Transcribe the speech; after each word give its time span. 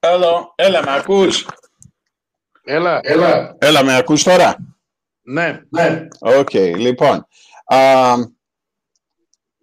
Έλα, 0.00 0.52
έλα, 0.54 0.84
με 0.84 0.94
ακούς; 0.94 1.46
Έλα, 2.64 3.00
έλα. 3.02 3.56
Έλα, 3.58 3.84
με 3.84 3.96
ακούς 3.96 4.22
τώρα; 4.22 4.56
Ναι, 5.22 5.60
ναι. 5.68 6.08
Οκ, 6.18 6.52
λοιπόν. 6.54 7.26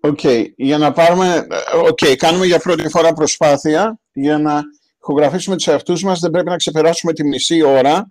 Οκ, 0.02 0.24
για 0.56 0.78
να 0.78 0.92
πάρουμε... 0.92 1.48
Οκ, 1.74 2.00
κάνουμε 2.18 2.46
για 2.46 2.60
πρώτη 2.60 2.90
φορά 2.90 3.13
προσπάθεια 3.13 4.00
για 4.13 4.38
να 4.38 4.62
ηχογραφήσουμε 5.02 5.56
τους 5.56 5.67
εαυτούς 5.67 6.03
μας. 6.03 6.20
Δεν 6.20 6.31
πρέπει 6.31 6.49
να 6.49 6.56
ξεπεράσουμε 6.56 7.13
τη 7.13 7.24
μισή 7.24 7.62
ώρα. 7.62 8.10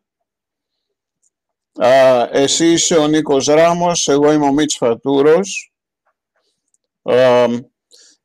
Uh, 1.81 2.27
εσύ 2.31 2.73
είσαι 2.73 2.97
ο 2.97 3.07
Νίκος 3.07 3.47
Ράμος, 3.47 4.09
εγώ 4.09 4.33
είμαι 4.33 4.47
ο 4.47 4.53
Μίτς 4.53 4.77
Φατούρος. 4.77 5.73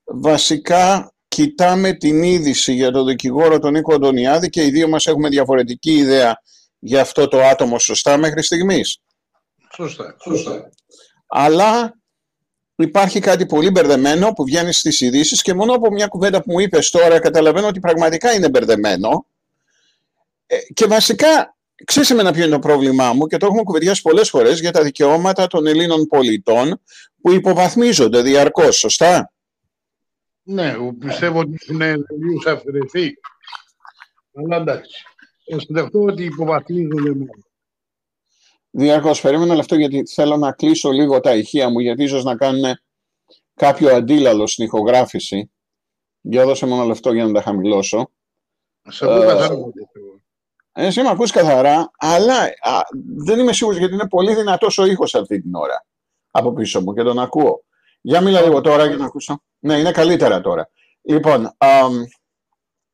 βασικά 0.03 1.13
κοιτάμε 1.39 1.93
την 1.93 2.23
είδηση 2.23 2.73
για 2.73 2.91
τον 2.91 3.05
δικηγόρο 3.05 3.59
τον 3.59 3.71
Νίκο 3.73 3.93
Αντωνιάδη 3.93 4.49
και 4.49 4.63
οι 4.63 4.69
δύο 4.69 4.87
μας 4.87 5.05
έχουμε 5.05 5.29
διαφορετική 5.29 5.91
ιδέα 5.91 6.41
για 6.79 7.01
αυτό 7.01 7.27
το 7.27 7.43
άτομο 7.43 7.79
σωστά 7.79 8.17
μέχρι 8.17 8.43
στιγμής; 8.43 9.01
Σωστά, 9.75 10.15
σωστά. 10.19 10.69
Αλλά 11.27 11.97
υπάρχει 12.75 13.19
κάτι 13.19 13.45
πολύ 13.45 13.69
μπερδεμένο 13.69 14.31
που 14.31 14.43
βγαίνει 14.43 14.73
στις 14.73 15.01
ειδήσεις 15.01 15.41
και 15.41 15.53
μόνο 15.53 15.73
από 15.73 15.91
μια 15.91 16.07
κουβέντα 16.07 16.43
που 16.43 16.51
μου 16.51 16.59
είπες 16.59 16.89
τώρα 16.89 17.19
καταλαβαίνω 17.19 17.67
ότι 17.67 17.79
πραγματικά 17.79 18.33
είναι 18.33 18.49
μπερδεμένο 18.49 19.25
ε, 20.47 20.57
και 20.73 20.85
βασικά 20.85 21.57
ξέρεις 21.85 22.09
εμένα 22.09 22.31
ποιο 22.31 22.43
είναι 22.43 22.53
το 22.53 22.59
πρόβλημά 22.59 23.13
μου 23.13 23.27
και 23.27 23.37
το 23.37 23.45
έχουμε 23.45 23.63
κουβεντιάσει 23.63 24.01
πολλές 24.01 24.29
φορές 24.29 24.59
για 24.59 24.71
τα 24.71 24.83
δικαιώματα 24.83 25.47
των 25.47 25.67
Ελλήνων 25.67 26.05
πολιτών 26.05 26.81
που 27.21 27.31
υποβαθμίζονται 27.31 28.21
διαρκώς, 28.21 28.77
σωστά; 28.77 29.31
Ναι, 30.51 30.93
πιστεύω 30.99 31.39
ότι 31.39 31.57
είναι 31.69 31.97
τελείως 32.01 32.45
αφαιρεθεί. 32.45 33.13
Αλλά 34.33 34.55
εντάξει. 34.55 35.03
Θα 35.73 35.89
ότι 35.91 36.23
υποβαθμίζονται 36.23 37.09
μόνο. 37.09 37.43
Διαρκώς 38.69 39.21
περίμενα 39.21 39.53
αυτό 39.53 39.75
γιατί 39.75 40.05
θέλω 40.05 40.37
να 40.37 40.51
κλείσω 40.51 40.89
λίγο 40.89 41.19
τα 41.19 41.35
ηχεία 41.35 41.69
μου, 41.69 41.79
γιατί 41.79 42.03
ίσως 42.03 42.23
να 42.23 42.35
κάνουν 42.35 42.63
κάποιο 43.55 43.95
αντίλαλο 43.95 44.47
στην 44.47 44.65
ηχογράφηση. 44.65 45.51
Για 46.21 46.45
δώσε 46.45 46.65
μόνο 46.65 46.83
λεφτό 46.83 47.13
για 47.13 47.25
να 47.25 47.33
τα 47.33 47.41
χαμηλώσω. 47.41 48.11
Σε 48.89 49.05
ακούω 49.05 49.25
καθαρά. 49.25 49.55
Ε, 50.71 50.85
εσύ 50.85 51.01
με 51.01 51.09
ακούς 51.09 51.31
καθαρά, 51.31 51.91
αλλά 51.97 52.41
α, 52.43 52.81
δεν 53.25 53.39
είμαι 53.39 53.53
σίγουρος 53.53 53.79
γιατί 53.79 53.93
είναι 53.93 54.07
πολύ 54.07 54.35
δυνατός 54.35 54.77
ο 54.77 54.85
ήχος 54.85 55.15
αυτή 55.15 55.41
την 55.41 55.55
ώρα 55.55 55.85
από 56.31 56.53
πίσω 56.53 56.81
μου 56.81 56.93
και 56.93 57.03
τον 57.03 57.19
ακούω. 57.19 57.63
Για 58.01 58.21
μιλά 58.21 58.41
λίγο 58.41 58.61
τώρα 58.61 58.85
για 58.85 58.97
να 58.97 59.05
ακούσω. 59.05 59.41
Ναι, 59.59 59.77
είναι 59.77 59.91
καλύτερα 59.91 60.41
τώρα. 60.41 60.69
Λοιπόν, 61.01 61.45
α, 61.45 61.67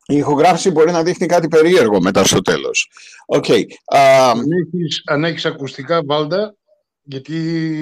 η 0.07 0.15
ηχογράφηση 0.15 0.71
μπορεί 0.71 0.91
να 0.91 1.03
δείχνει 1.03 1.27
κάτι 1.27 1.47
περίεργο 1.47 2.01
μετά 2.01 2.23
στο 2.23 2.41
τέλος. 2.41 2.91
Okay. 3.35 3.63
Αν, 5.05 5.23
έχεις, 5.23 5.45
ακουστικά, 5.45 6.01
βάλτα, 6.05 6.55
γιατί 7.01 7.35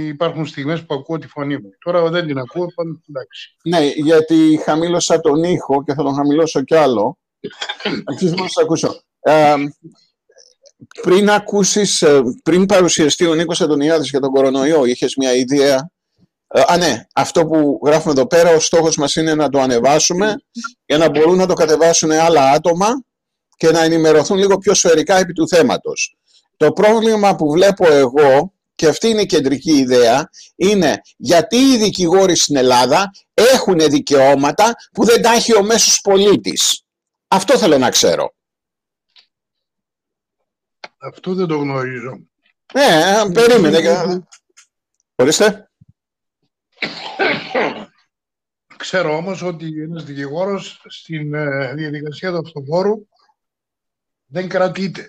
υπάρχουν 0.07 0.45
στιγμές 0.45 0.85
που 0.85 0.93
ακούω 0.93 1.17
τη 1.17 1.27
φωνή 1.27 1.57
μου. 1.57 1.69
Τώρα 1.79 2.09
δεν 2.09 2.25
την 2.25 2.37
ακούω, 2.37 2.65
πάνω 2.75 3.01
εντάξει. 3.09 3.55
Ναι, 3.63 3.85
γιατί 3.85 4.59
χαμήλωσα 4.63 5.19
τον 5.19 5.43
ήχο 5.43 5.83
και 5.83 5.93
θα 5.93 6.03
τον 6.03 6.13
χαμηλώσω 6.13 6.63
κι 6.63 6.75
άλλο. 6.75 7.17
Αξίζει 8.05 8.33
να 8.33 8.45
ακούσω. 8.61 9.03
πριν 11.01 11.29
ακούσεις, 11.29 12.01
ε, 12.01 12.21
πριν 12.43 12.65
παρουσιαστεί 12.65 13.25
ο 13.25 13.33
Νίκος 13.33 13.61
Αντωνιάδης 13.61 14.09
για 14.09 14.19
τον 14.19 14.31
κορονοϊό, 14.31 14.85
είχες 14.85 15.15
μια 15.15 15.35
ιδέα; 15.35 15.75
ε, 15.75 15.85
α, 16.53 16.77
ναι, 16.77 17.05
αυτό 17.13 17.45
που 17.45 17.79
γράφουμε 17.85 18.13
εδώ 18.13 18.27
πέρα, 18.27 18.49
ο 18.49 18.59
στόχος 18.59 18.97
μας 18.97 19.15
είναι 19.15 19.35
να 19.35 19.49
το 19.49 19.59
ανεβάσουμε 19.59 20.35
για 20.85 20.97
να 20.97 21.09
μπορούν 21.09 21.37
να 21.37 21.45
το 21.45 21.53
κατεβάσουν 21.53 22.11
άλλα 22.11 22.51
άτομα 22.51 22.87
και 23.57 23.71
να 23.71 23.83
ενημερωθούν 23.83 24.37
λίγο 24.37 24.57
πιο 24.57 24.73
σφαιρικά 24.73 25.17
επί 25.17 25.33
του 25.33 25.47
θέματος. 25.47 26.17
Το 26.57 26.71
πρόβλημα 26.71 27.35
που 27.35 27.51
βλέπω 27.51 27.91
εγώ, 27.91 28.53
και 28.75 28.87
αυτή 28.87 29.07
είναι 29.07 29.21
η 29.21 29.25
κεντρική 29.25 29.71
ιδέα, 29.71 30.29
είναι 30.55 31.01
γιατί 31.17 31.57
οι 31.57 31.78
δικηγόροι 31.78 32.35
στην 32.35 32.55
Ελλάδα 32.55 33.11
έχουν 33.33 33.78
δικαιώματα 33.78 34.75
που 34.94 35.05
δεν 35.05 35.22
τα 35.22 35.31
έχει 35.31 35.55
ο 35.55 35.63
μέσος 35.63 36.01
πολίτης. 36.01 36.83
Αυτό 37.28 37.57
θέλω 37.57 37.78
να 37.78 37.89
ξέρω. 37.89 38.33
Αυτό 40.97 41.33
δεν 41.33 41.47
το 41.47 41.57
γνωρίζω. 41.57 42.19
Ναι, 42.73 43.31
περίμενε. 43.33 44.28
Ορίστε. 45.16 45.67
Ξέρω 48.77 49.16
όμως 49.16 49.41
ότι 49.41 49.81
ένας 49.81 50.03
δικηγόρος 50.03 50.81
στην 50.88 51.33
ε, 51.33 51.73
διαδικασία 51.73 52.31
του 52.31 52.41
αυτοφόρου 52.45 53.07
δεν 54.25 54.49
κρατείται. 54.49 55.07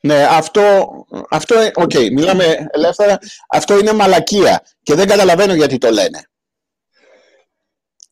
Ναι, 0.00 0.24
αυτό, 0.24 0.88
αυτό 1.30 1.54
OK, 1.74 1.90
okay, 1.94 2.10
μιλάμε 2.12 2.68
ελεύθερα, 2.70 3.18
αυτό 3.48 3.78
είναι 3.78 3.92
μαλακία 3.92 4.62
και 4.82 4.94
δεν 4.94 5.06
καταλαβαίνω 5.06 5.54
γιατί 5.54 5.78
το 5.78 5.90
λένε. 5.90 6.28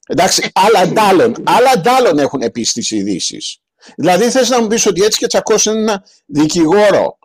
Εντάξει, 0.06 0.50
άλλα 0.54 0.78
αντάλλων, 0.78 1.34
άλλα 1.44 1.70
αντάλλων 1.70 2.18
έχουν 2.18 2.50
πει 2.52 2.62
στις 2.62 2.90
ειδήσεις. 2.90 3.58
Δηλαδή 3.96 4.30
θες 4.30 4.48
να 4.48 4.60
μου 4.60 4.66
πεις 4.66 4.86
ότι 4.86 5.02
έτσι 5.02 5.18
και 5.18 5.26
τσακώσουν 5.26 5.76
ένα 5.76 6.04
δικηγόρο 6.26 7.18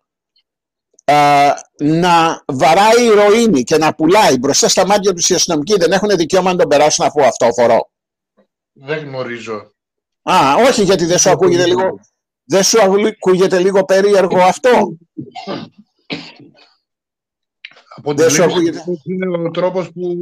να 1.77 2.43
βαράει 2.45 3.05
ηρωίνη 3.05 3.63
και 3.63 3.77
να 3.77 3.93
πουλάει 3.93 4.37
μπροστά 4.37 4.69
στα 4.69 4.85
μάτια 4.85 5.13
τους 5.13 5.29
οι 5.29 5.33
αστυνομικοί 5.33 5.77
δεν 5.77 5.91
έχουν 5.91 6.09
δικαίωμα 6.09 6.51
να 6.51 6.57
τον 6.57 6.67
περάσουν 6.67 7.05
αφού 7.05 7.23
αυτό 7.23 7.49
φορώ. 7.53 7.91
Δεν 8.73 8.97
γνωρίζω. 8.97 9.71
Α, 10.21 10.55
όχι 10.67 10.83
γιατί 10.83 11.05
δεν 11.05 11.17
σου 11.17 11.29
ακούγεται 11.29 11.65
λίγο, 11.65 11.99
δεν 12.43 12.63
σου 12.63 12.81
ακούγεται 12.81 13.59
λίγο 13.59 13.85
περίεργο 13.85 14.41
αυτό. 14.41 14.97
Από 17.95 18.13
δεν 18.13 18.29
σου 18.29 18.43
ακούγεται. 18.43 18.83
Είναι 19.03 19.37
ο 19.37 19.51
τρόπος 19.51 19.91
που 19.91 20.17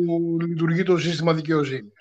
λειτουργεί 0.47 0.83
το 0.83 0.97
σύστημα 0.97 1.33
δικαιοσύνης. 1.33 1.93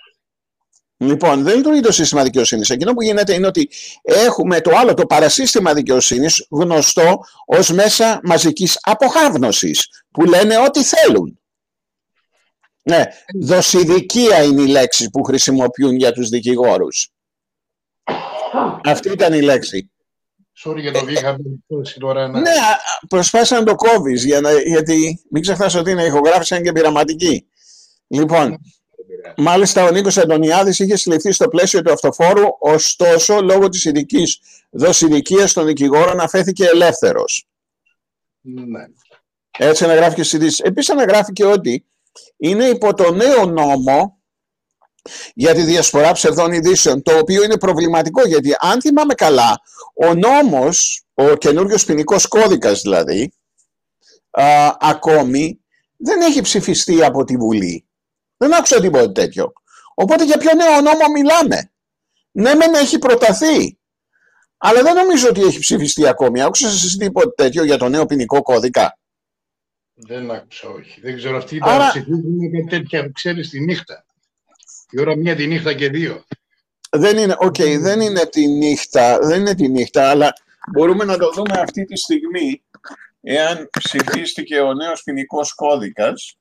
Λοιπόν, 1.01 1.43
δεν 1.43 1.57
λειτουργεί 1.57 1.81
το 1.81 1.93
σύστημα 1.93 2.23
δικαιοσύνης. 2.23 2.71
Εκείνο 2.71 2.93
που 2.93 3.03
γίνεται 3.03 3.35
είναι 3.35 3.47
ότι 3.47 3.71
έχουμε 4.03 4.61
το 4.61 4.77
άλλο, 4.77 4.95
το 4.95 5.07
παρασύστημα 5.07 5.75
δικαιοσύνης, 5.75 6.47
γνωστό 6.51 7.21
ως 7.47 7.71
μέσα 7.71 8.21
μαζικής 8.23 8.79
αποχάβνωσης, 8.83 9.89
που 10.11 10.25
λένε 10.25 10.59
ό,τι 10.59 10.83
θέλουν. 10.83 11.39
Ναι, 12.83 13.03
δοσηδικία 13.35 14.43
είναι 14.43 14.63
η 14.63 14.67
λέξη 14.67 15.11
που 15.11 15.23
χρησιμοποιούν 15.23 15.97
για 15.97 16.13
τους 16.13 16.29
δικηγόρους. 16.29 17.11
Αυτή 18.85 19.13
ήταν 19.13 19.33
η 19.33 19.41
λέξη. 19.41 19.91
Sorry 20.65 20.81
για 20.81 20.93
το 20.93 21.07
είχαμε 21.09 21.39
τώρα. 21.99 22.29
Ναι, 22.29 22.51
προσπάθησα 23.09 23.59
να 23.59 23.65
το 23.65 23.75
κόβεις, 23.75 24.25
για 24.25 24.41
γιατί 24.67 25.21
μην 25.31 25.43
ξεχνάς 25.43 25.75
ότι 25.75 25.91
είναι 25.91 26.05
ηχογράφηση 26.05 26.61
και 26.61 26.73
πειραματική. 26.73 27.47
Λοιπόν, 28.07 28.59
Μάλιστα, 29.37 29.85
ο 29.85 29.91
Νίκος 29.91 30.19
Αντωνιάδης 30.19 30.79
είχε 30.79 30.97
συλληφθεί 30.97 31.33
στο 31.33 31.49
πλαίσιο 31.49 31.83
του 31.83 31.93
αυτοφόρου, 31.93 32.47
ωστόσο, 32.59 33.41
λόγω 33.41 33.69
της 33.69 33.85
ειδικής 33.85 34.41
δοσηδικίας 34.71 35.53
των 35.53 35.67
δικηγόρων, 35.67 36.21
αφέθηκε 36.21 36.65
ελεύθερος. 36.65 37.47
Ναι. 38.41 38.85
Έτσι 39.59 39.85
αναγράφηκε 39.85 40.23
στις 40.23 40.39
ειδήσεις. 40.39 40.59
Επίσης 40.59 40.91
αναγράφηκε 40.91 41.45
ότι 41.45 41.87
είναι 42.37 42.65
υπό 42.65 42.95
το 42.95 43.13
νέο 43.13 43.47
νόμο 43.47 44.19
για 45.35 45.55
τη 45.55 45.63
διασπορά 45.63 46.13
ψευδών 46.13 46.53
ειδήσεων, 46.53 47.03
το 47.03 47.19
οποίο 47.19 47.43
είναι 47.43 47.59
προβληματικό, 47.59 48.27
γιατί 48.27 48.55
αν 48.59 48.81
θυμάμαι 48.81 49.15
καλά, 49.15 49.61
ο 49.95 50.15
νόμος, 50.15 51.05
ο 51.15 51.35
καινούριος 51.37 51.85
ποινικός 51.85 52.27
κώδικας 52.27 52.81
δηλαδή, 52.81 53.33
α, 54.31 54.77
ακόμη 54.81 55.61
δεν 55.97 56.21
έχει 56.21 56.41
ψηφιστεί 56.41 57.05
από 57.05 57.25
τη 57.25 57.37
Βουλή. 57.37 57.88
Δεν 58.39 58.55
άκουσα 58.55 58.81
τίποτα 58.81 59.13
τέτοιο. 59.13 59.53
Οπότε 59.95 60.25
για 60.25 60.39
ποιο 60.39 60.55
νέο 60.55 60.81
νόμο 60.81 61.11
μιλάμε; 61.15 61.71
Ναι, 62.31 62.55
μεν 62.55 62.75
έχει 62.75 62.99
προταθεί. 62.99 63.79
Αλλά 64.57 64.83
δεν 64.83 64.95
νομίζω 64.95 65.29
ότι 65.29 65.43
έχει 65.43 65.59
ψηφιστεί 65.59 66.07
ακόμη. 66.09 66.43
Άκουσα 66.43 66.69
εσύ 66.69 66.97
τίποτα 66.97 67.33
τέτοιο 67.35 67.65
για 67.65 67.79
το 67.79 67.89
νέο 67.89 68.07
ποινικό 68.07 68.43
κώδικα; 68.43 68.99
Δεν 69.95 70.31
άκουσα, 70.31 70.69
όχι. 70.69 71.01
Δεν 71.01 71.17
ξέρω. 71.17 71.37
Αυτή 71.37 71.57
ήταν 71.57 71.69
Άρα... 71.69 71.93
κάτι 71.93 72.65
τέτοια, 72.69 73.11
ξέρεις, 73.15 73.49
τη 73.49 73.61
νύχτα. 73.61 74.05
Η 74.91 75.01
ώρα 75.01 75.17
μία 75.17 75.37
τη 75.37 75.47
νύχτα 75.47 75.75
και 75.75 75.89
δύο. 75.89 76.25
Δεν 76.91 77.19
είναι, 77.19 77.37
okay, 77.39 77.79
δεν 77.81 78.01
είναι 78.01 78.27
τη 78.27 78.47
νύχτα, 78.47 79.19
δεν 79.19 79.41
είναι 79.41 79.55
τη 79.55 79.69
νύχτα, 79.69 80.11
αλλά 80.11 80.33
μπορούμε 80.73 81.05
να 81.05 81.17
το 81.17 81.31
δούμε 81.31 81.61
αυτή 81.61 81.85
τη 81.85 81.97
στιγμή, 81.97 82.63
εάν 83.21 83.71
ψηφίστηκε 83.79 84.61
ο 84.61 84.75
νέος 84.75 85.03
ποινικός 85.03 85.55
κώδικας, 85.55 86.38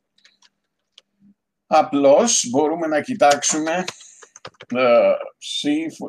Απλώς 1.67 2.47
μπορούμε 2.49 2.87
να 2.87 3.01
κοιτάξουμε 3.01 3.83
ε, 4.67 5.13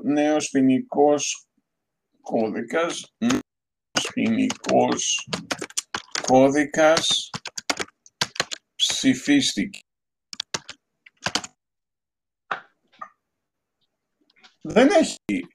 νέος 0.02 0.49
ποινικός 0.50 1.49
κώδικας, 2.20 3.14
νέος 3.19 4.10
ποινικός 4.12 5.28
κώδικας 6.26 7.31
ψηφίστηκε. 8.75 9.81
Δεν 14.61 14.88
έχει 14.90 15.49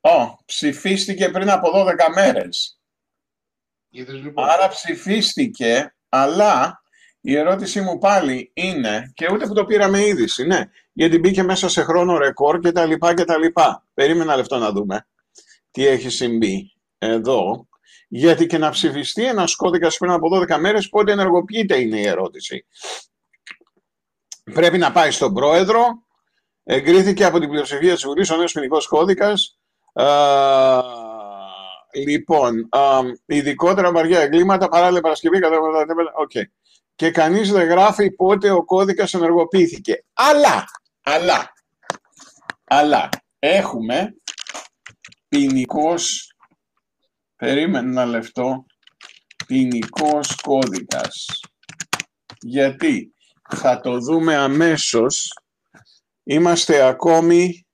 Ω, 0.00 0.44
ψηφίστηκε 0.44 1.28
πριν 1.28 1.50
από 1.50 1.70
12 1.74 1.94
μέρες. 2.14 2.80
Λοιπόν. 3.90 4.48
Άρα 4.48 4.68
ψηφίστηκε, 4.68 5.94
αλλά 6.08 6.82
η 7.20 7.36
ερώτησή 7.36 7.80
μου 7.80 7.98
πάλι 7.98 8.50
είναι, 8.54 9.12
και 9.14 9.28
ούτε 9.32 9.46
που 9.46 9.54
το 9.54 9.64
πήραμε 9.64 10.06
είδηση, 10.06 10.46
ναι, 10.46 10.62
γιατί 10.92 11.18
μπήκε 11.18 11.42
μέσα 11.42 11.68
σε 11.68 11.82
χρόνο 11.82 12.18
ρεκόρ 12.18 12.58
και 12.58 12.72
τα 12.72 12.86
λοιπά 12.86 13.14
και 13.14 13.24
τα 13.24 13.38
λοιπά. 13.38 13.86
Περίμενα 13.94 14.36
λεπτό 14.36 14.58
να 14.58 14.72
δούμε 14.72 15.06
τι 15.70 15.86
έχει 15.86 16.08
συμβεί 16.08 16.72
εδώ. 16.98 17.68
Γιατί 18.08 18.46
και 18.46 18.58
να 18.58 18.70
ψηφιστεί 18.70 19.24
ένας 19.24 19.54
κώδικας 19.54 19.96
πριν 19.96 20.10
από 20.10 20.28
12 20.28 20.58
μέρες, 20.58 20.88
πότε 20.88 21.12
ενεργοποιείται 21.12 21.80
είναι 21.80 22.00
η 22.00 22.06
ερώτηση. 22.06 22.66
Πρέπει 24.52 24.78
να 24.78 24.92
πάει 24.92 25.10
στον 25.10 25.34
πρόεδρο, 25.34 25.84
εγκρίθηκε 26.64 27.24
από 27.24 27.38
την 27.38 27.48
πλειοψηφία 27.48 27.94
της 27.94 28.04
Βουλής 28.04 28.30
ο 28.30 28.36
νέος 28.36 28.52
ποινικός 28.52 28.86
κώδικας, 28.86 29.58
λοιπόν, 31.94 32.68
ειδικότερα 33.26 33.92
βαριά 33.92 34.20
εγκλήματα, 34.20 34.68
παράλληλα 34.68 35.00
Παρασκευή, 35.00 35.38
κατά 35.38 35.58
okay. 36.28 36.42
Και 36.98 37.10
κανείς 37.10 37.50
δεν 37.50 37.68
γράφει 37.68 38.10
πότε 38.10 38.50
ο 38.50 38.64
κώδικας 38.64 39.14
ενεργοποιήθηκε. 39.14 40.04
Αλλά, 40.12 40.64
αλλά, 41.02 41.52
αλλά, 42.64 43.08
έχουμε 43.38 44.16
ποινικός, 45.28 46.32
περίμενε 47.36 47.88
ένα 47.88 48.04
λεπτό, 48.04 48.64
ποινικός 49.46 50.34
κώδικας. 50.34 51.26
Γιατί; 52.40 53.14
Θα 53.56 53.80
το 53.80 53.98
δούμε 53.98 54.36
αμέσως, 54.36 55.32
είμαστε 56.22 56.82
ακόμη 56.82 57.66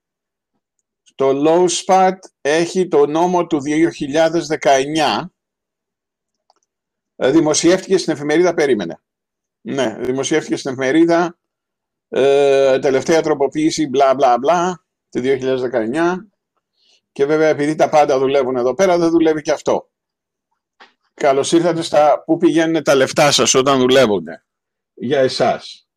το 1.15 1.31
low 1.47 1.69
spot 1.69 2.19
έχει 2.41 2.89
το 2.89 3.07
νόμο 3.07 3.47
του 3.47 3.61
2019. 3.61 5.31
Ε, 7.17 7.31
δημοσιεύτηκε 7.31 7.99
στην 7.99 8.13
εφημερίδα, 8.13 8.55
περίμενε. 8.55 8.99
Ναι, 9.67 9.97
δημοσιεύτηκε 10.01 10.57
στην 10.57 10.71
εφημερίδα, 10.71 11.39
ε, 12.09 12.79
τελευταία 12.79 13.23
τροποποίηση, 13.23 13.89
μπλα 13.89 14.15
μπλα 14.15 14.39
μπλα, 14.39 14.85
το 15.11 15.21
2019. 15.21 16.29
Και 17.13 17.27
βέβαια 17.27 17.49
επειδή 17.49 17.75
τα 17.75 17.89
πάντα 17.89 18.19
δουλεύουν 18.19 18.57
εδώ 18.57 18.75
πέρα, 18.75 18.99
δεν 18.99 19.11
δουλεύει 19.11 19.43
και 19.43 19.51
αυτό. 19.51 19.89
Καλώς 21.15 21.53
ήρθατε 21.53 21.83
στα 21.83 22.23
που 22.27 22.37
πηγαίνουν 22.37 22.83
τα 22.83 22.95
λεφτά 22.95 23.31
σας 23.31 23.55
όταν 23.55 23.79
δουλεύουν. 23.79 24.25
Για 24.95 25.21
εσάς. 25.21 25.89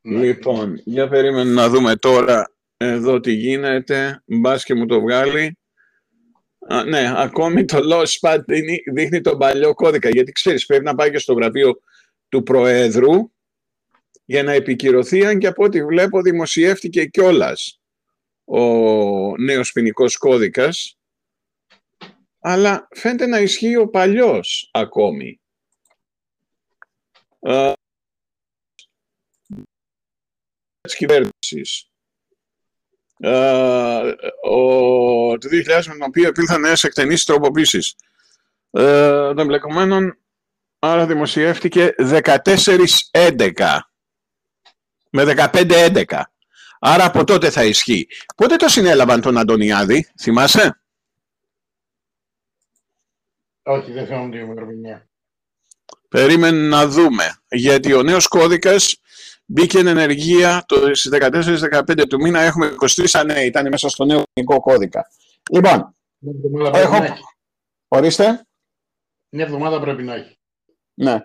Ναι. 0.00 0.18
Λοιπόν, 0.18 0.80
για 0.84 1.08
περίμενε 1.08 1.52
να 1.52 1.68
δούμε 1.68 1.96
τώρα 1.96 2.52
εδώ 2.76 3.20
τι 3.20 3.32
γίνεται, 3.32 4.22
μπας 4.24 4.64
και 4.64 4.74
μου 4.74 4.86
το 4.86 5.00
βγάλει. 5.00 5.58
Α, 6.68 6.84
ναι, 6.84 7.12
ακόμη 7.16 7.64
το 7.64 7.78
low 7.92 8.04
spot 8.04 8.38
δείχνει, 8.46 8.82
δείχνει 8.92 9.20
τον 9.20 9.38
παλιό 9.38 9.74
κώδικα, 9.74 10.08
γιατί 10.08 10.32
ξέρεις 10.32 10.66
πρέπει 10.66 10.84
να 10.84 10.94
πάει 10.94 11.10
και 11.10 11.18
στο 11.18 11.32
γραφείο 11.32 11.80
του 12.32 12.42
Προέδρου 12.42 13.32
για 14.24 14.42
να 14.42 14.52
επικυρωθεί, 14.52 15.26
αν 15.26 15.38
και 15.38 15.46
από 15.46 15.64
ό,τι 15.64 15.84
βλέπω 15.84 16.22
δημοσιεύτηκε 16.22 17.04
κιόλας 17.04 17.80
ο 18.44 18.62
νέος 19.36 19.72
ποινικός 19.72 20.16
κώδικας, 20.16 20.98
αλλά 22.38 22.88
φαίνεται 22.90 23.26
να 23.26 23.40
ισχύει 23.40 23.76
ο 23.76 23.88
παλιός 23.88 24.70
ακόμη. 24.72 25.40
της 30.80 30.96
κυβέρνησης. 30.96 31.90
Ε, 33.18 34.14
ο, 34.48 35.38
το 35.38 35.48
2000 35.48 35.86
με 35.86 35.92
τον 35.92 36.02
οποίο 36.02 36.28
επήλθαν 36.28 36.60
νέες 36.60 36.84
εκτενήσεις 36.84 37.24
τροποποίησεις 37.24 37.96
ε, 38.70 38.82
των 39.34 39.38
εμπλεκομένων 39.38 40.21
άρα 40.84 41.06
δημοσιεύτηκε 41.06 41.94
14-11 41.98 43.78
με 45.10 45.50
15-11 45.52 46.04
άρα 46.80 47.04
από 47.04 47.24
τότε 47.24 47.50
θα 47.50 47.64
ισχύει 47.64 48.06
πότε 48.36 48.56
το 48.56 48.68
συνέλαβαν 48.68 49.20
τον 49.20 49.38
Αντωνιάδη 49.38 50.12
θυμάσαι; 50.20 50.82
Όχι 53.62 53.92
δεν 53.92 54.06
θυμάμαι 54.06 54.30
την 54.30 54.40
ημερομηνία 54.40 55.08
περίμενε 56.08 56.68
να 56.68 56.86
δούμε 56.86 57.42
γιατί 57.48 57.92
ο 57.92 58.02
νέος 58.02 58.28
κώδικας 58.28 58.96
Μπήκε 59.46 59.78
εν 59.78 59.86
ενεργεία 59.86 60.64
το 60.66 60.76
14-15 61.20 62.08
του 62.08 62.20
μήνα. 62.20 62.40
Έχουμε 62.40 62.74
23 63.10 63.22
νέοι. 63.26 63.46
Ήταν 63.46 63.68
μέσα 63.68 63.88
στο 63.88 64.04
νέο 64.04 64.22
ελληνικό 64.32 64.60
κώδικα. 64.60 65.10
Λοιπόν, 65.50 65.96
έχω... 66.72 66.96
Ορίστε. 67.88 68.46
Μια 69.28 69.44
εβδομάδα 69.44 69.80
πρέπει 69.80 70.02
να 70.02 70.14
έχει. 70.14 70.36
Ναι. 70.94 71.18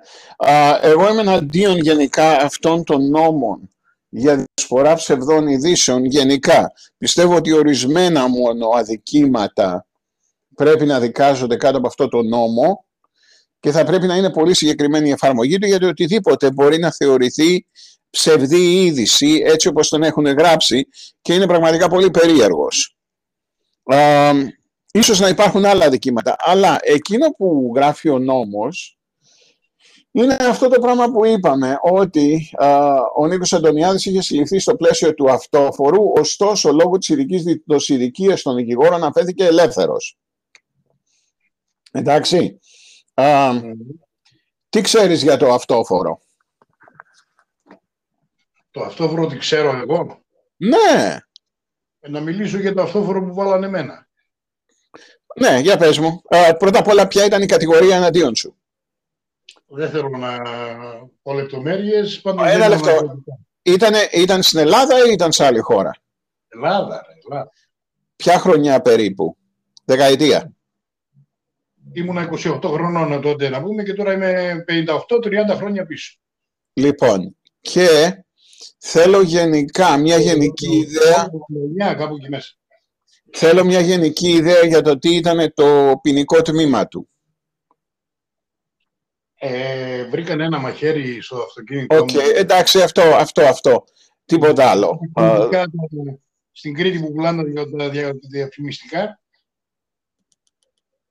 εγώ 0.82 1.10
είμαι 1.10 1.22
εναντίον 1.22 1.78
γενικά 1.78 2.38
αυτών 2.38 2.84
των 2.84 3.10
νόμων 3.10 3.70
για 4.10 4.36
διασπορά 4.36 4.96
ψευδών 4.96 5.48
ειδήσεων 5.48 6.06
γενικά. 6.06 6.72
Πιστεύω 6.98 7.36
ότι 7.36 7.52
ορισμένα 7.52 8.28
μόνο 8.28 8.68
αδικήματα 8.70 9.88
πρέπει 10.56 10.86
να 10.86 11.00
δικάζονται 11.00 11.56
κάτω 11.56 11.78
από 11.78 11.88
αυτό 11.88 12.08
το 12.08 12.22
νόμο 12.22 12.86
και 13.60 13.72
θα 13.72 13.84
πρέπει 13.84 14.08
να 14.08 14.16
είναι 14.16 14.32
πολύ 14.32 14.56
συγκεκριμένη 14.56 15.10
η 15.10 15.12
εφαρμογή 15.12 15.58
του 15.58 15.68
γιατί 15.68 15.86
οτιδήποτε 15.86 16.52
μπορεί 16.52 16.78
να 16.80 16.92
θεωρηθεί 16.92 17.66
ψευδή 18.10 18.84
είδηση 18.84 19.42
έτσι 19.46 19.68
όπως 19.68 19.90
τον 19.90 20.04
έχουν 20.04 20.26
γράψει 20.26 20.88
και 21.22 21.34
είναι 21.34 21.48
πραγματικά 21.48 21.88
πολύ 21.88 22.12
περίεργος. 22.12 22.98
Α, 23.84 24.32
ίσως 24.92 25.20
να 25.20 25.28
υπάρχουν 25.28 25.66
άλλα 25.66 25.90
δικήματα, 25.90 26.36
αλλά 26.40 26.78
εκείνο 26.82 27.30
που 27.30 27.72
γράφει 27.76 28.10
ο 28.10 28.20
νόμος 28.20 28.97
είναι 30.24 30.38
αυτό 30.40 30.68
το 30.68 30.80
πράγμα 30.80 31.12
που 31.12 31.26
είπαμε, 31.26 31.78
ότι 31.82 32.50
α, 32.58 32.96
ο 33.16 33.28
Νίκος 33.28 33.54
Αντωνιάδης 33.54 34.06
είχε 34.06 34.22
συλληφθεί 34.22 34.60
στο 34.60 34.76
πλαίσιο 34.76 35.14
του 35.14 35.32
αυτόφορου, 35.32 36.12
ωστόσο 36.18 36.72
λόγω 36.72 36.98
της 36.98 37.10
ειδικής 37.10 37.44
δοσηδικίας 37.66 38.42
των 38.42 38.56
δικηγόρων 38.56 39.04
αφέθηκε 39.04 39.46
ελεύθερος. 39.46 40.18
Εντάξει. 41.92 42.60
Α, 43.14 43.52
τι 44.70 44.82
ξέρεις 44.82 45.24
για 45.24 45.38
το 45.38 45.54
αυτόφορο. 45.54 46.20
Το 48.72 48.84
αυτόφορο 48.84 49.28
τι 49.28 49.38
ξέρω 49.38 49.76
εγώ. 49.76 50.22
Ναι. 50.58 51.18
Ε, 52.00 52.10
να 52.10 52.20
μιλήσω 52.20 52.60
για 52.60 52.74
το 52.74 52.82
αυτόφορο 52.82 53.24
που 53.24 53.34
βάλανε 53.34 53.66
εμένα. 53.66 54.08
Ναι, 55.40 55.60
για 55.60 55.78
πες 55.78 56.00
μου. 56.00 56.22
Ε, 56.28 56.52
πρώτα 56.58 56.80
απ' 56.80 56.88
όλα 56.88 57.08
ποια 57.08 57.26
ήταν 57.26 57.42
η 57.42 57.46
κατηγορία 57.46 57.96
εναντίον 57.96 58.36
σου; 58.36 58.57
Δεν 59.68 59.90
θέλω 59.90 60.10
να 60.10 60.42
πω 61.22 61.34
λεπτομέρειες. 61.34 62.22
Ένα 62.46 62.68
λεπτό. 62.68 63.22
Ήτανε, 63.62 64.10
ήταν 64.14 64.44
στην 64.44 64.60
Ελλάδα 64.60 64.96
ή 65.08 65.12
ήταν 65.12 65.32
σε 65.32 65.46
άλλη 65.46 65.60
χώρα; 65.60 65.92
Ελλάδα, 66.48 67.06
Ελλάδα. 67.24 67.52
Ποια 68.16 68.40
χρονιά 68.40 68.82
περίπου; 68.82 69.38
Δεκαετία. 69.86 70.52
Ήμουνα 71.94 72.30
28 72.32 72.60
χρονών 72.64 73.22
τότε 73.22 73.50
να 73.50 73.62
πούμε 73.62 73.84
και 73.84 73.94
τώρα 73.94 74.14
είμαι 74.14 74.66
58-30 74.68 75.56
χρόνια 75.56 75.86
πίσω. 75.86 76.18
Λοιπόν, 76.74 77.38
και 77.62 77.88
Θέλω 78.78 79.22
γενικά 79.22 79.98
μια 79.98 80.18
γενική 80.18 80.76
ιδέα. 80.76 81.30
Κάπου 81.96 82.18
μέσα. 82.30 82.54
Θέλω 83.32 83.66
μια 83.66 83.80
γενική 83.80 84.30
ιδέα 84.30 84.66
για 84.66 84.82
το 84.82 84.98
τι 85.00 85.16
ήταν 85.16 85.54
το 85.54 86.00
ποινικό 86.02 86.42
τμήμα 86.42 86.88
του. 86.88 87.10
Ε, 89.40 90.04
βρήκαν 90.04 90.40
ένα 90.40 90.60
μαχαίρι 90.60 91.22
στο 91.22 91.38
αυτοκίνητο 91.38 91.98
OK, 91.98 92.10
okay, 92.10 92.36
εντάξει, 92.36 92.82
αυτό, 92.82 93.02
αυτό, 93.02 93.42
αυτό. 93.42 93.84
Τίποτα 94.26 94.70
άλλο. 94.70 95.00
Στην 96.52 96.74
Κρήτη 96.74 97.00
που 97.00 97.12
πουλάνε 97.12 97.44
τα 97.78 97.90
διαφημιστικά, 98.30 99.20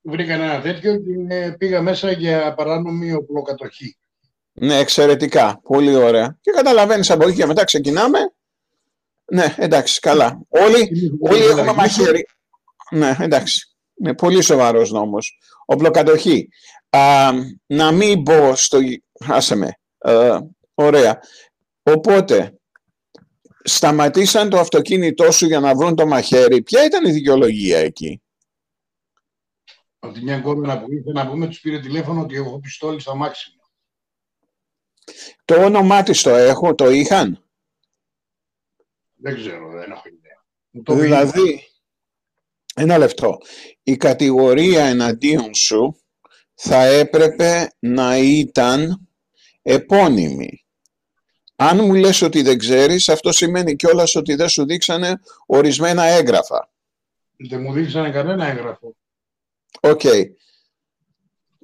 βρήκαν 0.01 0.41
ένα 0.41 0.61
τέτοιο 0.61 0.97
και 0.97 1.55
πήγα 1.57 1.81
μέσα 1.81 2.11
για 2.11 2.53
παράνομη 2.53 3.13
οπλοκατοχή. 3.13 3.97
Ναι, 4.53 4.77
εξαιρετικά. 4.77 5.59
Πολύ 5.63 5.95
ωραία. 5.95 6.37
Και 6.41 6.51
καταλαβαίνεις 6.51 7.11
από 7.11 7.27
εκεί 7.27 7.37
και 7.37 7.45
μετά 7.45 7.63
ξεκινάμε. 7.63 8.19
Ναι, 9.25 9.55
εντάξει, 9.57 9.99
καλά. 9.99 10.39
Όλοι, 10.49 10.89
όλοι 11.19 11.43
έχουμε 11.43 11.73
μαχαίρι. 11.73 12.25
Ναι, 12.91 13.15
εντάξει. 13.19 13.75
Είναι 13.99 14.13
πολύ 14.13 14.41
σοβαρός 14.41 14.91
νόμος. 14.91 15.37
Οπλοκατοχή. 15.65 16.49
Α, 16.89 17.31
να 17.65 17.91
μην 17.91 18.21
μπω 18.21 18.55
στο. 18.55 18.79
Άσε 19.19 19.55
με. 19.55 19.79
Ε, 19.97 20.39
ωραία. 20.73 21.19
Οπότε, 21.83 22.59
σταματήσαν 23.63 24.49
το 24.49 24.59
αυτοκίνητό 24.59 25.31
σου 25.31 25.45
για 25.45 25.59
να 25.59 25.75
βρουν 25.75 25.95
το 25.95 26.07
μαχαίρι. 26.07 26.61
Ποια 26.61 26.85
ήταν 26.85 27.05
η 27.05 27.11
δικαιολογία 27.11 27.79
εκεί; 27.79 28.21
Από 29.99 30.13
τη 30.13 30.23
μια 30.23 30.39
κόμμα 30.39 30.79
που 30.79 30.91
ήρθε 30.91 31.11
να 31.11 31.29
πούμε, 31.29 31.47
τους 31.47 31.59
πήρε 31.59 31.79
τηλέφωνο 31.79 32.21
ότι 32.21 32.35
έχω 32.35 32.59
πιστόλι 32.59 32.99
στα 32.99 33.15
μάξι 33.15 33.51
το 35.45 35.63
όνομά 35.65 36.03
της 36.03 36.21
το 36.21 36.29
έχω, 36.29 36.75
το 36.75 36.89
είχαν; 36.89 37.43
Δεν 39.15 39.35
ξέρω, 39.35 39.71
δεν 39.71 39.91
έχω 39.91 40.03
ιδέα. 40.07 41.05
Δηλαδή, 41.05 41.67
Ένα 42.79 42.97
λεπτό. 42.97 43.37
Η 43.83 43.97
κατηγορία 43.97 44.85
εναντίον 44.85 45.53
σου 45.53 46.01
θα 46.59 46.85
έπρεπε 46.85 47.71
να 47.79 48.17
ήταν 48.17 49.07
επώνυμη. 49.61 50.65
Αν 51.55 51.77
μου 51.77 51.93
λες 51.93 52.21
ότι 52.21 52.41
δεν 52.41 52.57
ξέρεις, 52.57 53.09
αυτό 53.09 53.31
σημαίνει 53.31 53.75
κιόλας 53.75 54.15
ότι 54.15 54.35
δεν 54.35 54.49
σου 54.49 54.65
δείξανε 54.65 55.19
ορισμένα 55.45 56.03
έγγραφα. 56.03 56.69
Δεν 57.37 57.61
μου 57.61 57.73
δείξανε 57.73 58.11
κανένα 58.11 58.47
έγγραφο. 58.47 58.95
Οκ. 59.79 60.01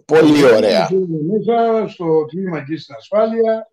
Πολύ 0.05 0.43
ωραία. 0.43 0.89
Μέσα 1.31 1.87
στο 1.87 2.25
τμήμα 2.25 2.57
εκεί 2.57 2.77
στην 2.77 2.95
ασφάλεια, 2.95 3.71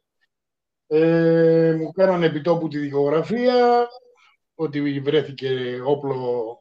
ε, 0.87 1.75
μου 1.79 1.93
κάνανε 1.93 2.27
επιτόπου 2.27 2.69
τη 2.69 2.79
δικογραφία, 2.79 3.89
ότι 4.55 5.01
βρέθηκε 5.01 5.81
όπλο 5.85 6.59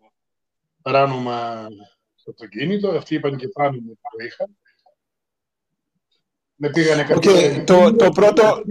παράνομα 0.81 1.67
στο 1.69 1.98
αυτοκίνητο. 2.29 2.89
Αυτοί 2.89 3.15
είπαν 3.15 3.37
και 3.37 3.47
πάνω 3.47 3.77
μου 3.81 3.99
το 4.01 4.25
είχα. 4.25 4.49
Με 6.61 6.69
πήγανε 6.69 7.07
okay, 7.09 7.63
το, 7.65 7.95
το 7.95 8.09
πρώτο... 8.09 8.61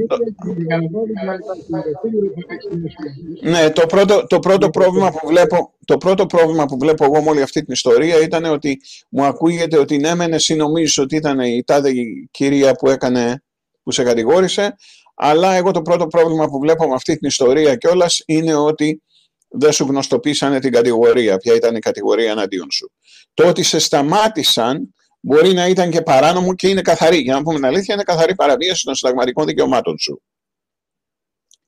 Ναι, 3.42 3.70
το 3.70 3.86
πρώτο, 3.86 4.26
το 4.26 4.38
πρώτο 4.38 4.70
πρόβλημα 4.70 5.10
που 5.10 5.26
βλέπω, 5.26 5.74
το 5.84 5.96
πρώτο 5.96 6.26
πρόβλημα 6.26 6.64
που 6.64 6.78
βλέπω 6.78 7.04
εγώ 7.04 7.22
με 7.22 7.30
όλη 7.30 7.42
αυτή 7.42 7.64
την 7.64 7.72
ιστορία 7.72 8.22
ήταν 8.22 8.44
ότι 8.44 8.80
μου 9.08 9.24
ακούγεται 9.24 9.78
ότι 9.78 9.96
ναι 9.96 10.14
μεν 10.14 10.32
εσύ 10.32 10.54
νομίζεις 10.54 10.98
ότι 10.98 11.16
ήταν 11.16 11.40
η 11.40 11.64
τάδε 11.64 11.90
κυρία 12.30 12.74
που 12.74 12.88
έκανε, 12.88 13.42
που 13.82 13.90
σε 13.90 14.02
κατηγόρησε, 14.02 14.74
αλλά 15.14 15.52
εγώ 15.52 15.70
το 15.70 15.82
πρώτο 15.82 16.06
πρόβλημα 16.06 16.46
που 16.48 16.58
βλέπω 16.58 16.88
με 16.88 16.94
αυτή 16.94 17.16
την 17.16 17.28
ιστορία 17.28 17.76
κιόλας 17.76 18.22
είναι 18.26 18.54
ότι 18.54 19.02
δεν 19.48 19.72
σου 19.72 19.84
γνωστοποίησανε 19.84 20.60
την 20.60 20.72
κατηγορία, 20.72 21.36
ποια 21.36 21.54
ήταν 21.54 21.76
η 21.76 21.78
κατηγορία 21.78 22.30
εναντίον 22.30 22.70
σου. 22.70 22.92
Το 23.34 23.48
ότι 23.48 23.62
σε 23.62 23.78
σταμάτησαν 23.78 24.94
μπορεί 25.20 25.52
να 25.52 25.66
ήταν 25.66 25.90
και 25.90 26.02
παράνομο 26.02 26.54
και 26.54 26.68
είναι 26.68 26.82
καθαρή. 26.82 27.18
Για 27.18 27.34
να 27.34 27.42
πούμε 27.42 27.54
την 27.54 27.64
αλήθεια, 27.64 27.94
είναι 27.94 28.02
καθαρή 28.02 28.34
παραβίαση 28.34 28.84
των 28.84 28.94
συνταγματικών 28.94 29.46
δικαιωμάτων 29.46 29.98
σου. 29.98 30.22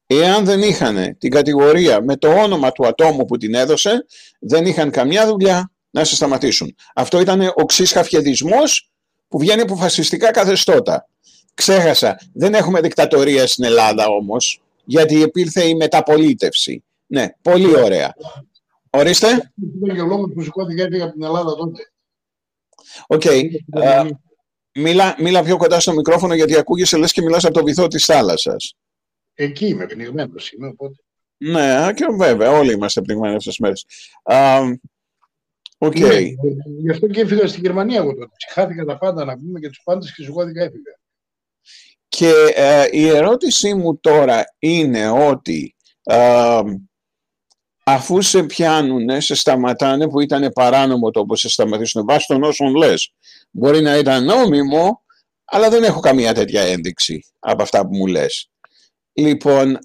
Εάν 0.07 0.45
δεν 0.45 0.63
είχαν 0.63 1.17
την 1.19 1.31
κατηγορία 1.31 2.03
με 2.03 2.17
το 2.17 2.29
όνομα 2.29 2.73
του 2.73 2.87
ατόμου 2.87 3.25
που 3.25 3.37
την 3.37 3.55
έδωσε, 3.55 4.07
δεν 4.41 4.67
είχαν 4.67 4.91
καμιά 4.91 5.27
δουλειά 5.27 5.73
να 5.91 6.05
σε 6.05 6.15
σταματήσουν. 6.15 6.75
Αυτό 6.95 7.21
ήταν 7.21 7.41
ο 7.41 7.65
χαφιεδισμός 7.65 8.91
που 9.29 9.39
βγαίνει 9.39 9.61
από 9.61 9.77
φασιστικά 9.77 10.31
καθεστώτα. 10.31 11.09
Ξέχασα, 11.55 12.21
δεν 12.33 12.55
έχουμε 12.55 12.81
δικτατορία 12.81 13.47
στην 13.47 13.65
Ελλάδα 13.65 14.07
όμως, 14.07 14.63
γιατί 14.85 15.15
υπήρξε 15.15 15.65
η 15.65 15.75
μεταπολίτευση. 15.75 16.85
Ναι, 17.11 17.29
πολύ 17.43 17.77
ωραία. 17.77 18.15
Ορίστε. 18.91 19.53
Είναι 19.83 19.95
και 19.95 20.01
ο 20.01 20.07
λόγος 20.07 20.33
που 20.35 20.43
σηκώθηκε 20.43 20.83
από 20.83 21.13
την 21.13 21.23
Ελλάδα 21.23 21.55
τότε. 21.55 21.83
OK. 23.07 23.23
Okay. 23.25 23.43
Uh, 23.77 24.11
μίλα, 24.75 25.17
μίλα 25.19 25.43
πιο 25.43 25.57
κοντά 25.57 25.81
στο 25.81 25.93
μικρόφωνο 25.93 26.35
γιατί 26.35 26.57
ακούγεσαι 26.57 26.97
λες 26.97 27.13
και 27.13 27.23
μιλάς 27.23 27.45
από 27.45 27.55
το 27.55 27.65
βυθό 27.65 27.87
της 27.87 28.05
θάλασσας. 28.05 28.75
Εκεί 29.35 29.67
είμαι, 29.67 29.87
πνιγμένος 29.87 30.53
είμαι, 30.53 30.69
οπότε. 30.69 30.95
Ναι, 31.37 31.93
και 31.95 32.07
βέβαια, 32.19 32.51
όλοι 32.51 32.73
είμαστε 32.73 33.01
πνιγμένοι 33.03 33.35
αυτές 33.35 33.55
τις 33.55 33.59
μέρες. 33.59 33.87
Uh, 34.23 34.73
OK. 35.79 35.93
Okay. 35.97 36.01
Ναι, 36.01 36.19
γι' 36.81 36.91
αυτό 36.91 37.07
και 37.07 37.21
έφυγα 37.21 37.47
στη 37.47 37.61
Γερμανία 37.61 37.99
εγώ 37.99 38.15
τότε. 38.15 38.29
Σιχάθηκα 38.37 38.85
τα 38.85 38.99
πάντα 38.99 39.25
να 39.25 39.35
πούμε 39.39 39.61
και 39.61 39.69
τους 39.69 39.81
πάντες 39.85 40.15
και 40.15 40.23
σηκώθηκα 40.23 40.63
έφυγα. 40.63 40.99
Και 42.09 42.33
uh, 42.57 42.89
η 42.93 43.09
ερώτησή 43.09 43.75
μου 43.75 43.99
τώρα 43.99 44.45
είναι 44.59 45.11
ότι 45.11 45.77
uh, 46.11 46.65
αφού 47.93 48.23
σε 48.23 48.43
πιάνουν, 48.43 49.21
σε 49.21 49.35
σταματάνε 49.35 50.09
που 50.09 50.21
ήταν 50.21 50.51
παράνομο 50.53 51.11
το 51.11 51.21
όπως 51.21 51.41
σε 51.41 51.49
σταματήσουν 51.49 52.05
βάσει 52.05 52.27
των 52.27 52.43
όσων 52.43 52.75
λες. 52.75 53.13
Μπορεί 53.51 53.81
να 53.81 53.97
ήταν 53.97 54.25
νόμιμο, 54.25 55.03
αλλά 55.45 55.71
δεν 55.71 55.83
έχω 55.83 56.01
καμία 56.01 56.35
τέτοια 56.35 56.63
ένδειξη 56.63 57.25
από 57.39 57.63
αυτά 57.63 57.81
που 57.81 57.97
μου 57.97 58.07
λες. 58.07 58.51
Λοιπόν, 59.13 59.79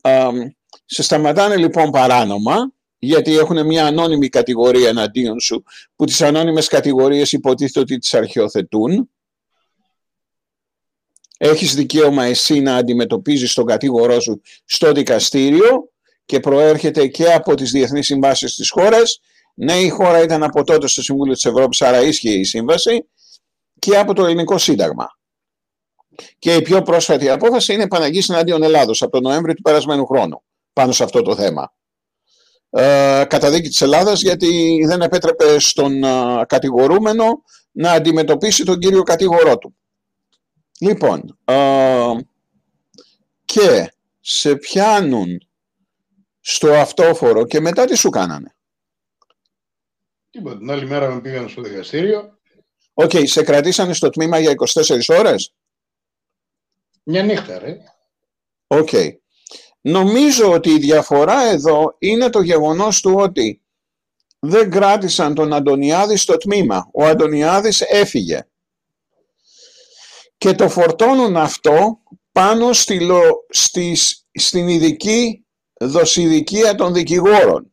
σε 0.86 1.04
σταματάνε 1.04 1.58
λοιπόν 1.58 1.92
παράνομα, 1.92 2.72
γιατί 2.98 3.38
έχουν 3.38 3.66
μια 3.66 3.86
ανώνυμη 3.86 4.30
κατηγορία 4.30 4.90
εναντίον 4.90 5.40
σου, 5.40 5.64
που 5.96 6.06
τις 6.06 6.22
ανώνυμες 6.22 6.68
κατηγορίες 6.68 7.32
υποτίθεται 7.32 7.80
ότι 7.80 7.98
τις 7.98 8.14
αρχαιοθετούν. 8.14 9.10
Έχεις 11.38 11.76
δικαίωμα 11.76 12.24
εσύ 12.24 12.60
να 12.60 12.76
αντιμετωπίζεις 12.76 13.54
τον 13.54 13.66
κατήγορό 13.66 14.20
σου 14.20 14.42
στο 14.66 14.92
δικαστήριο 14.92 15.90
και 16.26 16.40
προέρχεται 16.40 17.08
και 17.08 17.34
από 17.34 17.56
τις 17.56 17.72
διεθνείς 17.72 18.06
συμβάσεις 18.06 18.56
της 18.56 18.70
χώρας. 18.70 19.20
Ναι, 19.54 19.74
η 19.74 19.90
χώρα 19.90 20.22
ήταν 20.22 20.44
από 20.44 20.64
τότε 20.64 20.88
στο 20.88 21.02
Συμβούλιο 21.02 21.34
της 21.34 21.46
Ευρώπης, 21.46 21.82
άρα 21.82 22.02
ίσχυε 22.02 22.32
η 22.32 22.44
σύμβαση 22.44 23.06
και 23.80 23.98
από 23.98 24.14
το 24.14 24.26
ελληνικό 24.26 24.58
σύνταγμα. 24.58 25.08
Και 26.40 26.56
η 26.56 26.62
πιο 26.62 26.82
πρόσφατη 26.82 27.30
απόφαση 27.30 27.74
είναι 27.74 27.84
επαναγγίση 27.84 28.34
εναντίον 28.34 28.64
Ελλάδος 28.64 29.02
από 29.02 29.12
τον 29.12 29.22
Νοέμβριο 29.22 29.54
του 29.54 29.62
περασμένου 29.62 30.06
χρόνου 30.06 30.44
πάνω 30.74 30.92
σε 30.92 31.04
αυτό 31.04 31.22
το 31.22 31.36
θέμα. 31.36 31.74
Ε, 32.70 33.24
καταδίκη 33.28 33.68
της 33.68 33.82
Ελλάδας 33.82 34.22
γιατί 34.22 34.84
δεν 34.86 35.02
επέτρεπε 35.02 35.60
στον 35.60 36.04
ε, 36.04 36.46
κατηγορούμενο 36.48 37.44
να 37.72 37.92
αντιμετωπίσει 37.92 38.64
τον 38.64 38.80
κύριο 38.80 39.04
κατηγορό 39.04 39.58
του. 39.58 39.76
Λοιπόν, 40.80 41.40
ε, 41.46 42.12
και 43.46 43.94
σε 44.20 44.56
πιάνουν 44.56 45.48
στο 46.48 46.74
αυτόφορο 46.74 47.46
και 47.46 47.60
μετά 47.60 47.86
τι 47.86 47.96
σου 47.96 48.10
κάνανε. 48.10 48.56
Τίποτα. 50.30 50.58
Την 50.58 50.72
άλλη 50.72 50.86
μέρα 50.86 51.10
με 51.10 51.22
πήγαν 51.22 51.50
στο 51.50 51.62
δικαστήριο. 51.62 52.40
OK, 52.94 53.10
okay, 53.14 53.28
σε 53.28 53.44
κρατήσανε 53.44 53.94
στο 53.94 54.10
τμήμα 54.10 54.40
για 54.40 54.54
24 54.74 55.00
ώρες; 55.08 55.54
Μια 57.04 57.24
νύχτα, 57.24 57.60
ρε. 57.60 57.78
OK. 58.68 58.90
Okay. 58.92 59.10
Νομίζω 59.82 60.52
ότι 60.52 60.70
η 60.70 60.80
διαφορά 60.80 61.42
εδώ 61.42 61.96
είναι 62.00 62.30
το 62.30 62.42
γεγονός 62.42 63.02
του 63.02 63.14
ότι 63.16 63.62
δεν 64.40 64.70
κράτησαν 64.70 65.34
τον 65.34 65.54
Αντωνιάδης 65.54 66.22
στο 66.22 66.38
τμήμα. 66.38 66.90
Ο 66.94 67.06
Αντωνιάδης 67.06 67.82
έφυγε. 67.82 68.48
Και 70.38 70.52
το 70.52 70.70
φορτώνουν 70.70 71.38
αυτό 71.38 72.00
πάνω 72.32 72.74
στη, 72.74 73.08
στις, 73.50 74.28
στην 74.32 74.68
ειδική 74.68 75.45
δωσιδικία 75.80 76.76
των 76.76 76.94
δικηγόρων. 76.94 77.70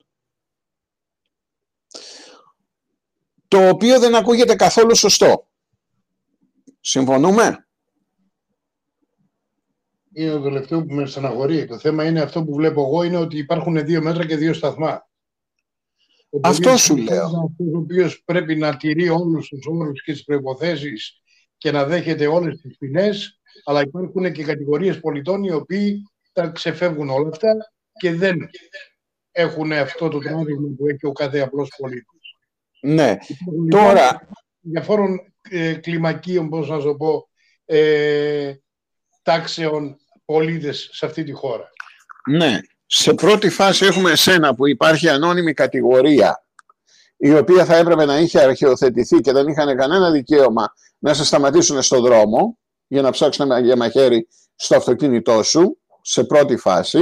Το 3.49 3.69
οποίο 3.69 4.01
δεν 4.01 4.15
ακούγεται 4.15 4.57
καθόλου 4.57 4.97
σωστό. 4.97 5.47
Συμφωνούμε; 6.81 7.67
Είναι 10.13 10.31
το 10.31 10.43
τελευταίο 10.43 10.85
που 10.85 10.95
με 10.95 11.07
στεναχωρεί. 11.07 11.67
Το 11.67 11.79
θέμα 11.79 12.07
είναι 12.07 12.21
αυτό 12.21 12.45
που 12.45 12.55
βλέπω 12.55 12.81
εγώ 12.81 13.03
είναι 13.03 13.17
ότι 13.17 13.39
υπάρχουν 13.39 13.85
δύο 13.85 14.03
μέτρα 14.03 14.27
και 14.27 14.37
δύο 14.37 14.53
σταθμά. 14.53 15.09
αυτό 16.43 16.77
σου 16.77 16.97
λέω. 16.97 17.27
ο 17.75 17.79
οποίος 17.79 18.23
πρέπει 18.25 18.57
να 18.57 18.77
τηρεί 18.77 19.09
όλους 19.09 19.49
τους 19.49 19.67
όρους 19.67 20.03
και 20.03 20.13
τις 20.13 20.25
προϋποθέσεις 20.25 21.23
και 21.57 21.71
να 21.71 21.85
δέχεται 21.85 22.27
όλες 22.27 22.61
τις 22.61 22.77
ποινές, 22.77 23.41
αλλά 23.65 23.81
υπάρχουν 23.81 24.33
και 24.33 24.45
κατηγορίες 24.45 25.01
πολιτών 25.01 25.45
οι 25.45 25.53
οποίοι 25.53 26.03
τα 26.33 26.49
ξεφεύγουν 26.49 27.11
όλα 27.11 27.29
αυτά 27.29 27.73
και 28.03 28.15
δεν 28.15 28.51
έχουν 29.33 29.73
αυτό 29.73 30.09
το 30.09 30.19
τράβηγμα 30.19 30.69
που 30.77 30.87
έχει 30.87 31.07
ο 31.07 31.13
κάθε 31.13 31.41
απλός 31.41 31.69
πολίτης. 31.77 32.37
Ναι. 32.81 33.17
Τώρα... 33.71 34.29
Διαφόρων 34.61 35.21
ε, 35.51 35.75
κλιμακίων, 35.75 36.49
πώς 36.49 36.69
να 36.69 36.81
το 36.81 36.95
πω, 36.95 37.29
ε, 37.65 38.55
τάξεων 39.23 39.97
πολίτες 40.25 40.89
σε 40.93 41.07
αυτή 41.07 41.25
τη 41.25 41.33
χώρα. 41.33 41.71
Ναι. 42.31 42.59
Σε 42.87 43.15
πρώτη 43.15 43.49
φάση 43.49 43.85
έχουμε 43.85 44.11
εσένα 44.11 44.55
που 44.55 44.69
υπάρχει 44.69 45.09
ανώνυμη 45.09 45.53
κατηγορία 45.53 46.45
η 47.17 47.35
οποία 47.35 47.65
θα 47.65 47.77
έπρεπε 47.77 48.05
να 48.05 48.19
είχε 48.19 48.41
αρχαιοθετηθεί 48.41 49.21
και 49.21 49.33
δεν 49.33 49.49
είχαν 49.49 49.77
κανένα 49.77 50.11
δικαίωμα 50.11 50.73
να 50.99 51.15
σε 51.15 51.25
σταματήσουν 51.25 51.83
στον 51.83 52.03
δρόμο 52.03 52.59
για 52.87 53.03
να 53.03 53.11
ψάξουν 53.11 53.65
για 53.65 53.77
μαχαίρι 53.77 54.29
στο 54.55 54.77
αυτοκίνητό 54.77 55.43
σου, 55.43 55.79
σε 56.01 56.25
πρώτη 56.25 56.57
φάση. 56.57 57.01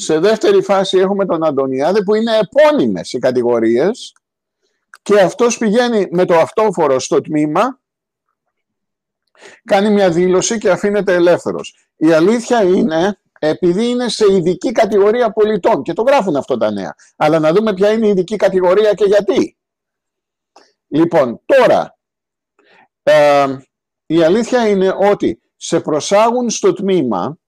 Σε 0.00 0.18
δεύτερη 0.18 0.62
φάση 0.62 0.98
έχουμε 0.98 1.26
τον 1.26 1.44
Αντωνιάδη 1.44 2.04
που 2.04 2.14
είναι 2.14 2.38
επώνυμες 2.38 3.12
οι 3.12 3.18
κατηγορίες 3.18 4.12
και 5.02 5.20
αυτός 5.20 5.58
πηγαίνει 5.58 6.08
με 6.10 6.24
το 6.24 6.38
αυτόφορο 6.38 6.98
στο 6.98 7.20
τμήμα, 7.20 7.80
κάνει 9.64 9.90
μια 9.90 10.10
δήλωση 10.10 10.58
και 10.58 10.70
αφήνεται 10.70 11.14
ελεύθερος. 11.14 11.74
Η 11.96 12.12
αλήθεια 12.12 12.62
είναι, 12.62 13.20
επειδή 13.38 13.88
είναι 13.88 14.08
σε 14.08 14.32
ειδική 14.32 14.72
κατηγορία 14.72 15.32
πολιτών 15.32 15.82
και 15.82 15.92
το 15.92 16.02
γράφουν 16.02 16.36
αυτό 16.36 16.56
τα 16.56 16.70
νέα, 16.70 16.94
αλλά 17.16 17.38
να 17.38 17.52
δούμε 17.52 17.74
ποια 17.74 17.92
είναι 17.92 18.06
η 18.06 18.10
ειδική 18.10 18.36
κατηγορία 18.36 18.94
και 18.94 19.04
γιατί. 19.04 19.56
Λοιπόν, 20.88 21.40
τώρα, 21.44 21.98
ε, 23.02 23.56
η 24.06 24.22
αλήθεια 24.22 24.68
είναι 24.68 24.94
ότι 24.98 25.40
σε 25.56 25.80
προσάγουν 25.80 26.50
στο 26.50 26.72
τμήμα 26.72 27.38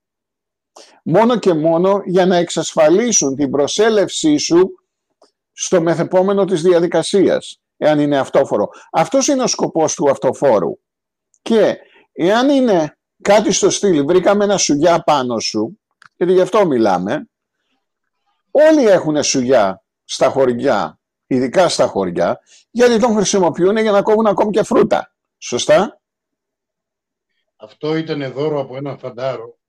μόνο 1.02 1.38
και 1.38 1.54
μόνο 1.54 2.02
για 2.04 2.26
να 2.26 2.37
εξασφαλίσουν 2.37 3.37
την 3.37 3.50
προσέλευσή 3.50 4.37
σου 4.37 4.75
στο 5.52 5.80
μεθεπόμενο 5.80 6.44
της 6.44 6.62
διαδικασίας, 6.62 7.60
εάν 7.76 7.99
είναι 7.99 8.18
αυτόφορο. 8.18 8.68
Αυτός 8.90 9.28
είναι 9.28 9.42
ο 9.42 9.46
σκοπός 9.46 9.94
του 9.94 10.10
αυτοφόρου. 10.10 10.78
Και 11.42 11.78
εάν 12.12 12.49
είναι 12.49 12.99
κάτι 13.22 13.52
στο 13.52 13.70
στυλ, 13.70 14.04
βρήκαμε 14.04 14.44
ένα 14.44 14.56
σουγιά 14.56 15.02
πάνω 15.02 15.38
σου, 15.38 15.80
γιατί 16.16 16.32
γι' 16.32 16.40
αυτό 16.40 16.66
μιλάμε, 16.66 17.28
όλοι 18.50 18.87
έχουν 18.87 19.22
σουγιά 19.22 19.84
στα 20.04 20.28
χωριά, 20.28 20.99
ειδικά 21.26 21.68
στα 21.68 21.87
χωριά, 21.87 22.40
γιατί 22.70 22.99
τον 22.99 23.14
χρησιμοποιούν 23.14 23.76
για 23.76 23.90
να 23.90 24.02
κόβουν 24.02 24.26
ακόμη 24.26 24.50
και 24.50 24.62
φρούτα. 24.62 25.14
Σωστά; 25.38 26.00
Αυτό 27.56 27.96
ήταν 27.96 28.32
δώρο 28.32 28.60
από 28.60 28.76
έναν 28.76 28.99
φαντάρο 28.99 29.59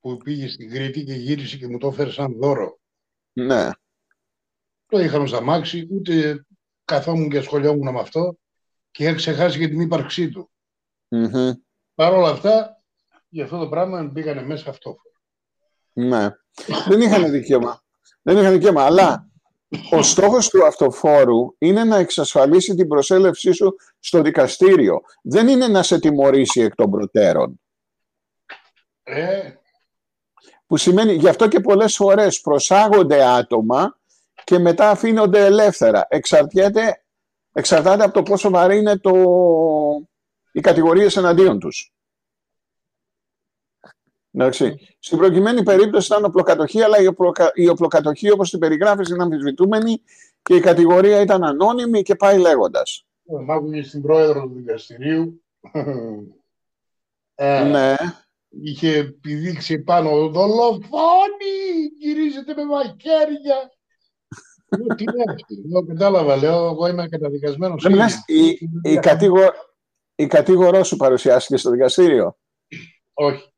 που 0.00 0.16
πήγε 0.16 0.48
στην 0.48 0.70
Κρήτη 0.70 1.04
και 1.04 1.12
γύρισε 1.12 1.56
και 1.56 1.68
μου 1.68 1.78
το 1.78 1.88
έφερε 1.88 2.10
σαν 2.10 2.36
δώρο. 2.38 2.78
Ναι. 3.32 3.70
Το 4.86 4.98
είχαμε 4.98 5.26
στα 5.26 5.40
μάξι, 5.40 5.88
ούτε 5.90 6.44
καθόμουν 6.84 7.30
και 7.30 7.38
ασχολιόμουν 7.38 7.92
με 7.92 8.00
αυτό 8.00 8.38
και 8.90 9.04
είχα 9.04 9.14
ξεχάσει 9.14 9.58
για 9.58 9.68
την 9.68 9.80
ύπαρξή 9.80 10.28
του. 10.28 10.50
mm 11.08 11.52
Παρ' 11.94 12.12
όλα 12.12 12.28
αυτά, 12.28 12.82
για 13.28 13.44
αυτό 13.44 13.58
το 13.58 13.68
πράγμα 13.68 14.10
πήγανε 14.14 14.42
μέσα 14.42 14.70
αυτό. 14.70 14.96
Ναι. 15.92 16.30
Δεν 16.88 17.00
είχαν 17.00 17.30
δικαίωμα. 17.30 17.82
Δεν 18.22 18.36
είχαν 18.38 18.52
δικαίωμα, 18.52 18.84
αλλά 18.84 19.28
ο 19.90 20.02
στόχος 20.02 20.48
του 20.48 20.66
αυτοφόρου 20.66 21.54
είναι 21.58 21.84
να 21.84 21.96
εξασφαλίσει 21.96 22.74
την 22.74 22.88
προσέλευσή 22.88 23.52
σου 23.52 23.76
στο 23.98 24.22
δικαστήριο. 24.22 25.00
Δεν 25.22 25.48
είναι 25.48 25.68
να 25.68 25.82
σε 25.82 25.98
τιμωρήσει 25.98 26.60
εκ 26.60 26.74
των 26.74 26.90
προτέρων. 26.90 27.60
Ε. 29.02 29.52
Που 30.68 30.76
σημαίνει, 30.76 31.12
γι' 31.12 31.28
αυτό 31.28 31.48
και 31.48 31.60
πολλές 31.60 31.96
φορές 31.96 32.40
προσάγονται 32.40 33.24
άτομα 33.24 33.98
και 34.44 34.58
μετά 34.58 34.90
αφήνονται 34.90 35.44
ελεύθερα. 35.44 36.06
Εξαρτάται, 36.08 37.02
εξαρτάται 37.52 38.04
από 38.04 38.12
το 38.12 38.22
πόσο 38.22 38.50
βαρύ 38.50 38.78
είναι 38.78 38.98
το, 38.98 39.12
οι 40.52 40.60
κατηγορίες 40.60 41.16
εναντίον 41.16 41.58
τους. 41.58 41.92
Εντάξει. 44.32 44.96
Στην 44.98 45.18
προκειμένη 45.18 45.62
περίπτωση 45.62 46.06
ήταν 46.12 46.24
οπλοκατοχή, 46.24 46.82
αλλά 46.82 46.98
η, 46.98 47.06
οπλοκα... 47.06 47.50
η 47.54 47.68
οπλοκατοχή 47.68 48.30
όπως 48.30 48.50
την 48.50 48.58
περιγράφεις 48.58 49.08
είναι 49.08 49.22
αμφισβητούμενη 49.22 50.02
και 50.42 50.54
η 50.54 50.60
κατηγορία 50.60 51.20
ήταν 51.20 51.44
ανώνυμη 51.44 52.02
και 52.02 52.14
πάει 52.14 52.38
λέγοντας. 52.38 53.06
Μ' 53.22 53.50
άκουγε 53.50 53.82
στην 53.82 54.02
πρόεδρο 54.02 54.42
του 54.42 54.54
δικαστηρίου. 54.54 55.42
ε, 57.34 57.64
ναι. 57.64 57.94
Είχε 58.50 58.96
επιδείξει 58.96 59.78
πάνω 59.78 60.28
δολοφόνη, 60.28 61.84
γυρίζεται 61.98 62.54
με 62.54 62.64
μαχαίρια. 62.64 63.72
Τι 64.96 65.04
λέω, 65.68 65.84
κατάλαβα, 65.86 66.36
λέω, 66.36 66.66
εγώ 66.66 66.86
είμαι 66.86 67.08
καταδικασμένος. 67.08 67.86
Η, 68.26 68.58
η, 68.82 68.98
κατηγο... 68.98 69.40
η 70.14 70.26
κατηγορό 70.26 70.84
σου 70.84 70.96
παρουσιάστηκε 70.96 71.56
στο 71.56 71.70
δικαστήριο; 71.70 72.38
Όχι. 73.12 73.52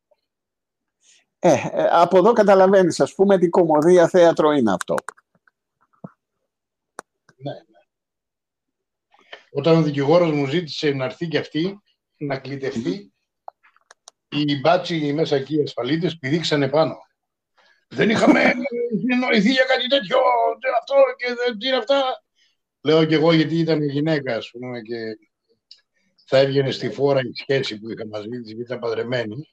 Ε, 1.39 1.53
ε, 1.71 1.87
από 1.91 2.17
εδώ 2.17 2.33
καταλαβαίνεις, 2.33 2.99
ας 2.99 3.15
πούμε, 3.15 3.37
τι 3.37 3.49
κομμωδία 3.49 4.07
θέατρο 4.07 4.51
είναι 4.51 4.73
αυτό. 4.73 4.95
Ναι, 7.35 7.51
ναι. 7.51 7.79
Όταν 9.51 9.77
ο 9.77 9.81
δικηγόρος 9.81 10.31
μου 10.31 10.47
ζήτησε 10.47 10.89
να 10.89 11.05
έρθει 11.05 11.27
και 11.27 11.37
αυτή, 11.37 11.79
να 12.17 12.39
κλητευτεί, 12.39 13.10
οι 14.31 14.59
μπάτσοι 14.59 15.13
μέσα 15.13 15.35
εκεί, 15.35 15.55
οι 15.55 15.61
ασφαλίτες, 15.61 16.17
πηδήξανε 16.17 16.69
πάνω. 16.69 16.95
Δεν 17.87 18.09
είχαμε 18.09 18.39
συνεννοηθεί 18.99 19.51
για 19.51 19.63
κάτι 19.63 19.87
τέτοιο, 19.87 20.17
δεν 20.61 20.73
αυτό 20.79 20.95
και 21.17 21.33
δεν 21.45 21.57
τι 21.57 21.67
είναι 21.67 21.77
αυτά. 21.77 22.01
Λέω 22.81 23.05
και 23.05 23.15
εγώ 23.15 23.33
γιατί 23.33 23.59
ήταν 23.59 23.83
γυναίκα, 23.83 24.35
ας 24.35 24.49
πούμε, 24.51 24.81
και 24.81 24.95
θα 26.25 26.37
έβγαινε 26.37 26.71
στη 26.71 26.89
φόρα 26.89 27.19
η 27.19 27.31
σχέση 27.33 27.79
που 27.79 27.89
είχα 27.89 28.07
μαζί 28.07 28.27
της, 28.27 28.45
γιατί 28.45 28.61
ήταν 28.61 28.79
παντρεμένη. 28.79 29.47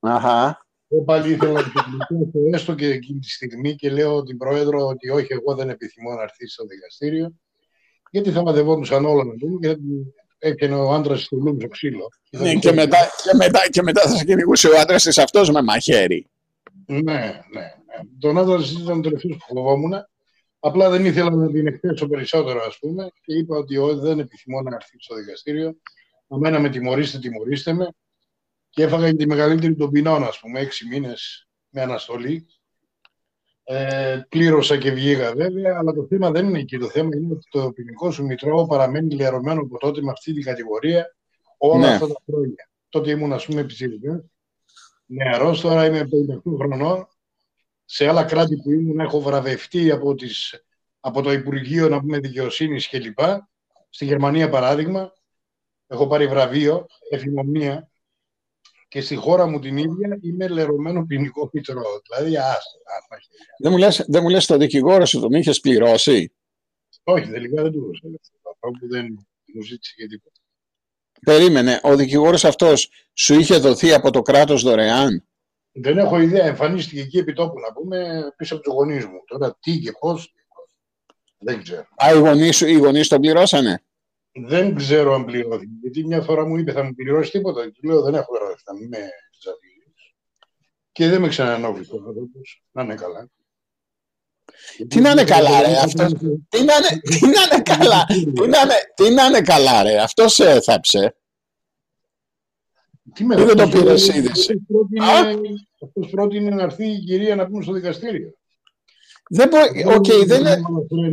Αχα. 0.00 0.66
Εγώ 0.88 1.02
πάλι 1.02 1.32
ήθελα 1.32 1.52
να 1.52 2.06
το 2.08 2.38
έστω 2.52 2.74
και 2.74 2.86
εκείνη 2.86 3.18
τη 3.18 3.30
στιγμή 3.30 3.74
και 3.74 3.90
λέω 3.90 4.22
την 4.22 4.36
Πρόεδρο 4.36 4.86
ότι 4.86 5.10
όχι, 5.10 5.32
εγώ 5.32 5.54
δεν 5.54 5.68
επιθυμώ 5.68 6.14
να 6.14 6.22
έρθει 6.22 6.46
στο 6.46 6.64
δικαστήριο, 6.64 7.34
γιατί 8.10 8.30
θα 8.30 8.42
μαδευόντουσαν 8.42 9.04
όλα 9.04 9.24
να 9.24 9.34
δούμε 9.34 9.58
και 9.60 9.76
έκανε 10.42 10.74
ο 10.74 10.92
άντρας 10.92 11.28
του 11.28 11.36
Λούμ 11.36 11.56
στο 11.58 11.68
ξύλο. 11.68 12.08
Ναι, 12.30 12.54
και 12.54 12.72
μετά, 12.72 12.98
και, 13.22 13.36
μετά, 13.36 13.68
και 13.70 13.82
μετά 13.82 14.02
θα 14.02 14.16
σε 14.16 14.24
κυνηγούσε 14.24 14.68
ο 14.68 14.80
άντρας 14.80 15.02
της 15.02 15.18
αυτός 15.18 15.50
με 15.50 15.62
μαχαίρι. 15.62 16.26
Ναι, 16.86 17.02
ναι. 17.02 17.42
ναι. 17.52 17.74
Τον 18.18 18.38
άντρα 18.38 18.56
της 18.56 18.70
ήταν 18.72 18.98
ο 18.98 19.00
τελευταίος 19.00 19.36
που 19.36 19.54
φοβόμουν. 19.54 19.92
Απλά 20.60 20.90
δεν 20.90 21.04
ήθελα 21.04 21.30
να 21.30 21.50
την 21.50 21.66
εκθέσω 21.66 22.06
περισσότερο, 22.06 22.64
ας 22.66 22.78
πούμε, 22.78 23.10
και 23.22 23.34
είπα 23.34 23.56
ότι 23.56 23.76
δεν 24.00 24.18
επιθυμώ 24.18 24.62
να 24.62 24.74
έρθει 24.74 24.96
στο 24.98 25.14
δικαστήριο. 25.14 25.76
Αμένα 26.28 26.60
με 26.60 26.68
τιμωρήστε, 26.68 27.18
τιμωρήστε 27.18 27.72
με 27.72 27.88
και 28.70 28.82
έφαγα 28.82 29.16
τη 29.16 29.26
μεγαλύτερη 29.26 29.76
των 29.76 29.90
ποινών, 29.90 30.24
ας 30.24 30.38
πούμε, 30.40 30.60
έξι 30.60 30.86
μήνες 30.86 31.48
με 31.68 31.82
αναστολή. 31.82 32.46
Ε, 33.64 34.20
πλήρωσα 34.28 34.76
και 34.78 34.90
βγήκα 34.90 35.32
βέβαια, 35.34 35.76
αλλά 35.78 35.92
το 35.92 36.06
θέμα 36.08 36.30
δεν 36.30 36.48
είναι 36.48 36.58
εκεί. 36.58 36.78
Το 36.78 36.88
θέμα 36.88 37.08
είναι 37.16 37.32
ότι 37.32 37.46
το 37.50 37.72
ποινικό 37.72 38.10
σου 38.10 38.24
μητρό 38.24 38.66
παραμένει 38.66 39.14
λερωμένο 39.14 39.60
από 39.60 39.78
τότε 39.78 40.02
με 40.02 40.10
αυτή 40.10 40.32
την 40.32 40.42
κατηγορία 40.42 41.14
όλα 41.58 41.86
ναι. 41.86 41.94
αυτά 41.94 42.06
τα 42.06 42.20
χρόνια. 42.26 42.70
Τότε 42.88 43.10
ήμουν, 43.10 43.32
ας 43.32 43.46
πούμε, 43.46 43.60
επιζήτηκα. 43.60 44.24
Νεαρός, 45.06 45.60
τώρα 45.60 45.86
είμαι 45.86 46.08
58 46.44 46.56
χρονών. 46.56 47.08
Σε 47.84 48.08
άλλα 48.08 48.24
κράτη 48.24 48.56
που 48.56 48.70
ήμουν 48.70 49.00
έχω 49.00 49.20
βραβευτεί 49.20 49.90
από, 49.90 50.14
τις, 50.14 50.64
από 51.00 51.22
το 51.22 51.32
Υπουργείο 51.32 51.88
να 51.88 52.00
πούμε 52.00 52.18
δικαιοσύνης 52.18 52.88
κλπ. 52.88 53.18
Στη 53.90 54.04
Γερμανία, 54.04 54.48
παράδειγμα, 54.48 55.12
έχω 55.86 56.06
πάρει 56.06 56.26
βραβείο, 56.26 56.86
εφημομία, 57.10 57.89
και 58.90 59.00
στη 59.00 59.14
χώρα 59.14 59.46
μου 59.46 59.58
την 59.58 59.76
ίδια 59.76 60.18
είμαι 60.22 60.48
λερωμένο 60.48 61.06
ποινικό 61.06 61.50
μητρό. 61.52 61.82
Δηλαδή, 62.08 62.36
άστα. 62.36 62.78
Δεν 63.58 63.72
μου 63.72 63.78
λες, 63.78 64.04
δεν 64.08 64.22
μου 64.22 64.28
λες 64.28 64.46
το 64.46 64.56
δικηγόρο 64.56 65.06
σου 65.06 65.20
τον 65.20 65.32
είχες 65.32 65.60
πληρώσει; 65.60 66.32
Όχι, 67.02 67.30
τελικά 67.30 67.62
δεν 67.62 67.72
του 67.72 67.90
έδωσα 68.02 68.28
Αυτό 68.52 68.68
που 68.80 68.88
δεν 68.88 69.26
μου 69.54 69.62
ζήτησε 69.62 69.94
και 69.96 70.06
τίποτα. 70.06 70.40
Περίμενε, 71.24 71.80
ο 71.82 71.96
δικηγόρος 71.96 72.44
αυτός 72.44 72.90
σου 73.14 73.34
είχε 73.34 73.56
δοθεί 73.58 73.92
από 73.92 74.10
το 74.10 74.22
κράτος 74.22 74.62
δωρεάν; 74.62 75.24
Δεν 75.72 75.98
έχω 75.98 76.20
ιδέα, 76.20 76.46
εμφανίστηκε 76.46 77.00
εκεί 77.00 77.18
επί 77.18 77.32
τόπου 77.32 77.60
να 77.60 77.72
πούμε 77.72 78.28
πίσω 78.36 78.54
από 78.54 78.64
τους 78.64 78.72
γονείς 78.72 79.04
μου. 79.04 79.22
Τώρα 79.26 79.56
τι 79.60 79.78
και 79.78 79.92
πώς, 80.00 80.34
δεν 81.38 81.62
ξέρω. 81.62 81.86
Α, 82.04 82.14
οι 82.14 82.18
γονείς 82.18 82.60
οι 82.60 82.74
γονείς 82.74 83.08
τον 83.08 83.20
πληρώσανε; 83.20 83.82
Δεν 84.32 84.74
ξέρω 84.74 85.14
αν 85.14 85.24
πληρώθηκε. 85.24 85.72
Γιατί 85.80 86.06
μια 86.06 86.22
φορά 86.22 86.46
μου 86.46 86.56
είπε 86.56 86.72
θα 86.72 86.82
μου 86.82 86.94
πληρώσεις 86.94 87.30
τίποτα. 87.30 87.70
Του 87.70 87.86
λέω 87.88 88.02
δεν 88.02 88.14
έχω 88.14 88.34
γράφει. 88.36 88.62
Θα 88.64 88.72
με 88.74 89.08
Και 90.92 91.08
δεν 91.08 91.20
με 91.20 91.28
ξανανόβλησε 91.28 91.94
ο 91.94 91.98
άνθρωπος. 92.06 92.62
Να 92.70 92.82
είναι 92.82 92.94
καλά. 92.94 93.30
Τι 94.88 95.00
να 95.00 95.10
είναι 95.10 95.24
καλά, 95.24 95.62
ρε, 95.62 95.76
αυτός, 95.78 96.12
τι, 96.48 96.62
να 96.64 96.74
είναι, 96.76 97.00
τι 97.00 97.26
να 97.26 97.42
είναι 97.42 97.62
καλά, 97.62 98.04
τι 98.06 98.48
να 98.48 98.60
είναι, 98.60 98.74
τι 98.94 99.10
να 99.10 99.24
είναι 99.24 99.40
καλά, 99.40 99.82
ρε, 99.82 100.00
αυτός 100.00 100.34
σε 100.34 100.50
έθαψε. 100.50 101.16
Τι 103.14 103.24
με 103.24 103.36
δεν 103.36 103.56
το 103.56 103.68
πήρες 103.68 104.08
είδηση; 104.08 104.62
Αυτός 105.84 106.10
πρότεινε 106.10 106.50
να 106.50 106.62
έρθει 106.62 106.86
η 106.86 106.98
κυρία 106.98 107.36
να 107.36 107.46
πούμε 107.46 107.62
στο 107.62 107.72
δικαστήριο. 107.72 108.34
Δεν 109.30 109.48
μπορεί, 109.48 109.84
OK, 109.86 110.04
okay, 110.04 110.26
δεν 110.26 110.40
είναι... 110.40 110.62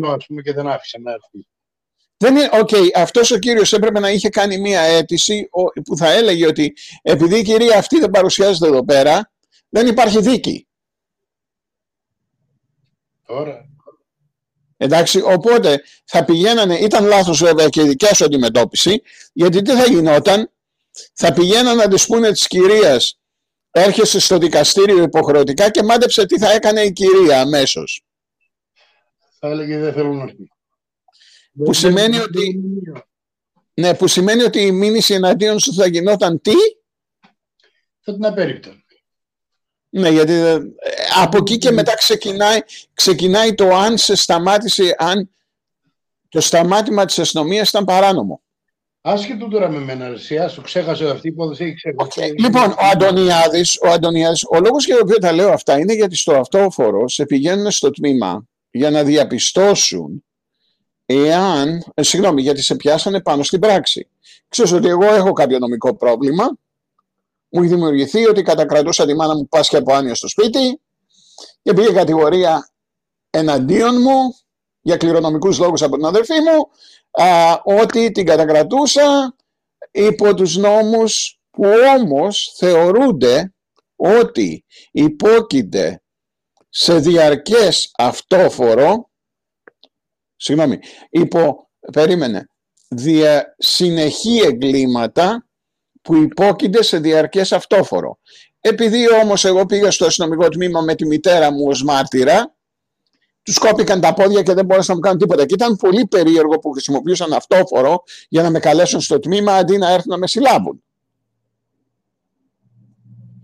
Ας 0.07 0.25
πούμε 0.25 0.41
και 0.41 0.53
δεν 0.53 0.67
άφησε 0.67 0.99
να 0.99 1.11
έρθει. 1.11 1.47
Δεν 2.17 2.35
είναι, 2.35 2.49
okay, 2.51 2.89
αυτός 2.93 3.31
ο 3.31 3.37
κύριος 3.37 3.73
έπρεπε 3.73 3.99
να 3.99 4.09
είχε 4.09 4.29
κάνει 4.29 4.57
μία 4.57 4.81
αίτηση 4.81 5.49
που 5.83 5.97
θα 5.97 6.11
έλεγε 6.11 6.47
ότι 6.47 6.73
επειδή 7.01 7.39
η 7.39 7.43
κυρία 7.43 7.77
αυτή 7.77 7.99
δεν 7.99 8.09
παρουσιάζεται 8.09 8.67
εδώ 8.67 8.85
πέρα, 8.85 9.31
δεν 9.69 9.87
υπάρχει 9.87 10.21
δίκη. 10.21 10.67
Τώρα. 13.25 13.65
Εντάξει, 14.77 15.21
οπότε 15.21 15.83
θα 16.05 16.25
πηγαίνανε, 16.25 16.75
ήταν 16.75 17.05
λάθος 17.05 17.43
βέβαια 17.43 17.69
και 17.69 17.81
η 17.81 17.87
δικιά 17.87 18.13
σου 18.13 18.25
αντιμετώπιση, 18.25 19.01
γιατί 19.33 19.61
τι 19.61 19.71
θα 19.71 19.85
γινόταν, 19.85 20.51
θα 21.13 21.33
πηγαίνανε 21.33 21.83
να 21.83 21.87
της 21.87 22.05
πούνε 22.05 22.31
της 22.31 22.47
κυρίας, 22.47 23.19
έρχεσαι 23.71 24.19
στο 24.19 24.37
δικαστήριο 24.37 25.03
υποχρεωτικά 25.03 25.69
και 25.71 25.83
μάντεψε 25.83 26.25
τι 26.25 26.39
θα 26.39 26.51
έκανε 26.51 26.81
η 26.81 26.91
κυρία 26.91 27.41
αμέσως. 27.41 28.01
Θα 29.39 29.47
έλεγε 29.47 29.77
δεν 29.77 29.93
θέλω 29.93 30.13
να 30.13 30.25
που 31.63 31.73
σημαίνει 31.73 32.19
ότι... 32.19 32.61
Ναι, 33.73 33.95
που 33.95 34.07
σημαίνει 34.07 34.43
ότι 34.43 34.61
η 34.61 34.71
μήνυση 34.71 35.13
εναντίον 35.13 35.59
σου 35.59 35.73
θα 35.73 35.87
γινόταν 35.87 36.41
τι; 36.41 36.53
Θα 37.99 38.13
την 38.13 38.25
απέριπταν. 38.25 38.85
Ναι, 39.89 40.09
γιατί 40.09 40.33
ε, 40.33 40.59
από 41.21 41.37
εκεί 41.37 41.57
και 41.57 41.71
μετά 41.71 41.95
ξεκινάει, 41.95 42.59
ξεκινάει 42.93 43.53
το 43.53 43.75
αν 43.75 43.97
σε 43.97 44.15
σταμάτησε, 44.15 44.95
αν 44.97 45.29
το 46.29 46.41
σταμάτημα 46.41 47.05
της 47.05 47.19
αστυνομίας 47.19 47.69
ήταν 47.69 47.85
παράνομο. 47.85 48.41
Άσχετο 49.01 49.47
τώρα 49.47 49.69
με 49.69 49.79
μένα, 49.79 50.05
εσύ, 50.05 50.37
σου 50.49 50.61
ξέχασε 50.61 51.09
αυτή 51.09 51.27
η 51.27 51.31
υπόθεση, 51.33 51.63
έχει 51.63 51.73
ξεχάσει. 51.75 52.33
Λοιπόν, 52.37 52.69
ο 52.69 52.85
Αντωνιάδης, 52.91 53.77
ο 53.81 53.87
Αντωνιάδης, 53.87 54.45
ο 54.49 54.59
λόγος 54.59 54.85
για 54.85 54.95
τον 54.95 55.03
οποίο 55.03 55.17
τα 55.17 55.31
λέω 55.31 55.51
αυτά 55.51 55.79
είναι 55.79 55.93
γιατί 55.93 56.15
στο 56.15 56.35
αυτόφορο 56.35 57.07
σε 57.07 57.25
πηγαίνουν 57.25 57.71
στο 57.71 57.89
τμήμα 57.89 58.47
για 58.69 58.91
να 58.91 59.03
διαπιστώσουν 59.03 60.25
εάν, 61.09 61.83
ε, 61.93 62.03
συγγνώμη, 62.03 62.41
γιατί 62.41 62.61
σε 62.61 62.75
πιάσανε 62.75 63.21
πάνω 63.21 63.43
στην 63.43 63.59
πράξη. 63.59 64.07
Ξέρεις 64.49 64.71
ότι 64.71 64.87
εγώ 64.87 65.13
έχω 65.13 65.31
κάποιο 65.31 65.59
νομικό 65.59 65.95
πρόβλημα, 65.95 66.45
μου 67.49 67.61
έχει 67.61 67.73
δημιουργηθεί 67.73 68.27
ότι 68.27 68.41
κατακρατούσα 68.41 69.05
τη 69.05 69.15
μάνα 69.15 69.35
μου 69.35 69.47
πάσχει 69.47 69.75
από 69.75 69.93
άνοια 69.93 70.15
στο 70.15 70.27
σπίτι 70.27 70.81
και 71.61 71.73
πήγε 71.73 71.91
κατηγορία 71.91 72.69
εναντίον 73.29 74.01
μου 74.01 74.35
για 74.81 74.97
κληρονομικούς 74.97 75.59
λόγους 75.59 75.81
από 75.81 75.95
την 75.95 76.05
αδερφή 76.05 76.33
μου 76.39 76.69
α, 77.23 77.59
ότι 77.63 78.11
την 78.11 78.25
κατακρατούσα 78.25 79.35
υπό 79.91 80.33
τους 80.33 80.57
νόμους 80.57 81.39
που 81.51 81.63
όμως 81.97 82.53
θεωρούνται 82.57 83.53
ότι 83.95 84.65
υπόκειται 84.91 86.01
σε 86.69 86.99
διαρκές 86.99 87.91
αυτόφορο 87.97 89.09
συγγνώμη, 90.37 90.79
υπό, 91.09 91.69
περίμενε, 91.91 92.49
δια, 92.87 93.55
συνεχή 93.57 94.39
εγκλήματα 94.39 95.47
που 96.01 96.15
υπόκεινται 96.15 96.83
σε 96.83 96.99
διαρκές 96.99 97.51
αυτόφορο. 97.51 98.19
Επειδή 98.59 99.13
όμως 99.21 99.45
εγώ 99.45 99.65
πήγα 99.65 99.91
στο 99.91 100.05
αστυνομικό 100.05 100.49
τμήμα 100.49 100.81
με 100.81 100.95
τη 100.95 101.05
μητέρα 101.05 101.51
μου 101.51 101.65
ως 101.67 101.83
μάρτυρα, 101.83 102.55
τους 103.43 103.57
κόπηκαν 103.57 104.01
τα 104.01 104.13
πόδια 104.13 104.41
και 104.41 104.53
δεν 104.53 104.65
μπόρεσαν 104.65 104.87
να 104.87 104.95
μου 104.95 104.99
κάνουν 104.99 105.19
τίποτα. 105.19 105.45
Και 105.45 105.53
ήταν 105.53 105.75
πολύ 105.75 106.07
περίεργο 106.07 106.59
που 106.59 106.71
χρησιμοποιούσαν 106.71 107.33
αυτόφορο 107.33 108.03
για 108.29 108.41
να 108.43 108.49
με 108.49 108.59
καλέσουν 108.59 109.01
στο 109.01 109.19
τμήμα 109.19 109.53
αντί 109.53 109.77
να 109.77 109.91
έρθουν 109.91 110.11
να 110.11 110.17
με 110.17 110.27
συλλάβουν. 110.27 110.83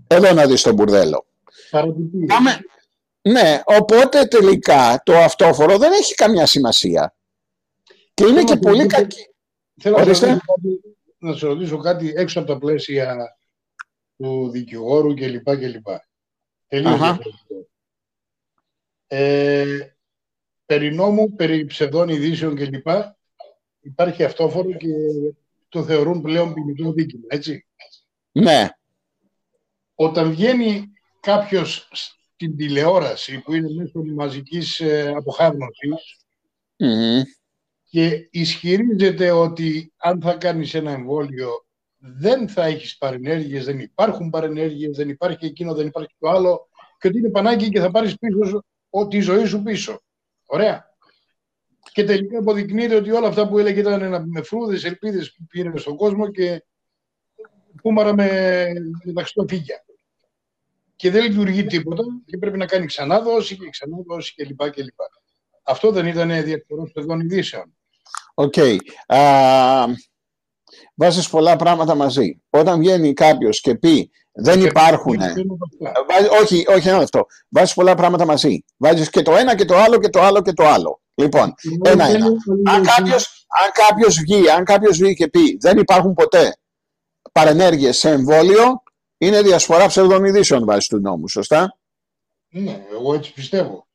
Εδώ 0.08 0.34
να 0.34 0.46
δεις 0.46 0.62
τον 0.62 0.74
μπουρδέλο. 0.74 1.26
Πάμε. 2.28 2.60
Ναι, 3.30 3.62
οπότε 3.66 4.26
τελικά 4.26 5.02
το 5.06 5.18
αυτόφορο 5.18 5.78
δεν 5.78 5.92
έχει 5.92 6.14
καμιά 6.14 6.46
σημασία. 6.46 7.16
Και 8.14 8.26
είναι 8.26 8.44
και 8.44 8.56
πολύ 8.56 8.86
κακή. 8.86 9.28
Θέλω 9.82 10.06
να 10.06 10.14
σε, 10.14 10.42
να 11.18 11.34
σε 11.34 11.46
ρωτήσω 11.46 11.78
κάτι 11.78 12.14
έξω 12.16 12.40
από 12.40 12.48
τα 12.48 12.58
πλαίσια 12.58 13.38
του 14.18 14.50
δικηγόρου 14.50 15.14
κλπ. 15.14 15.44
κλπ. 15.44 15.88
Τελείως 16.68 17.20
ε, 19.08 19.96
περί 20.66 20.94
νόμου, 20.94 21.34
περί 21.34 21.66
ψευδών 21.66 22.10
ειδήσεων 22.10 22.56
κλπ. 22.56 22.88
Υπάρχει 23.80 24.24
αυτόφορο 24.24 24.72
και 24.72 24.88
το 25.70 25.84
θεωρούν 25.84 26.22
πλέον 26.22 26.54
ποινικό 26.54 26.92
δίκημα, 26.92 27.26
έτσι. 27.28 27.68
Ναι. 28.32 28.70
Όταν 29.96 30.32
βγαίνει 30.32 30.92
κάποιος 31.20 31.90
στην 32.34 32.58
τηλεόραση 32.58 33.40
που 33.40 33.54
είναι 33.54 33.74
μέσω 33.74 34.04
μαζικής 34.16 34.80
ε, 34.80 35.14
και 37.90 38.28
ισχυρίζεται 38.32 39.32
ότι 39.32 39.94
αν 39.98 40.22
θα 40.22 40.36
κάνεις 40.36 40.74
ένα 40.74 40.92
εμβόλιο 40.92 41.66
δεν 41.98 42.50
θα 42.50 42.66
έχεις 42.66 42.98
παρενέργειες, 42.98 43.66
δεν 43.66 43.80
υπάρχουν 43.80 44.30
παρενέργειες, 44.30 44.96
δεν 44.96 45.10
υπάρχει 45.10 45.46
εκείνο, 45.46 45.74
δεν 45.74 45.88
υπάρχει 45.88 46.16
το 46.20 46.30
άλλο 46.30 46.68
και 47.00 47.08
ότι 47.08 47.18
είναι 47.18 47.30
πανάκι 47.30 47.70
και 47.70 47.80
θα 47.80 47.92
πάρεις 47.92 48.18
πίσω 48.18 48.64
τη 49.10 49.20
ζωή 49.20 49.46
σου 49.46 49.64
πίσω. 49.64 50.02
Ωραία. 50.46 50.92
Και 51.92 52.04
τελικά 52.04 52.40
αποδεικνύεται 52.40 52.96
ότι 52.96 53.12
όλα 53.12 53.28
αυτά 53.28 53.48
που 53.48 53.60
έλεγε 53.60 53.80
ήταν 53.80 54.30
με 54.30 54.42
φρούδες, 54.42 54.84
ελπίδες 54.84 55.34
που 55.34 55.46
πήρε 55.50 55.78
στον 55.78 55.96
κόσμο 55.96 56.32
και 56.32 56.66
πούμαρα 57.82 58.14
με, 58.14 58.66
με 59.04 59.24
φύγια 59.48 59.84
και 61.04 61.12
δεν 61.12 61.24
λειτουργεί 61.24 61.66
τίποτα 61.66 62.04
και 62.26 62.38
πρέπει 62.38 62.58
να 62.58 62.66
κάνει 62.66 62.86
ξανά 62.86 63.22
δόση 63.22 63.58
και 63.58 63.70
ξανά 63.70 63.98
δόση 64.08 64.34
κλπ. 64.36 64.70
κλπ. 64.70 65.00
Αυτό 65.64 65.92
δεν 65.92 66.06
ήταν 66.06 66.28
διαφορά 66.28 66.84
ψευδών 66.94 67.20
ειδήσεων. 67.20 67.76
OK. 68.34 68.54
Okay. 68.58 68.78
βάζεις 70.96 71.30
πολλά 71.30 71.56
πράγματα 71.56 71.96
μαζί. 71.96 72.42
Όταν 72.50 72.80
βγαίνει 72.80 73.14
κάποιος 73.14 73.62
και 73.62 73.76
πει 73.76 74.12
δεν 74.32 74.60
και 74.60 74.68
υπάρχουν. 74.68 75.18
όχι, 76.42 76.66
όχι 76.68 76.90
ένα 76.90 76.98
αυτό. 76.98 77.26
Βάζεις 77.50 77.74
πολλά 77.74 77.96
πράγματα 77.96 78.26
μαζί. 78.26 78.64
Βάζεις 78.78 79.10
και 79.10 79.22
το 79.22 79.36
ένα 79.36 79.56
και 79.56 79.66
το 79.66 79.78
άλλο 79.78 79.98
και 79.98 80.10
το 80.10 80.22
άλλο 80.22 80.42
και 80.42 80.54
το 80.54 80.66
άλλο. 80.66 81.02
Λοιπόν, 81.14 81.54
ένα-ένα. 81.82 82.26
Αν 82.64 82.84
κάποιος, 82.84 83.46
αν 83.64 83.72
κάποιος 83.74 84.20
βγει, 84.20 84.50
αν 84.50 84.64
κάποιος 84.64 84.98
βγει 84.98 85.14
και 85.14 85.28
πει 85.28 85.58
δεν 85.60 85.78
υπάρχουν 85.78 86.14
ποτέ 86.14 86.56
παρενέργειες 87.32 87.98
σε 87.98 88.10
εμβόλιο, 88.10 88.83
είναι 89.26 89.42
διασπορά 89.42 89.88
ψευδών 89.88 90.24
ειδήσεων 90.26 90.66
βάσει 90.66 90.90
του 90.90 91.00
νόμου, 91.00 91.28
σωστά; 91.28 91.78
Ναι, 92.50 92.86
εγώ 92.92 93.14
έτσι 93.14 93.34
πιστεύω. 93.34 93.88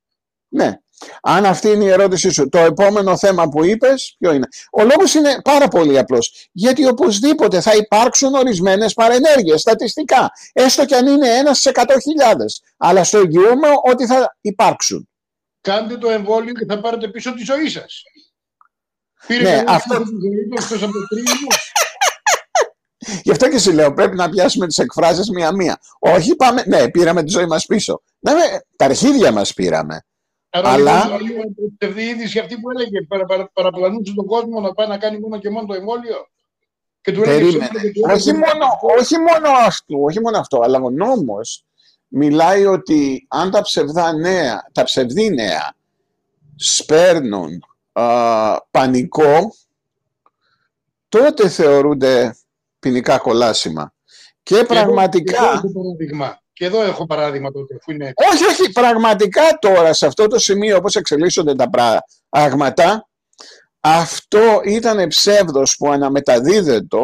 Ναι. 0.48 0.78
Αν 1.22 1.46
αυτή 1.46 1.68
είναι 1.68 1.84
η 1.84 1.88
ερώτησή 1.88 2.30
σου, 2.30 2.48
το 2.48 2.58
επόμενο 2.58 3.16
θέμα 3.16 3.48
που 3.48 3.64
είπες, 3.64 4.16
ποιο 4.18 4.32
είναι; 4.32 4.48
Ο 4.72 4.84
λόγος 4.84 5.14
είναι 5.14 5.40
πάρα 5.44 5.68
πολύ 5.68 5.98
απλός. 5.98 6.48
Γιατί 6.52 6.86
οπωσδήποτε 6.86 7.60
θα 7.60 7.76
υπάρξουν 7.76 8.34
ορισμένες 8.34 8.94
παρενέργειες 8.94 9.60
στατιστικά. 9.60 10.30
Έστω 10.52 10.84
και 10.84 10.94
αν 10.94 11.06
είναι 11.06 11.28
ένα 11.28 11.54
σε 11.54 11.70
100.000. 11.74 11.84
Αλλά 12.76 13.04
στο 13.04 13.18
εγγυούμε 13.18 13.68
ότι 13.90 14.06
θα 14.06 14.36
υπάρξουν. 14.40 15.08
Κάντε 15.60 15.96
το 15.96 16.10
εμβόλιο 16.10 16.52
και 16.52 16.64
θα 16.64 16.80
πάρετε 16.80 17.08
πίσω 17.08 17.34
τη 17.34 17.44
ζωή 17.44 17.68
σας. 17.68 18.02
Πήρε 19.26 19.42
ναι, 19.42 19.64
αυτό... 19.66 20.02
τη 20.02 20.04
ζωή 20.78 21.24
του 21.24 21.46
Γι' 23.22 23.30
αυτό 23.30 23.48
και 23.48 23.58
σου 23.58 23.72
λέω, 23.72 23.92
πρέπει 23.92 24.16
να 24.16 24.28
πιάσουμε 24.28 24.66
τις 24.66 24.78
εκφράσεις 24.78 25.30
μία-μία. 25.30 25.80
Όχι, 25.98 26.36
πάμε. 26.36 26.62
Ναι, 26.66 26.90
πήραμε 26.90 27.22
τη 27.22 27.30
ζωή 27.30 27.46
μας 27.46 27.66
πίσω. 27.66 28.02
Ναι, 28.18 28.32
τα 28.76 28.84
αρχίδια 28.84 29.32
μας 29.32 29.54
πήραμε. 29.54 30.02
Άρα, 30.50 30.70
Αλλά. 30.70 31.18
Η 31.96 32.02
είδηση 32.02 32.38
αυτή 32.38 32.54
που 32.58 32.70
έλεγε, 32.70 33.02
παρα, 33.08 33.24
παρα, 33.24 33.50
παραπλανούσε 33.52 34.12
τον 34.14 34.26
κόσμο 34.26 34.60
να 34.60 34.72
πάει 34.72 34.88
να 34.88 34.98
κάνει 34.98 35.18
μόνο 35.18 35.38
και 35.38 35.50
μόνο 35.50 35.66
το 35.66 35.74
εμβόλιο. 35.74 36.26
Και 37.00 37.12
του 37.12 37.20
Περίμενε. 37.20 37.68
όχι, 38.12 38.32
μόνο, 38.32 38.66
όχι 38.98 39.18
μόνο 39.18 39.48
αυτό, 39.66 40.02
όχι 40.02 40.20
μόνο 40.20 40.38
αυτό, 40.38 40.60
αλλά 40.62 40.78
ο 40.78 40.90
νόμος 40.90 41.64
μιλάει 42.08 42.66
ότι 42.66 43.26
αν 43.28 43.50
τα 43.50 43.60
ψευδά 43.60 44.12
νέα, 44.12 44.68
τα 44.72 44.84
ψευδή 44.84 45.30
νέα 45.30 45.74
σπέρνουν 46.56 47.64
α, 47.92 48.60
πανικό, 48.70 49.54
τότε 51.08 51.48
θεωρούνται 51.48 52.36
ποινικά 52.78 53.18
κολάσιμα. 53.18 53.94
Και, 54.42 54.64
πραγματικά... 54.64 55.62
Και 56.52 56.64
εδώ 56.64 56.82
έχω 56.82 57.06
παράδειγμα 57.06 57.50
τότε, 57.50 57.74
αφού 57.74 57.92
είναι... 57.92 58.12
Όχι, 58.32 58.44
όχι, 58.44 58.72
πραγματικά 58.72 59.42
τώρα 59.60 59.92
σε 59.92 60.06
αυτό 60.06 60.26
το 60.26 60.38
σημείο 60.38 60.76
όπως 60.76 60.96
εξελίσσονται 60.96 61.54
τα 61.54 61.70
πράγματα, 62.28 63.08
αυτό 63.80 64.60
ήταν 64.64 65.08
ψεύδος 65.08 65.76
που 65.76 65.90
αναμεταδίδεται 65.90 66.98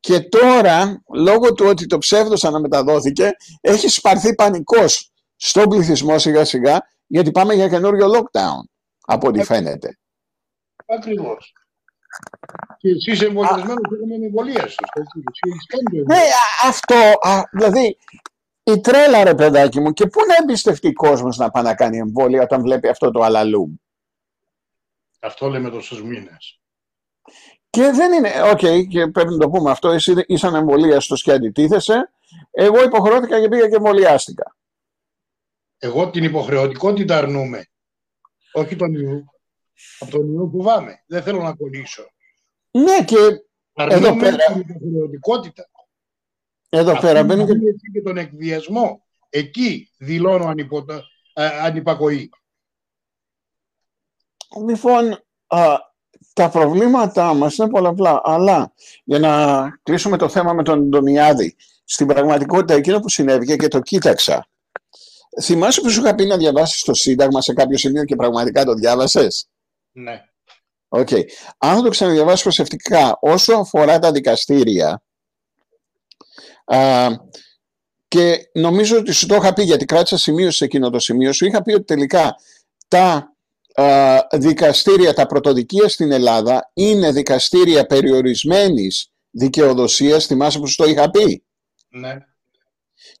και 0.00 0.20
τώρα, 0.20 1.02
λόγω 1.14 1.52
του 1.54 1.66
ότι 1.66 1.86
το 1.86 1.98
ψεύδος 1.98 2.44
αναμεταδόθηκε, 2.44 3.30
έχει 3.60 3.88
σπαρθεί 3.88 4.34
πανικός 4.34 5.12
στον 5.36 5.68
πληθυσμό 5.68 6.18
σιγά 6.18 6.44
σιγά, 6.44 6.78
γιατί 7.06 7.30
πάμε 7.30 7.54
για 7.54 7.68
καινούριο 7.68 8.10
lockdown, 8.14 8.64
από 9.00 9.28
ό,τι 9.28 9.44
φαίνεται. 9.44 9.98
Ακριβώς. 10.86 11.52
Και 12.76 12.88
εσύ 12.88 13.10
είσαι 13.10 13.26
εμβολιασμένος 13.26 13.88
και 13.88 13.94
έχουμε 13.94 14.26
εμβολία 14.26 14.66
σου. 14.68 14.84
Ναι, 16.06 16.20
αυτό, 16.64 16.94
δηλαδή, 17.52 17.96
η 18.62 18.80
τρέλα 18.80 19.24
ρε 19.24 19.34
παιδάκι 19.34 19.80
μου, 19.80 19.92
και 19.92 20.06
πού 20.06 20.20
να 20.28 20.34
εμπιστευτεί 20.42 20.88
ο 20.88 20.92
κόσμος 20.92 21.36
να 21.36 21.50
πάει 21.50 21.62
να 21.62 21.74
κάνει 21.74 21.98
εμβόλια 21.98 22.42
όταν 22.42 22.62
βλέπει 22.62 22.88
αυτό 22.88 23.10
το 23.10 23.22
αλαλούμ; 23.22 23.74
Αυτό 25.20 25.48
λέμε 25.48 25.70
τόσους 25.70 26.06
μήνες. 26.06 26.60
Και 27.70 27.90
δεν 27.90 28.12
είναι, 28.12 28.42
OK, 28.50 28.58
okay, 28.62 28.86
και 28.88 29.06
πρέπει 29.06 29.30
να 29.30 29.38
το 29.38 29.50
πούμε 29.50 29.70
αυτό, 29.70 29.88
εσύ 29.88 30.14
είσαι 30.26 30.54
ανεμβολίαστος 30.54 31.14
και 31.14 31.32
αντιτίθεσαι. 31.32 32.10
Εγώ 32.50 32.82
υποχρεώθηκα 32.82 33.40
και 33.40 33.48
πήγα 33.48 33.68
και 33.68 33.74
εμβολιάστηκα. 33.74 34.56
Εγώ 35.78 36.10
την 36.10 36.24
υποχρεωτικότητα 36.24 37.16
αρνούμε. 37.16 37.66
Όχι 38.52 38.76
τον 38.76 38.94
ιού. 38.94 39.24
Από 39.98 40.10
τον 40.10 40.32
ιό 40.32 40.50
φοβάμαι. 40.52 41.04
Δεν 41.06 41.22
θέλω 41.22 41.42
να 41.42 41.54
κολλήσω. 41.54 42.10
Ναι, 42.70 43.04
και 43.04 43.16
εδώ 43.74 44.16
πέρα. 44.16 44.36
Την 44.36 44.60
υποχρεωτικότητα. 44.60 45.70
Εδώ 46.68 47.00
πέρα 47.00 47.24
μπαίνει 47.24 47.46
και... 47.46 47.52
και 47.92 48.02
τον 48.02 48.16
εκβιασμό. 48.16 49.06
Εκεί 49.28 49.90
δηλώνω 49.98 50.44
ανυπο... 50.44 50.84
ανυπακοή. 51.62 52.30
Λοιπόν, 54.66 55.24
α, 55.46 55.76
τα 56.32 56.48
προβλήματά 56.50 57.34
μας 57.34 57.56
είναι 57.56 57.68
πολλαπλά, 57.68 58.20
αλλά 58.24 58.72
για 59.04 59.18
να 59.18 59.70
κλείσουμε 59.82 60.16
το 60.16 60.28
θέμα 60.28 60.52
με 60.52 60.62
τον 60.62 60.78
Αντωνιάδη, 60.78 61.56
στην 61.84 62.06
πραγματικότητα 62.06 62.74
εκείνο 62.74 63.00
που 63.00 63.08
συνέβη 63.08 63.56
και 63.56 63.68
το 63.68 63.80
κοίταξα. 63.80 64.48
Θυμάσαι 65.42 65.80
που 65.80 65.90
σου 65.90 66.00
είχα 66.00 66.14
πει 66.14 66.26
να 66.26 66.36
διαβάσεις 66.36 66.82
το 66.82 66.94
Σύνταγμα 66.94 67.40
σε 67.40 67.52
κάποιο 67.52 67.78
σημείο 67.78 68.04
και 68.04 68.16
πραγματικά 68.16 68.64
το 68.64 68.74
διάβασες; 68.74 69.48
Ναι. 69.98 70.24
Okay. 70.88 71.22
Αν 71.58 71.82
το 71.82 71.88
ξαναδιαβάσεις 71.88 72.42
προσεκτικά, 72.42 73.18
όσο 73.20 73.54
αφορά 73.54 73.98
τα 73.98 74.12
δικαστήρια, 74.12 75.02
α, 76.64 77.08
και 78.08 78.50
νομίζω 78.52 78.98
ότι 78.98 79.12
σου 79.12 79.26
το 79.26 79.34
είχα 79.34 79.52
πει 79.52 79.62
γιατί 79.62 79.84
κράτησα 79.84 80.18
σημείο 80.18 80.50
σε 80.50 80.64
εκείνο 80.64 80.90
το 80.90 80.98
σημείο, 80.98 81.32
σου 81.32 81.46
είχα 81.46 81.62
πει 81.62 81.72
ότι 81.72 81.84
τελικά 81.84 82.34
τα 82.88 83.30
δικαστήρια, 84.32 85.14
τα 85.14 85.26
πρωτοδικεία 85.26 85.88
στην 85.88 86.12
Ελλάδα 86.12 86.70
είναι 86.74 87.12
δικαστήρια 87.12 87.86
περιορισμένης 87.86 89.10
δικαιοδοσίας, 89.30 90.26
θυμάσαι 90.26 90.58
που 90.58 90.66
σου 90.66 90.76
το 90.76 90.84
είχα 90.84 91.10
πει; 91.10 91.44
Ναι. 91.88 92.16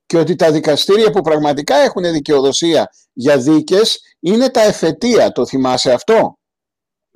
Και 0.06 0.18
ότι 0.18 0.34
τα 0.36 0.52
δικαστήρια 0.52 1.10
που 1.10 1.20
πραγματικά 1.20 1.76
έχουν 1.76 2.12
δικαιοδοσία 2.12 2.90
για 3.12 3.38
δίκες 3.38 4.00
είναι 4.20 4.50
τα 4.50 4.60
εφετεία, 4.60 5.32
το 5.32 5.46
θυμάσαι 5.46 5.92
αυτό; 5.92 6.38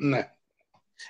Ναι. 0.01 0.31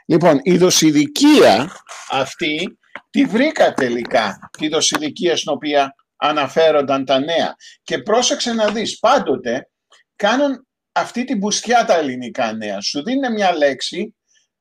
Λοιπόν, 0.06 0.40
η 0.42 0.56
δοσηδικία 0.56 1.72
αυτή 2.10 2.78
τη 3.10 3.24
βρήκα 3.24 3.72
τελικά, 3.72 4.50
τη 4.58 4.68
δοσηδικία 4.68 5.36
στην 5.36 5.52
οποία 5.52 5.94
αναφέρονταν 6.16 7.04
τα 7.04 7.18
νέα. 7.18 7.54
Και 7.82 7.98
πρόσεξε 7.98 8.52
να 8.52 8.70
δεις, 8.70 8.98
πάντοτε 8.98 9.70
κάνουν 10.16 10.66
αυτή 10.92 11.24
την 11.24 11.38
μπουστιά 11.38 11.84
τα 11.84 11.96
ελληνικά 11.96 12.52
νέα. 12.52 12.80
Σου 12.80 13.02
δίνει 13.02 13.30
μια 13.30 13.56
λέξη 13.56 14.16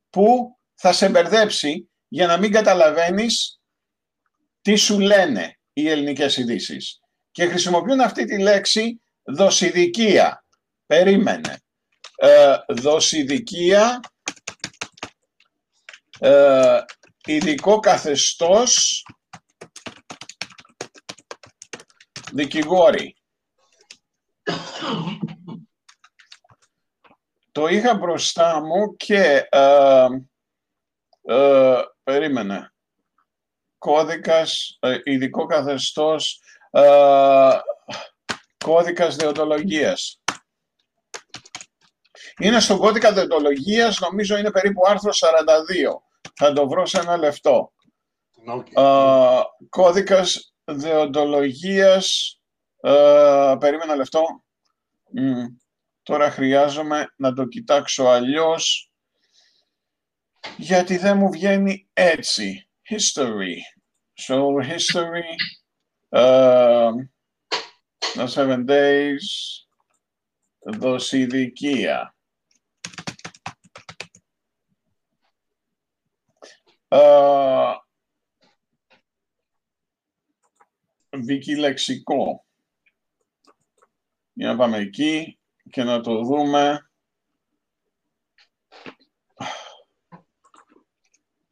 που 0.10 0.58
θα 0.76 0.94
σε 0.94 1.10
μπερδέψει 1.10 1.90
για 2.08 2.28
να 2.28 2.38
μην 2.38 2.52
καταλαβαίνεις 2.52 3.60
τι 4.62 4.76
σου 4.76 5.00
λένε 5.00 5.60
οι 5.74 5.90
ελληνικές 5.90 6.38
ειδήσει. 6.38 6.78
Και 7.32 7.46
χρησιμοποιούν 7.46 8.00
αυτή 8.00 8.26
τη 8.26 8.40
λέξη 8.40 9.02
δοσηδικία. 9.24 10.46
Περίμενε. 10.86 11.58
Ε, 12.16 12.56
δοσηδικία, 12.68 14.00
ε, 16.20 16.80
ειδικό 17.26 17.80
καθεστώς, 17.80 19.04
δικηγόροι. 22.32 23.16
Το 27.52 27.68
είχα 27.68 27.96
μπροστά 27.96 28.62
μου 28.62 28.96
και 28.96 29.48
ε, 29.50 30.08
ε, 31.22 31.82
περίμενε. 32.04 32.74
Κώδικας, 33.78 34.78
ε, 34.80 34.98
ειδικό 35.04 35.46
καθεστώς, 35.46 36.42
ε, 36.72 37.50
κώδικας 38.58 39.16
δεοντολογίας. 39.16 40.22
Είναι 42.40 42.60
στον 42.60 42.78
κώδικα 42.78 43.14
δεοντολογίας, 43.14 44.00
νομίζω 44.00 44.38
είναι 44.38 44.52
περίπου 44.52 44.82
άρθρο 44.88 45.12
42. 45.14 46.09
Θα 46.36 46.54
το 46.54 46.68
βρω 46.68 46.86
σε 46.86 47.00
ένα 47.00 47.18
λεπτό. 47.18 47.74
Okay. 48.48 48.82
Ε, 48.82 49.42
κώδικας 49.70 50.54
δεοντολογίας, 50.64 52.40
ε, 52.82 53.56
περίμενα 53.60 53.96
λεπτό. 53.96 54.44
Τώρα 56.04 56.32
χρειάζομαι 56.32 57.14
να 57.16 57.34
το 57.34 57.46
κοιτάξω 57.46 58.04
αλλιώς, 58.04 58.92
γιατί 60.58 60.98
δεν 60.98 61.18
μου 61.18 61.32
βγαίνει 61.32 61.90
έτσι. 61.94 62.70
History. 62.90 63.56
So, 64.28 64.60
history, 64.60 65.36
uh, 66.10 66.92
the 68.16 68.28
seven 68.28 68.66
days, 68.66 69.28
δοσηδικία. 70.60 72.16
Uh, 76.92 77.76
λεξικό. 81.58 82.46
Για 84.34 84.48
να 84.48 84.56
πάμε 84.56 84.78
εκεί 84.78 85.40
και 85.70 85.84
να 85.84 86.02
το 86.02 86.24
δούμε. 86.24 86.90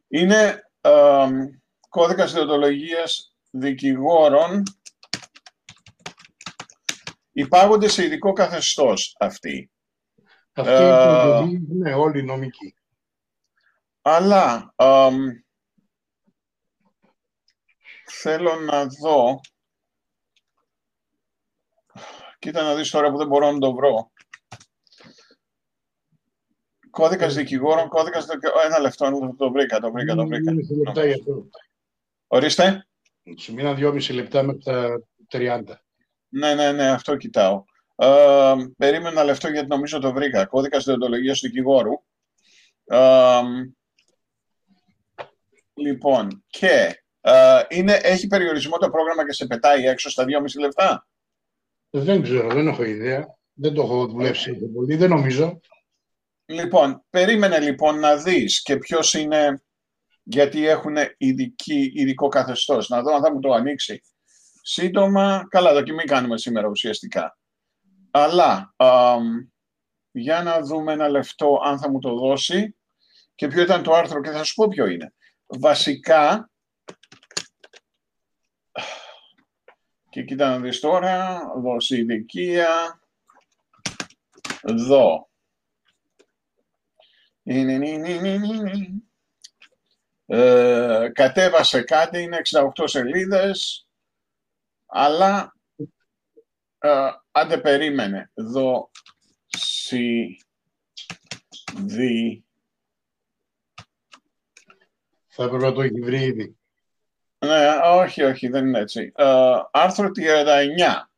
Είναι 0.08 0.70
ε, 0.82 1.28
κώδικας 1.90 2.34
διοντολογίας 2.34 3.36
δικηγόρων 3.52 4.64
υπάγονται 7.32 7.88
σε 7.88 8.04
ειδικό 8.04 8.34
καθεστώς 8.34 9.16
αυτοί. 9.20 9.72
Αυτοί 10.54 10.72
ε, 10.72 11.40
είναι 11.72 11.94
όλοι 11.94 12.24
νομικοί. 12.24 12.76
Αλλά 14.10 14.74
θέλω 18.06 18.56
να 18.56 18.86
δω 18.86 19.40
Κοίτα 22.40 22.64
να 22.64 22.76
δεις 22.76 22.90
τώρα 22.90 23.12
που 23.12 23.18
δεν 23.18 23.28
μπορώ 23.28 23.52
να 23.52 23.60
το 23.60 23.74
βρω. 23.74 24.12
Κώδικας 26.90 27.36
δικηγόρων, 27.36 27.88
κώδικας 27.88 28.26
δικηγόρων. 28.26 28.66
Ένα 28.66 28.80
λεπτό, 28.80 29.34
το 29.38 29.52
βρήκα, 29.52 29.80
το 29.80 29.92
βρήκα, 29.92 30.16
το 30.16 30.28
βρήκα. 30.28 30.52
λεπτά 30.52 31.06
για 31.06 31.16
αυτό. 31.16 31.50
Ορίστε. 32.28 32.88
Σου 33.38 33.54
μείνα 33.54 33.74
δυόμιση 33.74 34.14
λεπτά 34.14 34.44
με 34.44 34.58
τα 34.58 35.02
30. 35.32 35.64
Ναι, 36.28 36.54
ναι, 36.54 36.72
ναι, 36.72 36.90
αυτό 36.90 37.16
κοιτάω. 37.16 37.64
Ε, 37.96 38.54
περίμενα 38.78 39.10
ένα 39.10 39.24
λεπτό 39.24 39.48
γιατί 39.48 39.68
νομίζω 39.68 40.00
το 40.00 40.14
βρήκα. 40.14 40.46
Κώδικας 40.46 40.84
διοντολογίας 40.84 41.40
του 41.40 41.48
δικηγόρου. 41.48 41.94
Ε, 42.86 43.42
λοιπόν, 45.78 46.44
και 46.48 47.04
ε, 47.22 47.62
είναι, 47.70 47.94
έχει 47.94 48.28
περιορισμό 48.28 48.78
το 48.78 48.90
πρόγραμμα 48.90 49.26
και 49.26 49.34
σε 49.34 49.46
πετάει 49.46 49.86
έξω 49.86 50.10
στα 50.10 50.24
2,5 50.24 50.60
λεπτά. 50.60 51.08
Δεν 51.90 52.22
ξέρω, 52.22 52.54
δεν 52.54 52.68
έχω 52.68 52.84
ιδέα. 52.84 53.38
Δεν 53.54 53.74
το 53.74 53.82
έχω 53.82 54.08
δουλέψει 54.08 54.56
πολύ, 54.74 54.96
δεν 54.96 55.10
νομίζω. 55.10 55.60
Λοιπόν, 56.46 57.04
περίμενε 57.10 57.60
λοιπόν 57.60 58.00
να 58.00 58.16
δεις 58.16 58.62
και 58.62 58.78
ποιος 58.78 59.14
είναι, 59.14 59.64
γιατί 60.24 60.68
έχουν 60.68 60.96
ειδική, 61.18 61.92
ειδικό 61.96 62.28
καθεστώς. 62.28 62.90
Να 62.90 63.02
δω 63.02 63.16
αν 63.16 63.22
θα 63.22 63.34
μου 63.34 63.40
το 63.40 63.52
ανοίξει. 63.52 64.02
Σύντομα, 64.62 65.48
καλά, 65.50 65.74
δοκιμή 65.74 66.04
κάνουμε 66.04 66.38
σήμερα 66.38 66.68
ουσιαστικά. 66.68 67.38
Αλλά, 68.12 68.76
για 70.12 70.44
να 70.44 70.62
δούμε 70.62 70.94
ένα 70.94 71.08
λεπτό 71.10 71.62
αν 71.64 71.80
θα 71.80 71.90
μου 71.90 72.00
το 72.00 72.16
δώσει 72.16 72.76
και 73.36 73.48
ποιο 73.48 73.62
ήταν 73.62 73.84
το 73.84 73.94
άρθρο 73.94 74.22
και 74.22 74.30
θα 74.30 74.44
σου 74.44 74.54
πω 74.54 74.68
ποιο 74.68 74.86
είναι. 74.86 75.14
Βασικά, 75.48 76.50
Και 80.18 80.24
κοίτα 80.24 80.50
να 80.50 80.60
δεις 80.60 80.80
τώρα, 80.80 81.42
δοσηδικία, 81.58 83.02
δω. 84.64 85.30
Ε, 90.26 91.10
κατέβασε 91.14 91.82
κάτι, 91.82 92.22
είναι 92.22 92.42
68 92.52 92.84
σελίδες, 92.84 93.88
αλλά 94.86 95.56
ε, 96.78 97.10
άντε 97.32 97.58
περίμενε. 97.58 98.32
Δω, 98.34 98.92
σι, 99.48 100.38
δι. 101.76 102.47
Θα 105.40 105.44
έπρεπε 105.44 105.66
να 105.66 105.74
το 105.74 105.82
έχει 105.82 106.00
βρει 106.00 106.24
ήδη. 106.24 106.58
Ναι, 107.40 107.70
όχι, 107.84 108.24
όχι, 108.24 108.48
δεν 108.48 108.66
είναι 108.66 108.80
έτσι. 108.80 109.12
Ε, 109.16 109.26
άρθρο 109.72 110.12
39. 110.16 111.10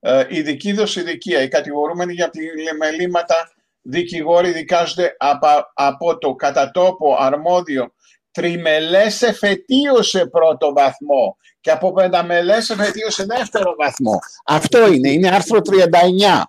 Ε, 0.00 0.24
ειδική 0.28 0.72
δοσηδικία. 0.72 1.42
Οι 1.42 1.48
κατηγορούμενοι 1.48 2.12
για 2.12 2.30
πλημελήματα 2.30 3.34
δικηγόροι 3.80 4.52
δικάζονται 4.52 5.16
από, 5.18 5.46
από 5.74 6.18
το 6.18 6.34
κατατόπο 6.34 7.16
αρμόδιο 7.18 7.94
τριμελές 8.30 9.22
εφετείο 9.22 10.02
σε 10.02 10.26
πρώτο 10.26 10.72
βαθμό 10.72 11.36
και 11.60 11.70
από 11.70 11.92
πενταμελές 11.92 12.70
εφετείο 12.70 13.10
σε 13.10 13.24
δεύτερο 13.24 13.74
βαθμό. 13.78 14.18
Αυτό 14.46 14.92
είναι, 14.92 15.10
είναι 15.10 15.28
άρθρο 15.28 15.58
39. 15.58 16.42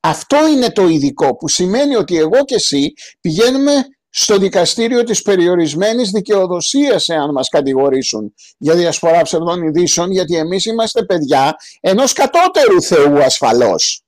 Αυτό 0.00 0.48
είναι 0.48 0.70
το 0.70 0.86
ειδικό 0.86 1.36
που 1.36 1.48
σημαίνει 1.48 1.96
ότι 1.96 2.18
εγώ 2.18 2.44
και 2.44 2.54
εσύ 2.54 2.92
πηγαίνουμε 3.20 3.72
στο 4.20 4.38
δικαστήριο 4.38 5.02
της 5.02 5.22
περιορισμένης 5.22 6.10
δικαιοδοσίας 6.10 7.08
εάν 7.08 7.30
μας 7.30 7.48
κατηγορήσουν 7.48 8.34
για 8.58 8.74
διασπορά 8.74 9.22
ψευδών 9.22 9.62
ειδήσεων 9.62 10.10
γιατί 10.10 10.36
εμείς 10.36 10.64
είμαστε 10.64 11.04
παιδιά 11.04 11.56
ενός 11.80 12.12
κατώτερου 12.12 12.82
Θεού 12.82 13.22
ασφαλώς. 13.22 14.02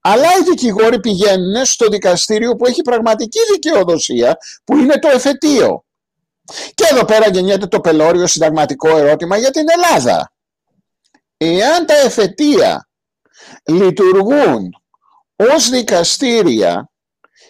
Αλλά 0.00 0.28
οι 0.28 0.42
δικηγόροι 0.48 1.00
πηγαίνουν 1.00 1.64
στο 1.64 1.88
δικαστήριο 1.88 2.56
που 2.56 2.66
έχει 2.66 2.82
πραγματική 2.82 3.38
δικαιοδοσία 3.52 4.36
που 4.64 4.76
είναι 4.76 4.98
το 4.98 5.08
εφετείο. 5.08 5.84
Και 6.74 6.84
εδώ 6.90 7.04
πέρα 7.04 7.28
γεννιέται 7.28 7.66
το 7.66 7.80
πελώριο 7.80 8.26
συνταγματικό 8.26 8.96
ερώτημα 8.96 9.36
για 9.36 9.50
την 9.50 9.64
Ελλάδα. 9.76 10.32
Εάν 11.36 11.86
τα 11.86 11.94
εφετεία 11.94 12.88
λειτουργούν 13.64 14.70
ως 15.36 15.68
δικαστήρια 15.68 16.90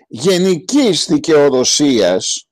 γενικής 0.06 1.06
δικαιοδοσίας, 1.06 2.48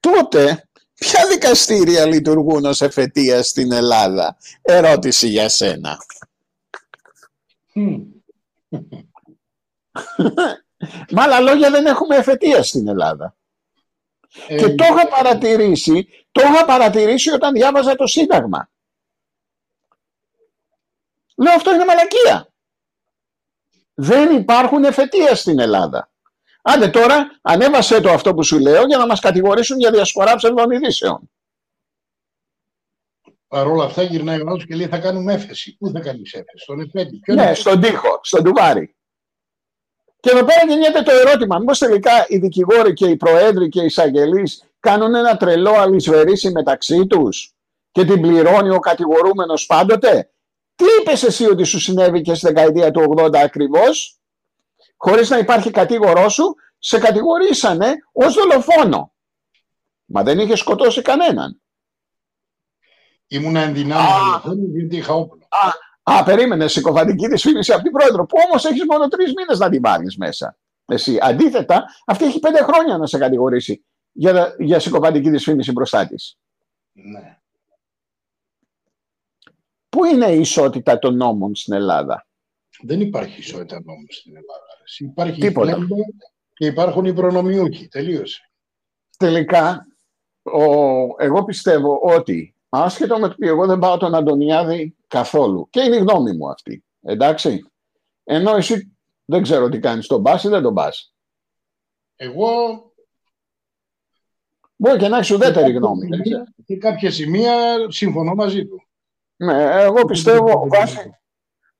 τότε 0.00 0.68
ποια 0.94 1.26
δικαστήρια 1.26 2.06
λειτουργούν 2.06 2.64
ως 2.64 2.80
εφετεία 2.80 3.42
στην 3.42 3.72
Ελλάδα; 3.72 4.36
Ερώτηση 4.62 5.28
για 5.28 5.48
σένα. 5.48 5.98
Με 11.10 11.22
άλλα 11.22 11.40
λόγια 11.40 11.70
δεν 11.70 11.86
έχουμε 11.86 12.16
εφετεία 12.16 12.62
στην 12.62 12.88
Ελλάδα. 12.88 13.36
Ε, 14.48 14.56
και 14.56 14.74
το 14.74 14.84
είχα 14.84 15.08
παρατηρήσει, 15.08 16.08
το 16.32 16.40
είχα 16.40 16.64
παρατηρήσει 16.64 17.30
όταν 17.30 17.52
διάβαζα 17.52 17.94
το 17.94 18.06
Σύνταγμα. 18.06 18.70
Λέω 21.36 21.54
αυτό 21.54 21.74
είναι 21.74 21.84
μαλακία. 21.84 22.47
Δεν 24.00 24.36
υπάρχουν 24.36 24.84
εφετεία 24.84 25.34
στην 25.34 25.58
Ελλάδα. 25.58 26.10
Άντε 26.62 26.88
τώρα, 26.88 27.38
ανέβασε 27.42 28.00
το 28.00 28.10
αυτό 28.10 28.34
που 28.34 28.42
σου 28.42 28.58
λέω 28.58 28.84
για 28.84 28.98
να 28.98 29.06
μας 29.06 29.20
κατηγορήσουν 29.20 29.78
για 29.78 29.90
διασπορά 29.90 30.34
ψευδών 30.34 30.70
ειδήσεων. 30.70 31.30
Παρ' 33.48 33.66
όλα 33.66 33.84
αυτά 33.84 34.02
γυρνάει 34.02 34.40
ο 34.40 34.56
και 34.66 34.74
λέει 34.74 34.86
θα 34.86 34.98
κάνουμε 34.98 35.32
έφεση. 35.32 35.76
Πού 35.76 35.90
θα 35.90 36.00
κάνεις 36.00 36.32
έφεση, 36.32 36.64
στον 36.64 36.80
Εφέντη. 36.80 37.20
Ναι, 37.26 37.54
στον 37.54 37.80
τοίχο, 37.80 38.20
στον 38.22 38.44
Τουβάρι. 38.44 38.96
Και 40.20 40.30
εδώ 40.30 40.44
πέρα 40.44 40.64
γεννιέται 40.66 41.02
το 41.02 41.10
ερώτημα, 41.10 41.58
μήπως 41.58 41.78
τελικά 41.78 42.26
οι 42.28 42.38
δικηγόροι 42.38 42.92
και 42.92 43.06
οι 43.06 43.16
προέδροι 43.16 43.68
και 43.68 43.80
οι 43.80 43.84
εισαγγελείς 43.84 44.64
κάνουν 44.80 45.14
ένα 45.14 45.36
τρελό 45.36 45.72
αλυσβερίσι 45.72 46.50
μεταξύ 46.50 47.06
τους 47.06 47.54
και 47.90 48.04
την 48.04 48.20
πληρώνει 48.20 48.70
ο 48.70 48.78
κατηγορούμενος 48.78 49.66
πάντοτε; 49.66 50.30
Τι 50.78 50.84
είπες 51.00 51.22
εσύ 51.22 51.44
ότι 51.44 51.64
σου 51.64 51.80
συνέβη 51.80 52.20
και 52.20 52.34
στη 52.34 52.46
δεκαετία 52.46 52.90
του 52.90 53.14
80 53.16 53.36
ακριβώς, 53.36 54.18
χωρίς 54.96 55.30
να 55.30 55.38
υπάρχει 55.38 55.70
κατήγορό 55.70 56.28
σου, 56.28 56.54
σε 56.78 56.98
κατηγορήσανε 56.98 57.94
ως 58.12 58.34
δολοφόνο. 58.34 59.12
Μα 60.04 60.22
δεν 60.22 60.38
είχε 60.38 60.56
σκοτώσει 60.56 61.02
κανέναν. 61.02 61.60
Ήμουν 63.26 63.56
ενδυνάμει 63.56 64.66
γιατί 64.70 64.96
είχα 64.96 65.14
όπλο. 65.14 65.48
Α, 66.02 66.22
περίμενε, 66.24 66.68
συκοφαντική 66.68 67.28
δυσφήμιση 67.28 67.72
από 67.72 67.82
την 67.82 67.92
πρόεδρο, 67.92 68.26
που 68.26 68.36
όμως 68.46 68.64
έχεις 68.64 68.84
μόνο 68.88 69.08
τρεις 69.08 69.32
μήνες 69.34 69.58
να 69.58 69.68
την 69.68 69.80
πάρεις 69.80 70.16
μέσα. 70.16 70.56
Εσύ. 70.86 71.18
Αντίθετα, 71.22 71.84
αυτή 72.06 72.24
έχει 72.24 72.38
πέντε 72.38 72.62
χρόνια 72.62 72.98
να 72.98 73.06
σε 73.06 73.18
κατηγορήσει 73.18 73.84
για, 74.12 74.54
για 74.58 74.78
συκοφαντική 74.78 75.30
δυσφήμιση 75.30 75.72
μπροστά 75.72 76.06
της. 76.06 76.38
Ναι. 76.92 77.38
Πού 79.98 80.04
είναι 80.04 80.26
η 80.26 80.40
ισότητα 80.40 80.98
των 80.98 81.16
νόμων 81.16 81.54
στην 81.54 81.74
Ελλάδα; 81.74 82.26
Δεν 82.82 83.00
υπάρχει 83.00 83.40
ισότητα 83.40 83.82
νόμων 83.84 84.06
στην 84.08 84.36
Ελλάδα. 84.36 84.66
Υπάρχει 84.98 85.40
Τίποτα. 85.40 85.78
και 86.54 86.66
υπάρχουν 86.66 87.04
οι 87.04 87.12
προνομιούχοι. 87.12 87.88
Τελείωσε. 87.88 88.50
Τελικά, 89.16 89.86
ο, 90.42 90.62
εγώ 91.18 91.44
πιστεύω 91.44 92.00
ότι 92.02 92.54
άσχετο 92.68 93.18
με 93.18 93.26
το 93.26 93.32
ότι 93.32 93.46
εγώ 93.46 93.66
δεν 93.66 93.78
πάω 93.78 93.96
τον 93.96 94.14
Αντωνιάδη 94.14 94.96
καθόλου. 95.08 95.68
Και 95.70 95.80
είναι 95.80 95.96
η 95.96 95.98
γνώμη 95.98 96.32
μου 96.32 96.50
αυτή. 96.50 96.84
Εντάξει. 97.02 97.70
Ενώ 98.24 98.56
εσύ 98.56 98.96
δεν 99.24 99.42
ξέρω 99.42 99.68
τι 99.68 99.78
κάνεις, 99.78 100.06
τον 100.06 100.22
πας 100.22 100.44
ή 100.44 100.48
δεν 100.48 100.62
τον 100.62 100.74
πας. 100.74 101.14
Εγώ... 102.16 102.48
Μπορεί 104.76 104.98
και 104.98 105.08
να 105.08 105.16
έχεις 105.16 105.30
ουδέτερη 105.30 105.72
γνώμη. 105.72 106.08
Σε 106.64 106.76
κάποια 106.76 107.10
σημεία 107.10 107.76
συμφωνώ 107.88 108.34
μαζί 108.34 108.66
του. 108.66 108.82
Ναι, 109.38 109.82
εγώ 109.82 110.04
πιστεύω 110.04 110.68
βάσει, 110.68 111.10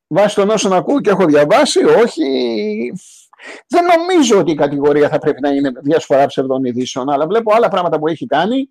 βάσει 0.07 0.35
των 0.35 0.51
όσων 0.51 0.73
ακούω 0.73 1.01
και 1.01 1.11
έχω 1.11 1.25
διαβάσει, 1.25 1.85
όχι... 1.85 2.25
Δεν 3.67 3.85
νομίζω 3.85 4.39
ότι 4.39 4.51
η 4.51 4.55
κατηγορία 4.55 5.09
θα 5.09 5.19
πρέπει 5.19 5.41
να 5.41 5.49
είναι 5.49 5.73
διασφορά 5.83 6.27
ψευδών 6.27 6.65
ειδήσεων, 6.65 7.11
αλλά 7.11 7.27
βλέπω 7.27 7.55
άλλα 7.55 7.69
πράγματα 7.69 7.99
που 7.99 8.09
έχει 8.09 8.27
κάνει 8.27 8.69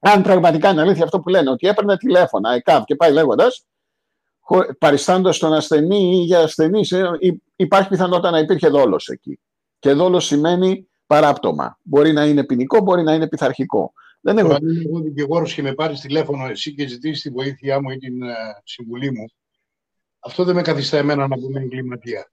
αν 0.00 0.22
πραγματικά 0.22 0.70
είναι 0.70 0.80
αλήθεια 0.80 1.04
αυτό 1.04 1.20
που 1.20 1.28
λένε, 1.28 1.50
ότι 1.50 1.68
έπαιρνε 1.68 1.96
τηλέφωνα, 1.96 2.52
ΕΚΑΒ 2.52 2.84
και 2.84 2.96
πάει 2.96 3.12
λέγοντας, 3.12 3.64
παριστάνοντα 4.78 5.38
τον 5.38 5.52
ασθενή 5.52 6.16
ή 6.16 6.22
για 6.22 6.40
ασθενή, 6.40 6.80
ε, 6.90 7.28
υπάρχει 7.56 7.88
πιθανότητα 7.88 8.30
να 8.30 8.38
υπήρχε 8.38 8.68
δόλος 8.68 9.08
εκεί. 9.08 9.40
Και 9.78 9.92
δόλος 9.92 10.26
σημαίνει 10.26 10.88
παράπτωμα. 11.06 11.78
Μπορεί 11.82 12.12
να 12.12 12.24
είναι 12.24 12.44
ποινικό, 12.44 12.80
μπορεί 12.80 13.02
να 13.02 13.14
είναι 13.14 13.28
πειθαρχικό. 13.28 13.92
Δεν 14.20 14.38
έχω... 14.38 14.52
Αν 14.52 14.68
είμαι 14.68 14.82
εγώ 14.88 15.00
δικηγόρος 15.00 15.54
και 15.54 15.62
με 15.62 15.74
πάρεις 15.74 16.00
τηλέφωνο 16.00 16.46
εσύ 16.46 16.74
και 16.74 16.86
ζητήσεις 16.86 17.22
τη 17.22 17.30
βοήθειά 17.30 17.82
μου 17.82 17.90
ή 17.90 17.96
την 17.96 18.22
uh, 18.22 18.60
συμβουλή 18.64 19.12
μου, 19.12 19.24
αυτό 20.18 20.44
δεν 20.44 20.54
με 20.54 20.62
καθιστά 20.62 20.96
εμένα 20.96 21.28
να 21.28 21.36
πούμε 21.36 21.60
εγκληματία. 21.60 22.30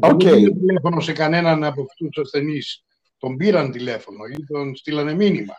Okay. 0.00 0.18
Δεν 0.18 0.58
τηλέφωνο 0.58 1.00
σε 1.00 1.12
κανέναν 1.12 1.64
από 1.64 1.82
αυτούς 1.82 2.08
τους 2.10 2.24
ασθενείς. 2.24 2.84
Τον 3.18 3.36
πήραν 3.36 3.70
τηλέφωνο 3.70 4.24
ή 4.24 4.44
τον 4.44 4.76
στείλανε 4.76 5.14
μήνυμα. 5.14 5.54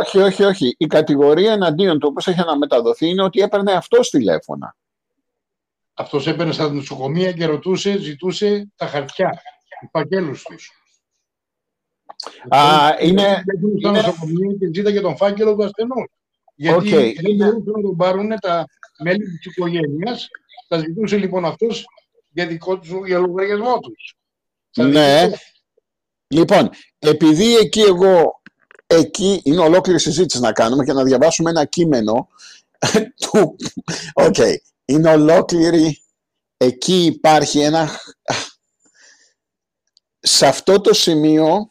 Όχι, 0.00 0.18
όχι, 0.18 0.42
όχι. 0.42 0.74
Η 0.78 0.86
κατηγορία 0.86 1.52
εναντίον 1.52 1.98
του, 1.98 2.08
όπως 2.10 2.26
έχει 2.26 2.40
αναμεταδοθεί, 2.40 3.08
είναι 3.08 3.22
ότι 3.22 3.40
έπαιρνε 3.40 3.72
αυτός 3.72 4.10
τηλέφωνα. 4.10 4.76
Αυτός 5.94 6.26
έπαιρνε 6.26 6.52
στα 6.52 6.72
νοσοκομεία 6.72 7.32
και 7.32 7.46
ρωτούσε, 7.46 7.98
ζητούσε 7.98 8.72
τα 8.76 8.86
χαρτιά, 8.86 9.42
τους 9.80 9.88
φακέλους 9.92 10.42
τους. 10.42 10.79
Α, 12.48 12.96
είναι... 13.00 13.44
Στα 13.78 13.90
νοσοκομεία 13.90 14.56
και 14.58 14.70
ζήταγε 14.74 15.00
τον 15.00 15.16
φάκελο 15.16 15.56
του 15.56 15.64
ασθενού. 15.64 16.04
Γιατί 16.54 16.90
okay. 16.90 17.14
δεν 17.22 17.36
μπορούσαν 17.36 17.72
να 17.76 17.82
τον 17.82 17.96
πάρουν 17.96 18.28
τα 18.40 18.64
μέλη 18.98 19.24
τη 19.24 19.50
οικογένεια. 19.50 20.18
Τα 20.68 20.78
ζητούσε 20.78 21.16
λοιπόν 21.16 21.44
αυτό 21.44 21.66
για 22.28 22.46
δικό 22.46 22.78
του 22.78 23.04
για 23.04 23.18
λογαριασμό 23.18 23.78
του. 23.78 23.94
Ναι. 24.76 25.30
Λοιπόν, 26.26 26.70
επειδή 26.98 27.56
εκεί 27.56 27.80
εγώ 27.80 28.40
εκεί 28.86 29.40
είναι 29.44 29.60
ολόκληρη 29.60 30.00
συζήτηση 30.00 30.40
να 30.40 30.52
κάνουμε 30.52 30.84
και 30.84 30.92
να 30.92 31.02
διαβάσουμε 31.02 31.50
ένα 31.50 31.64
κείμενο 31.64 32.28
του... 33.16 33.56
OK, 34.12 34.34
okay. 34.36 34.54
είναι 34.84 35.10
ολόκληρη... 35.10 36.02
Εκεί 36.56 37.04
υπάρχει 37.04 37.60
ένα... 37.60 37.88
Σε 40.20 40.46
αυτό 40.46 40.80
το 40.80 40.94
σημείο 40.94 41.69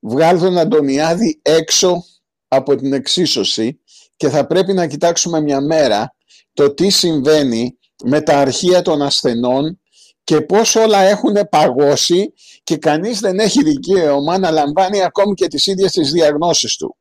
βγάλω 0.00 0.38
τον 0.38 0.58
Αντωνιάδη 0.58 1.40
έξω 1.42 2.04
από 2.48 2.74
την 2.74 2.92
εξίσωση 2.92 3.80
και 4.16 4.28
θα 4.28 4.46
πρέπει 4.46 4.72
να 4.72 4.86
κοιτάξουμε 4.86 5.40
μια 5.40 5.60
μέρα 5.60 6.14
το 6.52 6.74
τι 6.74 6.90
συμβαίνει 6.90 7.78
με 8.04 8.20
τα 8.20 8.38
αρχεία 8.38 8.82
των 8.82 9.02
ασθενών 9.02 9.80
και 10.24 10.40
πώς 10.40 10.74
όλα 10.74 10.98
έχουν 10.98 11.36
παγώσει 11.50 12.32
και 12.62 12.76
κανείς 12.76 13.20
δεν 13.20 13.38
έχει 13.38 13.62
δικαίωμα 13.62 14.38
να 14.38 14.50
λαμβάνει 14.50 15.02
ακόμη 15.02 15.34
και 15.34 15.46
τις 15.46 15.66
ίδιες 15.66 15.92
τις 15.92 16.12
διαγνώσεις 16.12 16.76
του. 16.76 16.96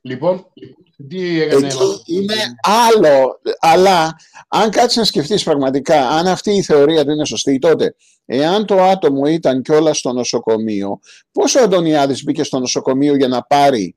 Λοιπόν, 0.00 0.52
τι 1.08 1.40
έκανε 1.40 1.68
είναι 2.04 2.34
άλλο, 2.62 3.40
αλλά 3.58 4.16
αν 4.48 4.70
κάτσεις 4.70 4.96
να 4.96 5.04
σκεφτείς 5.04 5.42
πραγματικά, 5.42 6.08
αν 6.08 6.26
αυτή 6.26 6.50
η 6.50 6.62
θεωρία 6.62 7.04
του 7.04 7.10
είναι 7.10 7.24
σωστή, 7.24 7.58
τότε 7.58 7.94
εάν 8.24 8.66
το 8.66 8.82
άτομο 8.82 9.26
ήταν 9.26 9.62
κιόλας 9.62 9.98
στο 9.98 10.12
νοσοκομείο, 10.12 11.00
πώς 11.32 11.54
ο 11.54 11.62
Αντωνιάδης 11.62 12.24
μπήκε 12.24 12.42
στο 12.42 12.58
νοσοκομείο 12.58 13.16
για 13.16 13.28
να 13.28 13.42
πάρει 13.42 13.94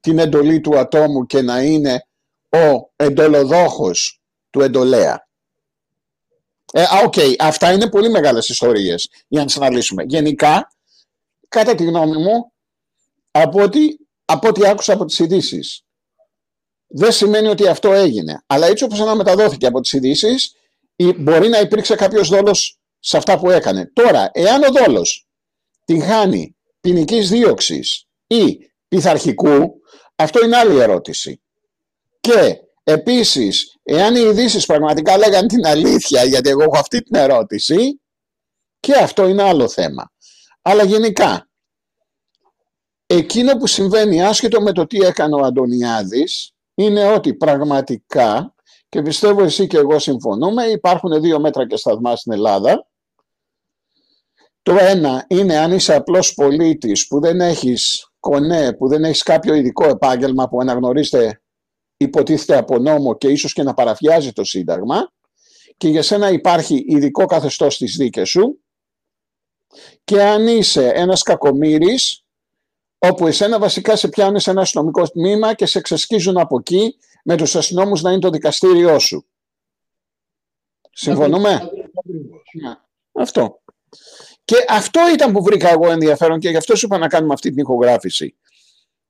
την 0.00 0.18
εντολή 0.18 0.60
του 0.60 0.78
ατόμου 0.78 1.26
και 1.26 1.42
να 1.42 1.62
είναι 1.62 2.06
ο 2.48 2.90
εντολοδόχος 2.96 4.20
του 4.50 4.60
εντολέα; 4.60 5.28
Ε, 6.72 6.84
OK, 7.04 7.12
okay. 7.16 7.34
αυτά 7.38 7.72
είναι 7.72 7.88
πολύ 7.88 8.10
μεγάλες 8.10 8.48
ιστορίες 8.48 9.10
για 9.28 9.40
να 9.40 9.46
τις 9.46 9.56
αναλύσουμε. 9.56 10.02
Γενικά, 10.02 10.72
κατά 11.48 11.74
τη 11.74 11.84
γνώμη 11.84 12.16
μου, 12.16 12.52
από 13.30 13.62
ό,τι, 13.62 13.80
από 14.24 14.48
ό,τι 14.48 14.66
άκουσα 14.66 14.92
από 14.92 15.04
τις 15.04 15.18
ειδήσεις. 15.18 15.84
Δεν 16.90 17.12
σημαίνει 17.12 17.48
ότι 17.48 17.66
αυτό 17.66 17.92
έγινε. 17.92 18.42
Αλλά 18.46 18.66
έτσι 18.66 18.84
όπως 18.84 19.00
αναμεταδόθηκε 19.00 19.66
από 19.66 19.80
τις 19.80 19.92
ειδήσεις, 19.92 20.34
μπορεί 21.16 21.48
να 21.48 21.60
υπήρξε 21.60 21.94
κάποιος 21.94 22.28
δόλος 22.28 22.78
σε 22.98 23.16
αυτά 23.16 23.38
που 23.38 23.50
έκανε. 23.50 23.90
Τώρα, 23.92 24.30
εάν 24.32 24.62
ο 24.62 24.68
δόλος 24.70 25.26
τυγχάνει 25.84 26.56
ποινικής 26.80 27.28
δίωξης 27.28 28.06
ή 28.26 28.58
πειθαρχικού, 28.88 29.80
αυτό 30.16 30.44
είναι 30.44 30.56
άλλη 30.56 30.78
ερώτηση. 30.78 31.42
Και 32.20 32.56
επίσης 32.82 33.80
Εάν 33.92 34.14
οι 34.14 34.20
ειδήσεις 34.20 34.66
πραγματικά 34.66 35.18
λέγανε 35.18 35.46
την 35.46 35.66
αλήθεια, 35.66 36.24
γιατί 36.24 36.48
εγώ 36.48 36.62
έχω 36.62 36.78
αυτή 36.78 37.02
την 37.02 37.16
ερώτηση, 37.16 38.00
και 38.80 38.94
αυτό 38.94 39.28
είναι 39.28 39.42
άλλο 39.42 39.68
θέμα. 39.68 40.12
Αλλά 40.62 40.84
γενικά, 40.84 41.48
εκείνο 43.06 43.56
που 43.56 43.66
συμβαίνει 43.66 44.24
άσχετο 44.24 44.60
με 44.60 44.72
το 44.72 44.86
τι 44.86 44.98
έκανε 44.98 45.34
ο 45.34 45.44
Αντωνιάδης, 45.44 46.52
είναι 46.74 47.12
ότι 47.12 47.34
πραγματικά, 47.34 48.54
και 48.88 49.02
πιστεύω 49.02 49.42
εσύ 49.42 49.66
και 49.66 49.76
εγώ 49.76 49.98
συμφωνούμε, 49.98 50.64
υπάρχουν 50.64 51.20
δύο 51.20 51.40
μέτρα 51.40 51.66
και 51.66 51.76
σταθμά 51.76 52.16
στην 52.16 52.32
Ελλάδα. 52.32 52.86
Το 54.62 54.76
ένα 54.80 55.24
είναι 55.28 55.56
αν 55.56 55.72
είσαι 55.72 55.94
απλός 55.94 56.34
πολίτης 56.34 57.06
που 57.06 57.20
δεν 57.20 57.40
έχεις 57.40 58.10
κονέ, 58.20 58.72
που 58.72 58.88
δεν 58.88 59.04
έχεις 59.04 59.22
κάποιο 59.22 59.54
ειδικό 59.54 59.88
επάγγελμα 59.88 60.48
που 60.48 60.60
αναγνωρίζεται 60.60 61.40
υποτίθεται 61.96 62.56
από 62.56 62.78
νόμο 62.78 63.16
και 63.16 63.28
ίσως 63.28 63.52
και 63.52 63.62
να 63.62 63.74
παραφιάζει 63.74 64.32
το 64.32 64.44
Σύνταγμα 64.44 65.12
και 65.76 65.88
για 65.88 66.02
σένα 66.02 66.30
υπάρχει 66.30 66.84
ειδικό 66.86 67.24
καθεστώς 67.24 67.74
στις 67.74 67.96
δίκες 67.96 68.28
σου 68.28 68.60
και 70.04 70.22
αν 70.22 70.46
είσαι 70.46 70.88
ένας 70.88 71.22
κακομύρης 71.22 72.24
όπου 73.02 73.26
εσένα 73.26 73.58
βασικά 73.58 73.96
σε 73.96 74.08
πιάνεις 74.08 74.42
σε 74.42 74.50
ένα 74.50 74.60
αστυνομικό 74.60 75.08
τμήμα 75.08 75.54
και 75.54 75.66
σε 75.66 75.80
ξεσκίζουν 75.80 76.38
από 76.38 76.58
εκεί 76.58 76.96
με 77.24 77.36
τους 77.36 77.56
αστυνόμους 77.56 78.02
να 78.02 78.10
είναι 78.10 78.20
το 78.20 78.30
δικαστήριό 78.30 78.98
σου. 78.98 79.26
Συμφωνούμε; 80.92 81.70
Ναι. 82.62 82.74
Αυτό. 83.12 83.60
Και 84.44 84.64
αυτό 84.68 85.00
ήταν 85.14 85.32
που 85.32 85.42
βρήκα 85.42 85.68
εγώ 85.68 85.90
ενδιαφέρον 85.90 86.38
και 86.38 86.48
γι' 86.48 86.56
αυτό 86.56 86.76
σου 86.76 86.86
είπα 86.86 86.98
να 86.98 87.08
κάνουμε 87.08 87.32
αυτή 87.32 87.50
την 87.50 87.58
ηχογράφηση. 87.58 88.36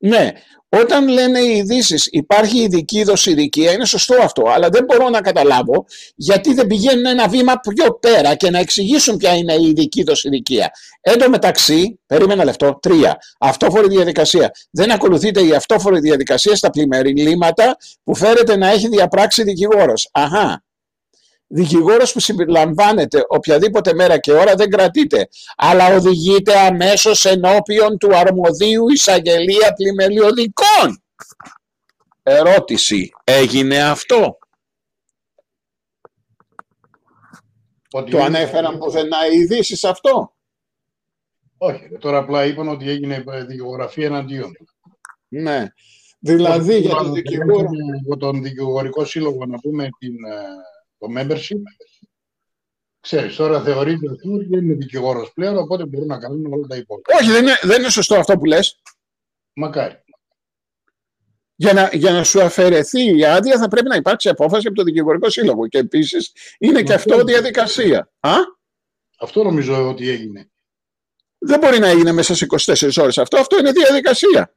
Ναι, 0.02 0.32
όταν 0.68 1.08
λένε 1.08 1.38
οι 1.38 1.56
ειδήσεις 1.56 2.08
υπάρχει 2.10 2.58
ειδική 2.58 3.02
δοσηρικία, 3.02 3.72
είναι 3.72 3.84
σωστό 3.84 4.14
αυτό, 4.22 4.48
αλλά 4.48 4.68
δεν 4.68 4.84
μπορώ 4.84 5.08
να 5.08 5.20
καταλάβω 5.20 5.84
γιατί 6.14 6.54
δεν 6.54 6.66
πηγαίνουν 6.66 7.06
ένα 7.06 7.28
βήμα 7.28 7.60
πιο 7.74 7.92
πέρα 7.92 8.34
και 8.34 8.50
να 8.50 8.58
εξηγήσουν 8.58 9.16
ποια 9.16 9.34
είναι 9.34 9.54
η 9.54 9.66
ειδική 9.66 10.02
δοσηρικία. 10.02 10.70
Εν 11.00 11.18
τω 11.18 11.28
μεταξύ, 11.28 11.98
περίμενα 12.06 12.44
λεπτό, 12.44 12.78
τρία, 12.82 13.18
αυτόφορη 13.40 13.88
διαδικασία. 13.88 14.50
Δεν 14.70 14.90
ακολουθείται 14.90 15.46
η 15.46 15.52
αυτόφορη 15.54 16.00
διαδικασία 16.00 16.56
στα 16.56 16.70
πλημμυριλήματα 16.70 17.76
που 18.04 18.14
φέρεται 18.14 18.56
να 18.56 18.68
έχει 18.68 18.88
διαπράξει 18.88 19.42
δικηγόρος. 19.42 20.08
Αχά, 20.12 20.62
Δικηγόρος 21.52 22.12
που 22.12 22.20
συμπεριλαμβάνεται 22.20 23.24
οποιαδήποτε 23.28 23.94
μέρα 23.94 24.18
και 24.18 24.32
ώρα 24.32 24.54
δεν 24.54 24.70
κρατείται, 24.70 25.28
αλλά 25.56 25.94
οδηγείται 25.96 26.58
αμέσως 26.58 27.24
ενώπιον 27.24 27.98
του 27.98 28.16
αρμοδίου 28.16 28.88
εισαγγελία 28.88 29.72
πλημελιωδικών. 29.72 31.02
Ερώτηση, 32.22 33.10
έγινε 33.24 33.82
αυτό; 33.82 34.38
Ότι 37.90 38.10
το 38.10 38.22
ανέφεραν 38.22 38.78
πουθενά 38.78 39.28
οι 39.32 39.36
ειδήσεις 39.38 39.84
αυτό; 39.84 40.34
Όχι, 41.58 41.88
τώρα 41.98 42.18
απλά 42.18 42.44
είπαν 42.44 42.68
ότι 42.68 42.90
έγινε 42.90 43.24
δικηγορία 43.46 43.90
εναντίον 43.96 44.52
του. 44.52 44.64
Ναι. 45.28 45.66
Δηλαδή 46.18 46.78
για 46.78 46.94
τον 46.94 47.12
δικηγόρο. 47.12 47.68
Για 48.06 48.16
τον 48.16 48.42
δικηγορικό 48.42 49.04
σύλλογο 49.04 49.46
να 49.46 49.58
πούμε 49.58 49.88
την, 49.98 50.24
ε, 50.24 50.44
το 51.00 51.06
membership. 51.16 51.62
Ξέρεις, 53.00 53.36
τώρα 53.36 53.62
θεωρείται 53.62 54.10
ότι 54.10 54.46
δεν 54.48 54.64
είναι 54.64 54.74
δικηγόρος 54.74 55.32
πλέον, 55.32 55.58
οπότε 55.58 55.86
μπορούν 55.86 56.06
να 56.06 56.18
κάνουν 56.18 56.52
όλα 56.52 56.66
τα 56.66 56.76
υπόλοιπα. 56.76 57.14
Όχι, 57.20 57.30
δεν 57.30 57.42
είναι, 57.42 57.58
δεν 57.62 57.80
είναι 57.80 57.90
σωστό 57.90 58.14
αυτό 58.14 58.38
που 58.38 58.44
λες. 58.44 58.82
Μακάρι. 59.52 60.04
Για 61.54 61.72
να, 61.72 61.90
για 61.92 62.12
να 62.12 62.24
σου 62.24 62.42
αφαιρεθεί 62.42 63.16
η 63.16 63.24
άδεια 63.24 63.58
θα 63.58 63.68
πρέπει 63.68 63.88
να 63.88 63.94
υπάρξει 63.96 64.28
απόφαση 64.28 64.66
από 64.66 64.76
το 64.76 64.82
δικηγορικό 64.82 65.30
σύλλογο. 65.30 65.66
Και 65.66 65.78
επίσης 65.78 66.32
είναι 66.58 66.82
και 66.82 66.94
αυτό 66.94 67.24
διαδικασία. 67.24 68.10
Α; 68.20 68.34
Αυτό 69.18 69.42
νομίζω 69.42 69.88
ότι 69.88 70.08
έγινε. 70.08 70.50
Δεν 71.38 71.58
μπορεί 71.58 71.78
να 71.78 71.88
έγινε 71.88 72.12
μέσα 72.12 72.34
σε 72.34 72.46
24 72.50 72.90
ώρες 73.02 73.18
αυτό. 73.18 73.38
Αυτό 73.38 73.58
είναι 73.58 73.72
διαδικασία 73.72 74.54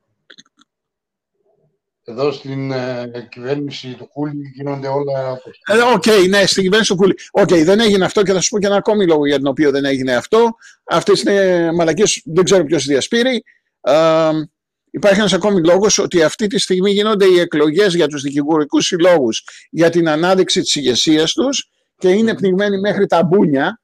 εδώ 2.05 2.31
στην 2.31 2.71
ε, 2.71 3.27
κυβέρνηση 3.31 3.95
του 3.97 4.07
Κούλη 4.07 4.51
γίνονται 4.55 4.87
όλα. 4.87 5.39
Ε, 5.67 5.93
OK, 5.93 6.03
okay, 6.05 6.29
ναι, 6.29 6.45
στην 6.45 6.63
κυβέρνηση 6.63 6.91
του 6.91 6.97
Κούλη. 6.97 7.15
OK, 7.31 7.47
okay, 7.49 7.63
δεν 7.63 7.79
έγινε 7.79 8.05
αυτό 8.05 8.23
και 8.23 8.33
θα 8.33 8.41
σου 8.41 8.49
πω 8.49 8.59
και 8.59 8.65
ένα 8.65 8.75
ακόμη 8.75 9.05
λόγο 9.05 9.25
για 9.25 9.35
τον 9.37 9.47
οποίο 9.47 9.71
δεν 9.71 9.85
έγινε 9.85 10.15
αυτό. 10.15 10.49
Αυτές 10.83 11.21
είναι 11.21 11.71
μαλακίες, 11.71 12.21
δεν 12.25 12.43
ξέρω 12.43 12.63
ποιος 12.63 12.85
διασπείρει. 12.85 13.43
Ε, 13.81 14.29
υπάρχει 14.91 15.19
ένας 15.19 15.33
ακόμη 15.33 15.65
λόγος 15.65 15.97
ότι 15.97 16.23
αυτή 16.23 16.47
τη 16.47 16.59
στιγμή 16.59 16.91
γίνονται 16.91 17.25
οι 17.25 17.39
εκλογές 17.39 17.95
για 17.95 18.07
τους 18.07 18.21
δικηγορικούς 18.21 18.85
συλλόγους 18.85 19.43
για 19.69 19.89
την 19.89 20.09
ανάδειξη 20.09 20.61
της 20.61 20.75
ηγεσίας 20.75 21.31
τους 21.31 21.69
και 21.97 22.09
είναι 22.09 22.35
πνιγμένοι 22.35 22.79
μέχρι 22.79 23.05
τα 23.05 23.23
μπούνια 23.23 23.81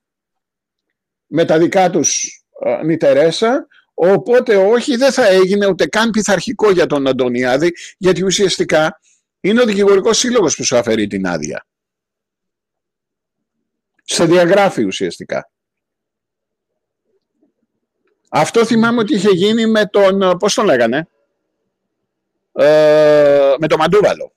με 1.26 1.46
τα 1.46 1.58
δικά 1.58 1.90
τους 1.90 2.42
ε, 2.66 2.84
νητερέσα 2.84 3.68
Οπότε 4.02 4.56
όχι, 4.56 4.96
δεν 4.96 5.12
θα 5.12 5.28
έγινε 5.28 5.68
ούτε 5.68 5.86
καν 5.86 6.10
πειθαρχικό 6.10 6.72
για 6.72 6.86
τον 6.86 7.08
Αντωνιάδη, 7.08 7.74
γιατί 7.98 8.24
ουσιαστικά 8.24 9.00
είναι 9.40 9.62
ο 9.62 9.66
δικηγορικός 9.66 10.18
σύλλογος 10.18 10.56
που 10.56 10.64
σου 10.64 10.78
αφαιρεί 10.78 11.08
την 11.08 11.28
άδεια. 11.28 11.66
Σε 14.04 14.26
διαγράφει 14.26 14.84
ουσιαστικά. 14.84 15.52
Αυτό 18.30 18.66
θυμάμαι 18.66 19.00
ότι 19.00 19.16
είχε 19.16 19.30
γίνει 19.30 19.66
με 19.66 19.86
τον, 19.86 20.38
πώς 20.38 20.54
τον 20.54 20.66
λέγανε, 20.66 21.08
ε, 22.52 23.54
με 23.60 23.68
τον 23.68 23.80
Μαντούβαλο. 23.80 24.34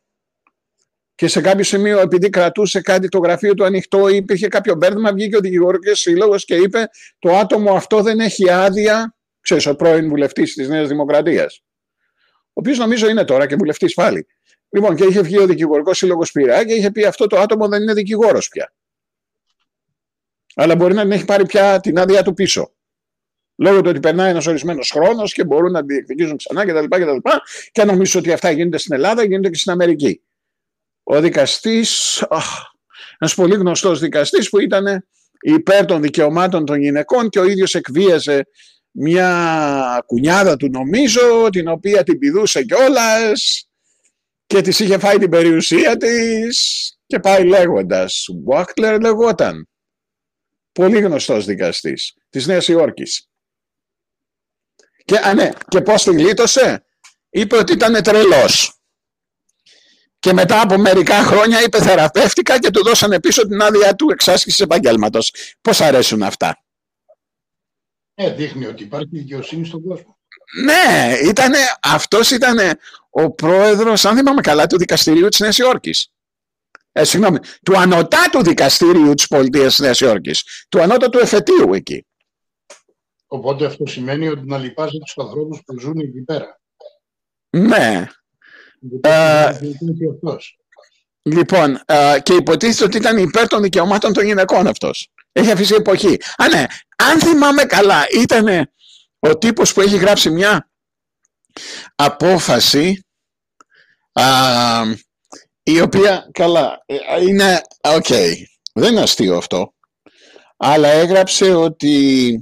Και 1.15 1.29
σε 1.29 1.41
κάποιο 1.41 1.65
σημείο, 1.65 2.01
επειδή 2.01 2.31
κρατούσε 2.31 2.81
κάτι 2.81 3.09
το 3.09 3.19
γραφείο 3.19 3.55
του 3.55 3.65
ανοιχτό, 3.65 4.09
υπήρχε 4.09 4.49
κάποιο 4.49 4.75
μπέρδεμα, 4.75 5.13
βγήκε 5.13 5.37
ο 5.37 5.41
δικηγορικός 5.41 6.01
σύλλογος 6.01 6.45
και 6.45 6.55
είπε 6.55 6.89
το 7.19 7.37
άτομο 7.37 7.75
αυτό 7.75 8.03
δεν 8.03 8.21
έχει 8.21 8.51
άδεια 8.51 9.17
ξέρεις, 9.43 9.67
ο 9.67 9.77
πρώην 9.77 10.09
βουλευτής 10.09 10.55
της 10.55 10.69
Νέας 10.69 10.89
Δημοκρατίας. 10.89 11.63
Ο 12.47 12.61
οποίος 12.61 12.79
νομίζω 12.79 13.09
είναι 13.09 13.25
τώρα 13.25 13.47
και 13.47 13.57
βουλευτής 13.57 13.95
πάλι. 13.95 14.27
Λοιπόν, 14.71 14.97
και 14.97 15.05
είχε 15.05 15.21
βγει 15.21 15.39
ο 15.39 15.47
δικηγορικός 15.47 15.99
σύλλογος 15.99 16.33
Πυρά 16.33 16.67
και 16.67 16.75
είχε 16.75 16.91
πει 16.91 17.05
αυτό 17.05 17.27
το 17.27 17.39
άτομο 17.39 17.69
δεν 17.69 17.83
είναι 17.83 17.93
δικηγόρος 17.93 18.49
πια. 18.49 18.73
Αλλά 20.55 20.77
μπορεί 20.77 20.95
να 20.95 21.03
την 21.03 21.13
έχει 21.13 21.25
πάρει 21.25 21.47
πια 21.47 21.81
την 21.81 21.99
άδεια 21.99 22.23
του 22.23 22.35
πίσω. 22.35 22.73
Λόγω 23.57 23.81
του 23.81 23.91
ότι 23.91 24.01
περνάει 24.01 24.31
ένας 24.31 24.47
ορισμένος 24.47 24.91
χρόνος 24.91 25.33
και 25.33 25.45
μπορούν 25.45 25.73
να 25.73 25.83
διεκδικήσουν 25.83 26.37
ξανά 26.37 26.65
κτλ. 26.65 26.97
Και, 26.97 27.05
και, 27.05 27.41
και 27.73 27.85
νομίζω 27.85 28.19
ότι 28.19 28.33
αυτά 28.33 28.51
γίνονται 28.51 28.79
στην 28.79 28.95
Ελλάδα, 28.95 29.25
γίνονται 29.25 29.49
και 29.49 29.59
στην 29.59 29.73
Αμερική. 29.73 30.23
Ο 31.03 31.21
δικαστής, 31.21 32.23
ένας 33.19 33.35
πολύ 33.35 33.55
γνωστός 33.55 34.01
δικαστής 34.01 34.49
που 34.49 34.59
ήταν 34.59 35.07
υπέρ 35.41 35.85
των 35.85 36.03
δικαιωμάτων 36.03 36.65
των 36.65 36.81
γυναικών 36.81 37.29
και 37.29 37.39
ο 37.39 37.45
ίδιος 37.45 37.75
εκβίαζε 37.75 38.47
μια 38.93 40.03
κουνιάδα 40.07 40.57
του 40.57 40.69
νομίζω, 40.71 41.49
την 41.51 41.69
οποία 41.69 42.03
την 42.03 42.19
πηδούσε 42.19 42.65
κιόλας 42.65 43.69
και 44.47 44.61
της 44.61 44.81
είχε 44.81 44.99
φάει 44.99 45.19
την 45.19 45.31
περιουσία 45.31 45.97
της 45.97 46.97
και 47.07 47.19
πάει 47.21 47.45
λέγοντας. 47.45 48.27
Βάκτλερ 48.45 49.01
λεγόταν. 49.01 49.69
Πολύ 50.73 51.01
γνωστός 51.01 51.45
δικαστής 51.45 52.15
της 52.31 52.47
Νέας 52.47 52.69
Υόρκης. 52.69 53.27
Και, 55.05 55.17
α, 55.17 55.35
ναι, 55.35 55.51
και 55.69 55.81
πώς 55.81 56.03
την 56.03 56.19
γλίτωσε; 56.19 56.85
Είπε 57.35 57.57
ότι 57.57 57.73
ήταν 57.73 58.03
τρελός. 58.03 58.77
Και 60.19 60.33
μετά 60.33 60.61
από 60.61 60.79
μερικά 60.79 61.23
χρόνια 61.23 61.63
είπε 61.63 61.83
θεραπεύτηκα 61.83 62.59
και 62.59 62.71
του 62.71 62.83
δώσανε 62.83 63.21
πίσω 63.21 63.49
την 63.49 63.61
άδεια 63.61 63.95
του 63.95 64.11
εξάσκησης 64.11 64.61
επαγγέλματος. 64.61 65.35
Πώς 65.61 65.81
αρέσουν 65.81 66.23
αυτά; 66.23 66.63
Ε, 68.15 68.35
δείχνει 68.35 68.67
ότι 68.67 68.83
υπάρχει 68.83 69.09
δικαιοσύνη 69.11 69.67
στον 69.67 69.83
κόσμο. 69.83 70.17
Ναι, 70.65 71.13
ήτανε, 71.29 71.59
αυτός 71.83 72.31
ήταν 72.31 72.59
ο 73.11 73.31
πρόεδρος, 73.31 74.05
αν 74.05 74.17
θυμάμαι 74.17 74.41
καλά, 74.41 74.67
του 74.67 74.79
δικαστηρίου 74.79 75.29
της 75.29 75.41
Νέας 75.41 75.59
Υόρκης. 75.59 76.13
Ε, 76.93 77.05
συγγνώμη, 77.05 77.39
του 77.63 77.79
ανωτάτου 77.79 78.43
δικαστήριου 78.43 79.15
της 79.15 79.27
πολιτείας 79.27 79.69
της 79.69 79.79
Νέας 79.79 80.01
Υόρκης. 80.01 80.67
Του 80.69 80.81
ανώτατου 80.81 81.19
εφετείου 81.19 81.75
εκεί. 81.75 82.07
Οπότε 83.27 83.67
αυτό 83.67 83.87
σημαίνει 83.87 84.29
ότι 84.29 84.47
να 84.47 84.59
λυπάσαι 84.59 84.99
τους 84.99 85.19
ανθρώπους 85.19 85.61
που 85.65 85.81
ζουν 85.81 85.99
εκεί 85.99 86.23
πέρα. 86.23 86.61
Ναι. 87.51 88.07
Ε, 89.01 89.59
λοιπόν, 91.23 91.81
ε, 91.85 92.19
και 92.23 92.35
υποτίθεται 92.35 92.85
ότι 92.85 92.97
ήταν 92.97 93.19
υπέρ 93.19 93.47
των 93.47 93.63
δικαιωμάτων 93.63 94.13
των 94.13 94.25
γυναικών 94.25 94.67
αυτός. 94.67 95.11
Έχει 95.33 95.51
αφήσει 95.51 95.75
εποχή. 95.75 96.17
Α, 96.37 96.49
ναι. 96.49 96.65
Αν 96.97 97.21
θυμάμαι 97.21 97.65
καλά, 97.65 98.07
ήταν 98.11 98.71
ο 99.19 99.39
τύπος 99.39 99.73
που 99.73 99.81
έχει 99.81 99.97
γράψει 99.97 100.31
μια 100.31 100.71
απόφαση 101.95 103.05
α, 104.13 104.25
η 105.63 105.81
οποία, 105.81 106.29
καλά, 106.33 106.83
ε, 106.87 106.97
είναι, 107.29 107.61
OK, 107.81 108.05
okay, 108.09 108.33
δεν 108.73 108.93
είναι 108.93 109.01
αστείο 109.01 109.37
αυτό, 109.37 109.75
αλλά 110.57 110.89
έγραψε 110.89 111.55
ότι 111.55 112.41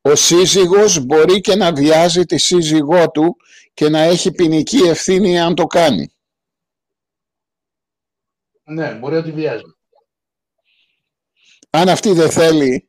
ο 0.00 0.14
σύζυγος 0.14 0.98
μπορεί 0.98 1.40
και 1.40 1.54
να 1.54 1.72
βιάζει 1.72 2.24
τη 2.24 2.38
σύζυγό 2.38 3.10
του 3.10 3.36
και 3.74 3.88
να 3.88 4.00
έχει 4.00 4.32
ποινική 4.32 4.78
ευθύνη 4.78 5.40
αν 5.40 5.54
το 5.54 5.66
κάνει. 5.66 6.08
Ναι, 8.64 8.94
μπορεί 8.94 9.14
να 9.14 9.22
τη 9.22 9.32
βιάζει 9.32 9.73
αν 11.76 11.88
αυτή 11.88 12.12
δεν 12.12 12.30
θέλει 12.30 12.88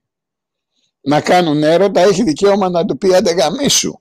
να 1.01 1.21
κάνουν 1.21 1.63
έρωτα, 1.63 2.01
έχει 2.01 2.23
δικαίωμα 2.23 2.69
να 2.69 2.85
του 2.85 2.97
πει 2.97 3.15
αντεγαμίσου. 3.15 3.93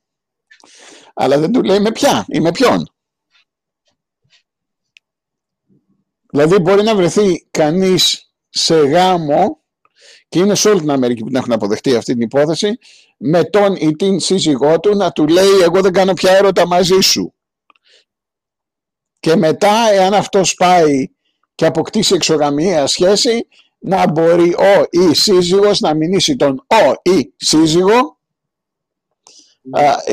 Αλλά 1.14 1.38
δεν 1.38 1.52
του 1.52 1.62
λέει 1.62 1.80
με 1.80 1.92
ποια 1.92 2.24
ή 2.28 2.40
με 2.40 2.50
ποιον. 2.50 2.88
Δηλαδή 6.30 6.58
μπορεί 6.58 6.82
να 6.82 6.94
βρεθεί 6.94 7.46
κανείς 7.50 8.32
σε 8.48 8.76
γάμο 8.76 9.62
και 10.28 10.38
είναι 10.38 10.54
σε 10.54 10.68
όλη 10.68 10.80
την 10.80 10.90
Αμερική 10.90 11.20
που 11.20 11.26
την 11.26 11.36
έχουν 11.36 11.52
αποδεχτεί 11.52 11.96
αυτή 11.96 12.12
την 12.12 12.22
υπόθεση 12.22 12.78
με 13.16 13.44
τον 13.44 13.74
ή 13.74 13.96
την 13.96 14.20
σύζυγό 14.20 14.80
του 14.80 14.96
να 14.96 15.12
του 15.12 15.26
λέει 15.26 15.60
εγώ 15.62 15.80
δεν 15.80 15.92
κάνω 15.92 16.12
πια 16.12 16.32
έρωτα 16.32 16.66
μαζί 16.66 17.00
σου. 17.00 17.34
Και 19.20 19.36
μετά 19.36 19.90
εάν 19.90 20.14
αυτός 20.14 20.54
πάει 20.54 21.06
και 21.54 21.66
αποκτήσει 21.66 22.14
εξωγαμία 22.14 22.86
σχέση 22.86 23.48
να 23.86 24.10
μπορεί 24.10 24.54
ο 24.54 24.86
ή 24.90 25.14
σύζυγος 25.14 25.80
να 25.80 25.94
μηνύσει 25.94 26.36
τον 26.36 26.66
ο 26.66 27.10
ή 27.10 27.32
σύζυγο 27.36 28.18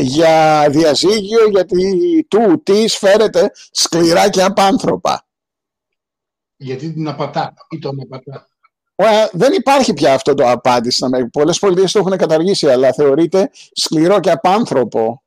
για 0.02 0.68
διαζύγιο 0.70 1.50
γιατί 1.50 2.26
του 2.30 2.62
της 2.64 2.98
φέρεται 2.98 3.52
σκληρά 3.72 4.30
και 4.30 4.44
απάνθρωπα. 4.44 5.26
Γιατί 6.58 6.94
την 6.94 7.08
απατά 7.08 7.54
ή 7.70 7.80
τον 7.80 8.02
απατά. 8.02 8.48
δεν 9.32 9.54
υπάρχει 9.54 9.94
πια 9.94 10.14
αυτό 10.14 10.34
το 10.34 10.50
απάντηση 10.50 10.96
στην 10.96 11.06
Αμερική. 11.06 11.30
Πολλές 11.30 11.60
πολιτείες 11.60 11.92
το 11.92 12.00
έχουν 12.00 12.18
καταργήσει, 12.18 12.70
αλλά 12.70 12.94
θεωρείται 12.94 13.50
σκληρό 13.72 14.20
και 14.20 14.32
απάνθρωπο. 14.32 15.21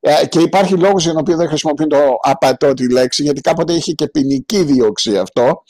Ε, 0.00 0.26
και 0.26 0.40
υπάρχει 0.40 0.74
λόγος 0.74 1.02
για 1.02 1.12
τον 1.12 1.20
οποίο 1.20 1.36
δεν 1.36 1.48
χρησιμοποιούν 1.48 1.88
το 1.88 2.16
απατό 2.22 2.74
τη 2.74 2.92
λέξη, 2.92 3.22
γιατί 3.22 3.40
κάποτε 3.40 3.72
είχε 3.72 3.92
και 3.92 4.08
ποινική 4.08 4.62
δίωξη 4.64 5.18
αυτό. 5.18 5.62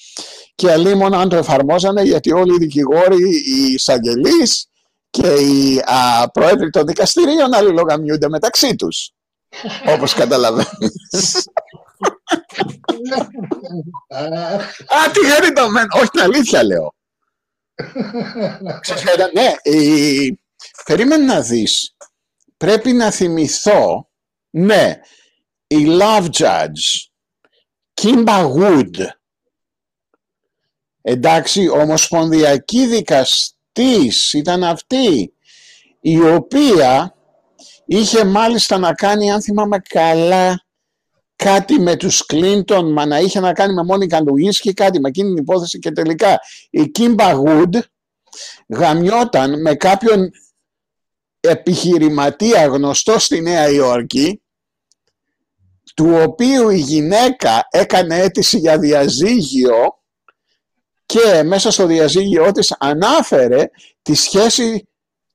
Και 0.54 0.70
αλλήμον 0.70 1.14
αν 1.14 1.28
το 1.28 1.36
εφαρμόζανε, 1.36 2.02
γιατί 2.02 2.32
όλοι 2.32 2.54
οι 2.54 2.58
δικηγόροι, 2.58 3.22
οι 3.22 3.72
εισαγγελείς 3.72 4.68
και 5.10 5.28
οι 5.28 5.78
α, 5.84 6.30
πρόεδροι 6.30 6.70
των 6.70 6.86
δικαστηρίων 6.86 7.54
αλληλογαμιούνται 7.54 8.28
μεταξύ 8.28 8.74
τους. 8.74 9.10
Όπως 9.94 10.14
καταλαβαίνεις. 10.14 11.48
Α, 14.86 15.10
τι 15.12 15.30
χαριτωμένο. 15.30 15.86
Όχι, 15.94 16.08
την 16.08 16.20
αλήθεια 16.20 16.64
λέω. 16.64 16.94
ναι, 19.32 19.72
η... 19.76 20.40
περίμενε 20.84 21.24
να 21.24 21.40
δεις. 21.40 21.96
Πρέπει 22.56 22.92
να 22.92 23.10
θυμηθώ, 23.10 24.07
ναι, 24.50 25.00
η 25.66 25.86
Love 25.88 26.28
Judge, 26.38 27.08
Kimba 28.00 28.54
Wood, 28.54 29.06
εντάξει, 31.02 31.68
ομοσπονδιακή 31.68 32.86
δικαστής 32.86 34.32
ήταν 34.32 34.64
αυτή, 34.64 35.32
η 36.00 36.20
οποία 36.20 37.14
είχε 37.86 38.24
μάλιστα 38.24 38.78
να 38.78 38.94
κάνει, 38.94 39.32
αν 39.32 39.42
θυμάμαι 39.42 39.78
καλά, 39.78 40.66
κάτι 41.36 41.80
με 41.80 41.96
τους 41.96 42.26
Κλίντον, 42.26 42.92
μα 42.92 43.06
να 43.06 43.18
είχε 43.18 43.40
να 43.40 43.52
κάνει 43.52 43.74
με 43.74 43.84
Μόνικα 43.84 44.22
και 44.60 44.72
κάτι 44.72 45.00
με 45.00 45.08
εκείνη 45.08 45.28
την 45.28 45.42
υπόθεση 45.42 45.78
και 45.78 45.90
τελικά 45.90 46.38
η 46.70 46.88
Κίμπα 46.88 47.32
Γουντ 47.32 47.76
γαμιόταν 48.68 49.60
με 49.60 49.74
κάποιον 49.74 50.30
επιχειρηματία 51.48 52.66
γνωστό 52.66 53.18
στη 53.18 53.40
Νέα 53.40 53.68
Υόρκη 53.68 54.42
του 55.94 56.18
οποίου 56.22 56.70
η 56.70 56.78
γυναίκα 56.78 57.68
έκανε 57.70 58.18
αίτηση 58.18 58.58
για 58.58 58.78
διαζύγιο 58.78 59.98
και 61.06 61.42
μέσα 61.42 61.70
στο 61.70 61.86
διαζύγιο 61.86 62.52
της 62.52 62.76
ανάφερε 62.78 63.70
τη 64.02 64.14
σχέση 64.14 64.88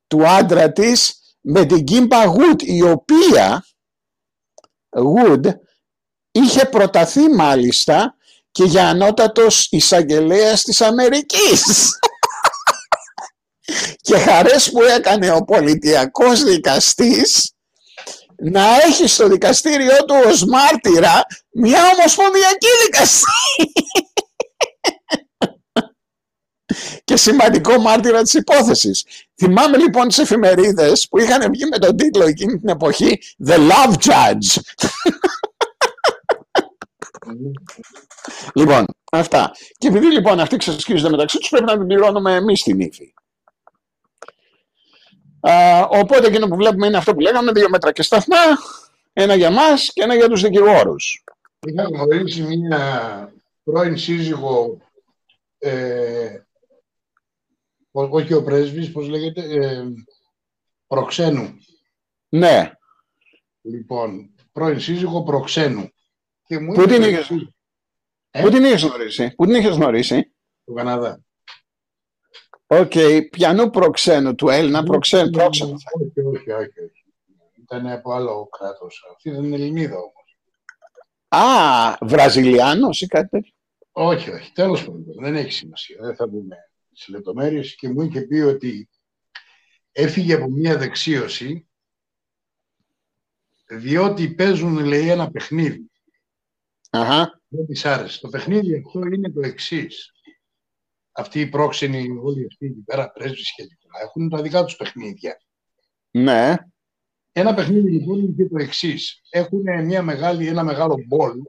του 0.06 0.28
άντρα 0.28 0.72
της 0.72 1.18
με 1.40 1.64
την 1.64 1.84
Κίμπα 1.84 2.24
Γουντ 2.24 2.60
η 2.62 2.82
οποία 2.82 3.66
Wood 4.90 5.52
είχε 6.30 6.64
προταθεί 6.64 7.28
μάλιστα 7.28 8.16
και 8.50 8.64
για 8.64 8.88
ανώτατος 8.88 9.68
εισαγγελέας 9.70 10.62
της 10.62 10.80
Αμερικής. 10.80 11.90
Και 14.00 14.18
χαρές 14.18 14.70
που 14.70 14.82
έκανε 14.82 15.30
ο 15.30 15.44
πολιτιακός 15.44 16.42
δικαστής 16.42 17.52
να 18.36 18.76
έχει 18.76 19.06
στο 19.06 19.28
δικαστήριό 19.28 20.04
του 20.04 20.14
ως 20.26 20.44
μάρτυρα 20.44 21.22
μια 21.52 21.80
ομοσπονδιακή 21.96 22.68
δικαστή. 22.84 23.72
και 27.04 27.16
σημαντικό 27.16 27.78
μάρτυρα 27.78 28.22
της 28.22 28.34
υπόθεσης. 28.34 29.04
Θυμάμαι 29.36 29.76
λοιπόν 29.76 30.08
τις 30.08 30.18
εφημερίδες 30.18 31.08
που 31.08 31.18
είχαν 31.18 31.50
βγει 31.52 31.64
με 31.66 31.78
τον 31.78 31.96
τίτλο 31.96 32.24
εκείνη 32.24 32.58
την 32.58 32.68
εποχή 32.68 33.18
«The 33.46 33.56
Love 33.56 33.94
Judge». 33.94 34.60
λοιπόν, 38.54 38.84
αυτά. 39.12 39.52
Και 39.78 39.88
επειδή 39.88 40.06
λοιπόν 40.06 40.40
αυτοί 40.40 40.56
ξεσκίζονται 40.56 41.10
μεταξύ 41.10 41.38
τους, 41.38 41.48
πρέπει 41.48 41.64
να 41.64 41.78
την 41.78 41.86
πληρώνουμε 41.86 42.34
εμείς 42.34 42.62
την 42.62 42.80
ύφη. 42.80 43.13
Οπότε 45.88 46.26
εκείνο 46.26 46.48
που 46.48 46.56
βλέπουμε 46.56 46.86
είναι 46.86 46.96
αυτό 46.96 47.14
που 47.14 47.20
λέγαμε, 47.20 47.52
δύο 47.52 47.68
μέτρα 47.68 47.92
και 47.92 48.02
σταθμά, 48.02 48.36
ένα 49.12 49.34
για 49.34 49.50
μας 49.50 49.90
και 49.92 50.02
ένα 50.02 50.14
για 50.14 50.28
τους 50.28 50.42
δικηγόρους. 50.42 51.24
Είχα 51.66 51.82
γνωρίσει 51.82 52.42
μια 52.42 53.32
πρώην 53.64 53.98
σύζυγο, 53.98 54.78
ε, 55.58 56.38
όχι 57.92 58.34
ο 58.34 58.42
πρέσβης, 58.42 58.92
πώς 58.92 59.08
λέγεται, 59.08 59.42
ε, 59.42 59.84
προξένου. 60.86 61.54
Ναι. 62.28 62.72
Λοιπόν, 63.60 64.34
πρώην 64.52 64.80
σύζυγο 64.80 65.22
προξένου. 65.22 65.88
Πού 66.74 66.86
την 66.86 67.02
είχες, 67.02 67.30
ε; 68.30 68.42
Πού 68.42 68.50
την 68.50 68.64
είχες 68.64 68.82
γνωρίσει, 68.82 69.34
Πού 69.34 69.46
την 69.46 69.54
είχες 69.54 69.74
γνωρίσει. 69.74 70.34
Του 70.64 70.72
Καναδά. 70.72 71.20
OK, 72.66 72.92
okay. 72.94 73.20
πιανού 73.30 73.70
προξένου, 73.70 74.34
του 74.34 74.48
Έλληνα 74.48 74.82
προξένου, 74.82 75.30
πρόξενου. 75.30 75.74
Όχι, 75.74 76.50
όχι, 76.50 76.50
όχι. 76.50 77.04
Ήταν 77.62 77.86
από 77.86 78.12
άλλο 78.12 78.48
κράτος. 78.58 79.04
Αυτή 79.12 79.30
δεν 79.30 79.44
είναι 79.44 79.54
Ελληνίδα 79.54 79.96
όμως. 79.96 80.38
Α, 81.28 81.96
Βραζιλιάνος 82.00 83.00
ή 83.00 83.06
κάτι 83.06 83.28
τέτοιο. 83.28 83.52
Όχι, 83.92 84.30
όχι. 84.30 84.52
Τέλος 84.52 84.84
πάντων, 84.84 85.04
δεν 85.20 85.36
έχει 85.36 85.52
σημασία. 85.52 85.96
Δεν 86.00 86.16
θα 86.16 86.26
μπούμε 86.26 86.56
σε 86.92 87.12
λεπτομέρειες. 87.12 87.74
Και 87.74 87.88
μου 87.88 88.02
είχε 88.02 88.20
πει 88.20 88.40
ότι 88.40 88.88
έφυγε 89.92 90.34
από 90.34 90.50
μια 90.50 90.76
δεξίωση 90.76 91.68
διότι 93.66 94.34
παίζουν, 94.34 94.84
λέει, 94.84 95.08
ένα 95.08 95.30
παιχνίδι. 95.30 95.90
Αχα. 96.90 97.40
Δεν 97.48 97.66
της 97.66 97.84
άρεσε. 97.84 98.20
Το 98.20 98.28
παιχνίδι 98.28 98.82
αυτό 98.86 99.06
είναι 99.06 99.30
το 99.30 99.40
εξής. 99.40 100.13
Αυτοί 101.16 101.40
οι 101.40 101.46
πρόξενοι, 101.46 102.18
όλοι 102.22 102.46
αυτοί 102.46 102.66
εκεί 102.66 102.80
πέρα, 102.84 103.10
πρέσβεις 103.10 103.54
και 103.54 103.62
λοιπά, 103.62 104.00
έχουν 104.02 104.28
τα 104.28 104.42
δικά 104.42 104.64
τους 104.64 104.76
παιχνίδια. 104.76 105.40
Ναι. 106.10 106.56
Ένα 107.32 107.54
παιχνίδι 107.54 107.90
λοιπόν 107.90 108.18
είναι 108.18 108.32
και 108.32 108.48
το 108.48 108.56
εξής. 108.58 109.20
Έχουν 109.30 109.84
μια 109.84 110.02
μεγάλη, 110.02 110.46
ένα 110.46 110.64
μεγάλο 110.64 111.04
μπολ 111.06 111.42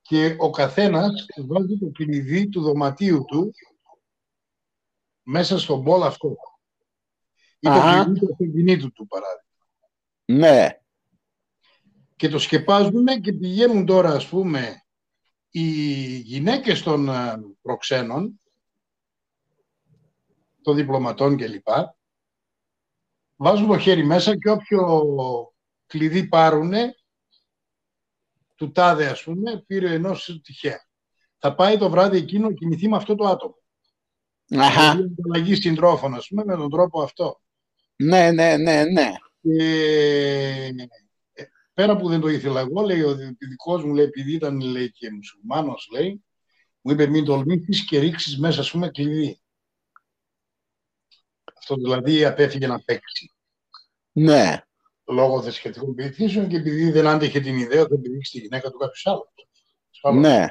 και 0.00 0.36
ο 0.38 0.50
καθένας 0.50 1.26
βάζει 1.46 1.78
το 1.78 1.90
κλειδί 1.90 2.48
του 2.48 2.60
δωματίου 2.60 3.24
του 3.24 3.52
μέσα 5.22 5.58
στο 5.58 5.76
μπολ 5.76 6.02
αυτό. 6.02 6.36
Ή 7.58 7.68
το 7.68 7.80
κλειδί 7.80 8.20
του 8.20 8.28
αυτοκινήτου 8.32 8.92
του, 8.92 9.06
παράδειγμα. 9.06 9.44
Ναι 10.24 10.80
και 12.20 12.28
το 12.28 12.38
σκεπάζουν 12.38 13.06
και 13.20 13.32
πηγαίνουν 13.32 13.86
τώρα, 13.86 14.10
ας 14.10 14.28
πούμε, 14.28 14.84
οι 15.50 15.70
γυναίκες 16.18 16.82
των 16.82 17.08
ε, 17.08 17.42
προξένων, 17.62 18.40
των 20.62 20.76
διπλωματών 20.76 21.36
κλπ. 21.36 21.68
Βάζουν 23.36 23.66
το 23.66 23.78
χέρι 23.78 24.04
μέσα 24.04 24.38
και 24.38 24.50
όποιο 24.50 25.04
κλειδί 25.86 26.28
πάρουνε, 26.28 26.94
του 28.54 28.72
τάδε 28.72 29.06
ας 29.08 29.22
πούμε, 29.22 29.62
πήρε 29.66 29.94
ενός 29.94 30.40
τυχαία. 30.44 30.88
Θα 31.38 31.54
πάει 31.54 31.78
το 31.78 31.90
βράδυ 31.90 32.16
εκείνο 32.16 32.48
να 32.48 32.54
κοιμηθεί 32.54 32.88
με 32.88 32.96
αυτό 32.96 33.14
το 33.14 33.26
άτομο. 33.26 33.54
Αχα. 34.50 34.92
Θα 34.92 34.98
αλλαγή 35.24 35.54
συντρόφων, 35.54 36.14
ας 36.14 36.26
πούμε, 36.28 36.44
με 36.44 36.56
τον 36.56 36.70
τρόπο 36.70 37.02
αυτό. 37.02 37.40
Ναι, 37.96 38.30
ναι, 38.30 38.56
ναι, 38.56 38.84
ναι. 38.84 39.12
Και 39.40 40.72
πέρα 41.80 41.96
που 41.96 42.08
δεν 42.08 42.20
το 42.20 42.28
ήθελα 42.28 42.60
εγώ, 42.60 42.82
λέει 42.82 43.02
ο 43.02 43.16
δικό 43.38 43.78
μου, 43.78 43.94
λέει, 43.94 44.04
επειδή 44.04 44.32
ήταν 44.32 44.60
λέει, 44.60 44.90
και 44.90 45.10
μουσουλμάνος, 45.10 45.88
λέει, 45.92 46.24
μου 46.80 46.92
είπε 46.92 47.06
μην 47.06 47.24
τολμήσεις 47.24 47.84
και 47.84 47.98
ρίξεις 47.98 48.38
μέσα, 48.38 48.60
ας 48.60 48.70
πούμε, 48.70 48.88
κλειδί. 48.90 49.40
Αυτό 51.58 51.74
δηλαδή 51.74 52.24
απέφυγε 52.24 52.66
να 52.66 52.80
παίξει. 52.80 53.32
Ναι. 54.12 54.62
Λόγω 55.04 55.42
θρησκευτικών 55.42 55.94
πεπιθήσεων 55.94 56.48
και 56.48 56.56
επειδή 56.56 56.90
δεν 56.90 57.06
άντεχε 57.06 57.40
την 57.40 57.56
ιδέα 57.58 57.80
ότι 57.80 57.90
θα 57.90 57.98
επιδείξει 57.98 58.32
τη 58.32 58.38
γυναίκα 58.38 58.70
του 58.70 58.78
κάποιος 58.78 59.06
άλλος. 59.06 60.20
Ναι. 60.20 60.46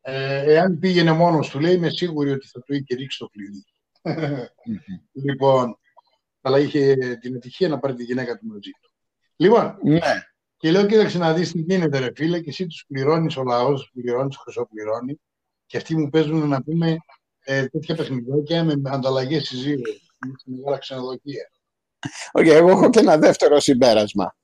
Ε, 0.00 0.52
εάν 0.52 0.78
πήγαινε 0.78 1.12
μόνος 1.12 1.50
του, 1.50 1.60
λέει, 1.60 1.74
είμαι 1.74 1.90
σίγουρη 1.90 2.30
ότι 2.30 2.46
θα 2.46 2.60
του 2.60 2.74
είχε 2.74 2.94
ρίξει 2.94 3.18
το 3.18 3.26
κλειδί. 3.26 3.64
λοιπόν, 5.26 5.78
αλλά 6.40 6.58
είχε 6.58 6.96
την 7.20 7.36
ατυχία 7.36 7.68
να 7.68 7.78
πάρει 7.78 7.94
τη 7.94 8.04
γυναίκα 8.04 8.38
του 8.38 8.46
μαζί 8.46 8.70
του. 8.80 8.91
Λοιπόν, 9.42 9.78
ναι. 9.82 9.98
και 10.56 10.70
λέω, 10.70 10.86
κοίταξε 10.86 11.18
να 11.18 11.32
δεις 11.32 11.52
τι 11.52 11.58
γίνεται, 11.60 11.98
ρε 11.98 12.10
φίλε, 12.16 12.40
και 12.40 12.50
εσύ 12.50 12.66
τους 12.66 12.84
πληρώνεις 12.88 13.36
ο 13.36 13.42
λαός, 13.42 13.80
τους 13.80 13.90
πληρώνεις, 13.92 14.36
του 14.36 14.42
χρυσοπληρώνει, 14.42 15.20
και 15.66 15.76
αυτοί 15.76 15.96
μου 15.96 16.08
παίζουν 16.08 16.48
να 16.48 16.62
πούμε 16.62 16.96
ε, 17.44 17.66
τέτοια 17.66 17.94
παιχνιδάκια 17.94 18.64
με 18.64 18.80
ανταλλαγές 18.84 19.46
συζύγου. 19.46 19.82
Είναι 20.26 20.56
μεγάλα 20.58 20.78
ξενοδοχεία. 20.78 21.50
OK, 22.32 22.44
okay, 22.44 22.48
εγώ 22.48 22.70
έχω 22.70 22.90
και 22.90 22.98
ένα 22.98 23.18
δεύτερο 23.18 23.60
συμπέρασμα. 23.60 24.36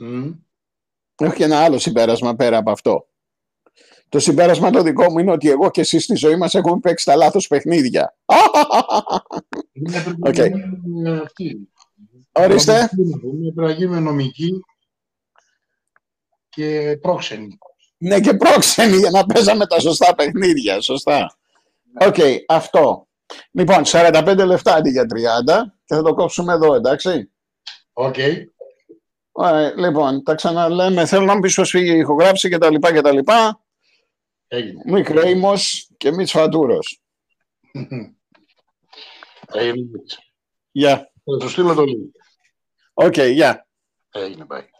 Mm. 0.00 0.34
Έχω 1.16 1.34
και 1.34 1.44
ένα 1.44 1.58
άλλο 1.58 1.78
συμπέρασμα 1.78 2.36
πέρα 2.36 2.56
από 2.56 2.70
αυτό. 2.70 3.08
Το 4.08 4.18
συμπέρασμα 4.18 4.70
το 4.70 4.82
δικό 4.82 5.10
μου 5.10 5.18
είναι 5.18 5.32
ότι 5.32 5.50
εγώ 5.50 5.70
και 5.70 5.80
εσύ 5.80 5.98
στη 5.98 6.14
ζωή 6.14 6.36
μας 6.36 6.54
έχουμε 6.54 6.80
παίξει 6.80 7.04
τα 7.04 7.16
λάθος 7.16 7.46
παιχνίδια. 7.46 8.16
okay. 10.24 10.50
Ορίστε. 12.38 12.88
Πρέπει 13.54 13.54
να 13.54 13.70
γίνουμε 13.70 14.00
νομικοί 14.00 14.60
και 16.48 16.98
πρόξενοι. 17.00 17.58
Ναι, 17.96 18.20
και 18.20 18.34
πρόξενοι 18.34 18.96
για 18.96 19.10
να 19.10 19.26
παίζαμε 19.26 19.66
τα 19.66 19.80
σωστά 19.80 20.14
παιχνίδια. 20.14 20.80
Σωστά. 20.80 21.36
Οκ, 22.00 22.14
okay, 22.16 22.36
αυτό. 22.48 23.08
Λοιπόν, 23.50 23.82
45 23.84 24.42
λεπτά 24.46 24.74
αντί 24.74 24.90
για 24.90 25.02
30 25.02 25.06
και 25.84 25.94
θα 25.94 26.02
το 26.02 26.14
κόψουμε 26.14 26.52
εδώ, 26.52 26.74
εντάξει. 26.74 27.30
Οκ. 27.92 28.14
Okay. 28.16 28.34
λοιπόν, 29.76 30.22
τα 30.22 30.34
ξαναλέμε. 30.34 31.06
Θέλω 31.06 31.24
να 31.24 31.34
μου 31.34 31.40
πεις 31.40 31.54
πώς 31.54 31.70
φύγει 31.70 31.94
η 31.94 31.98
ηχογράφηση 31.98 32.48
και 32.48 32.58
τα 32.58 32.70
λοιπά 32.70 32.92
και 32.92 33.00
τα 33.00 33.12
λοιπά. 33.12 33.60
Έγινε. 34.48 34.82
Μη 34.86 35.02
Κρέιμος 35.02 35.90
και 35.96 36.12
μη 36.12 36.26
Φαντούρος. 36.26 37.00
Έγινε. 39.52 40.00
Γεια. 40.70 41.12
Θα 41.24 41.40
σου 41.40 41.48
στείλω 41.48 41.74
το 41.74 41.82
link. 41.82 42.15
Οκ, 42.98 43.20
γεια. 43.20 43.66
Έγινε, 44.10 44.46
bye. 44.48 44.75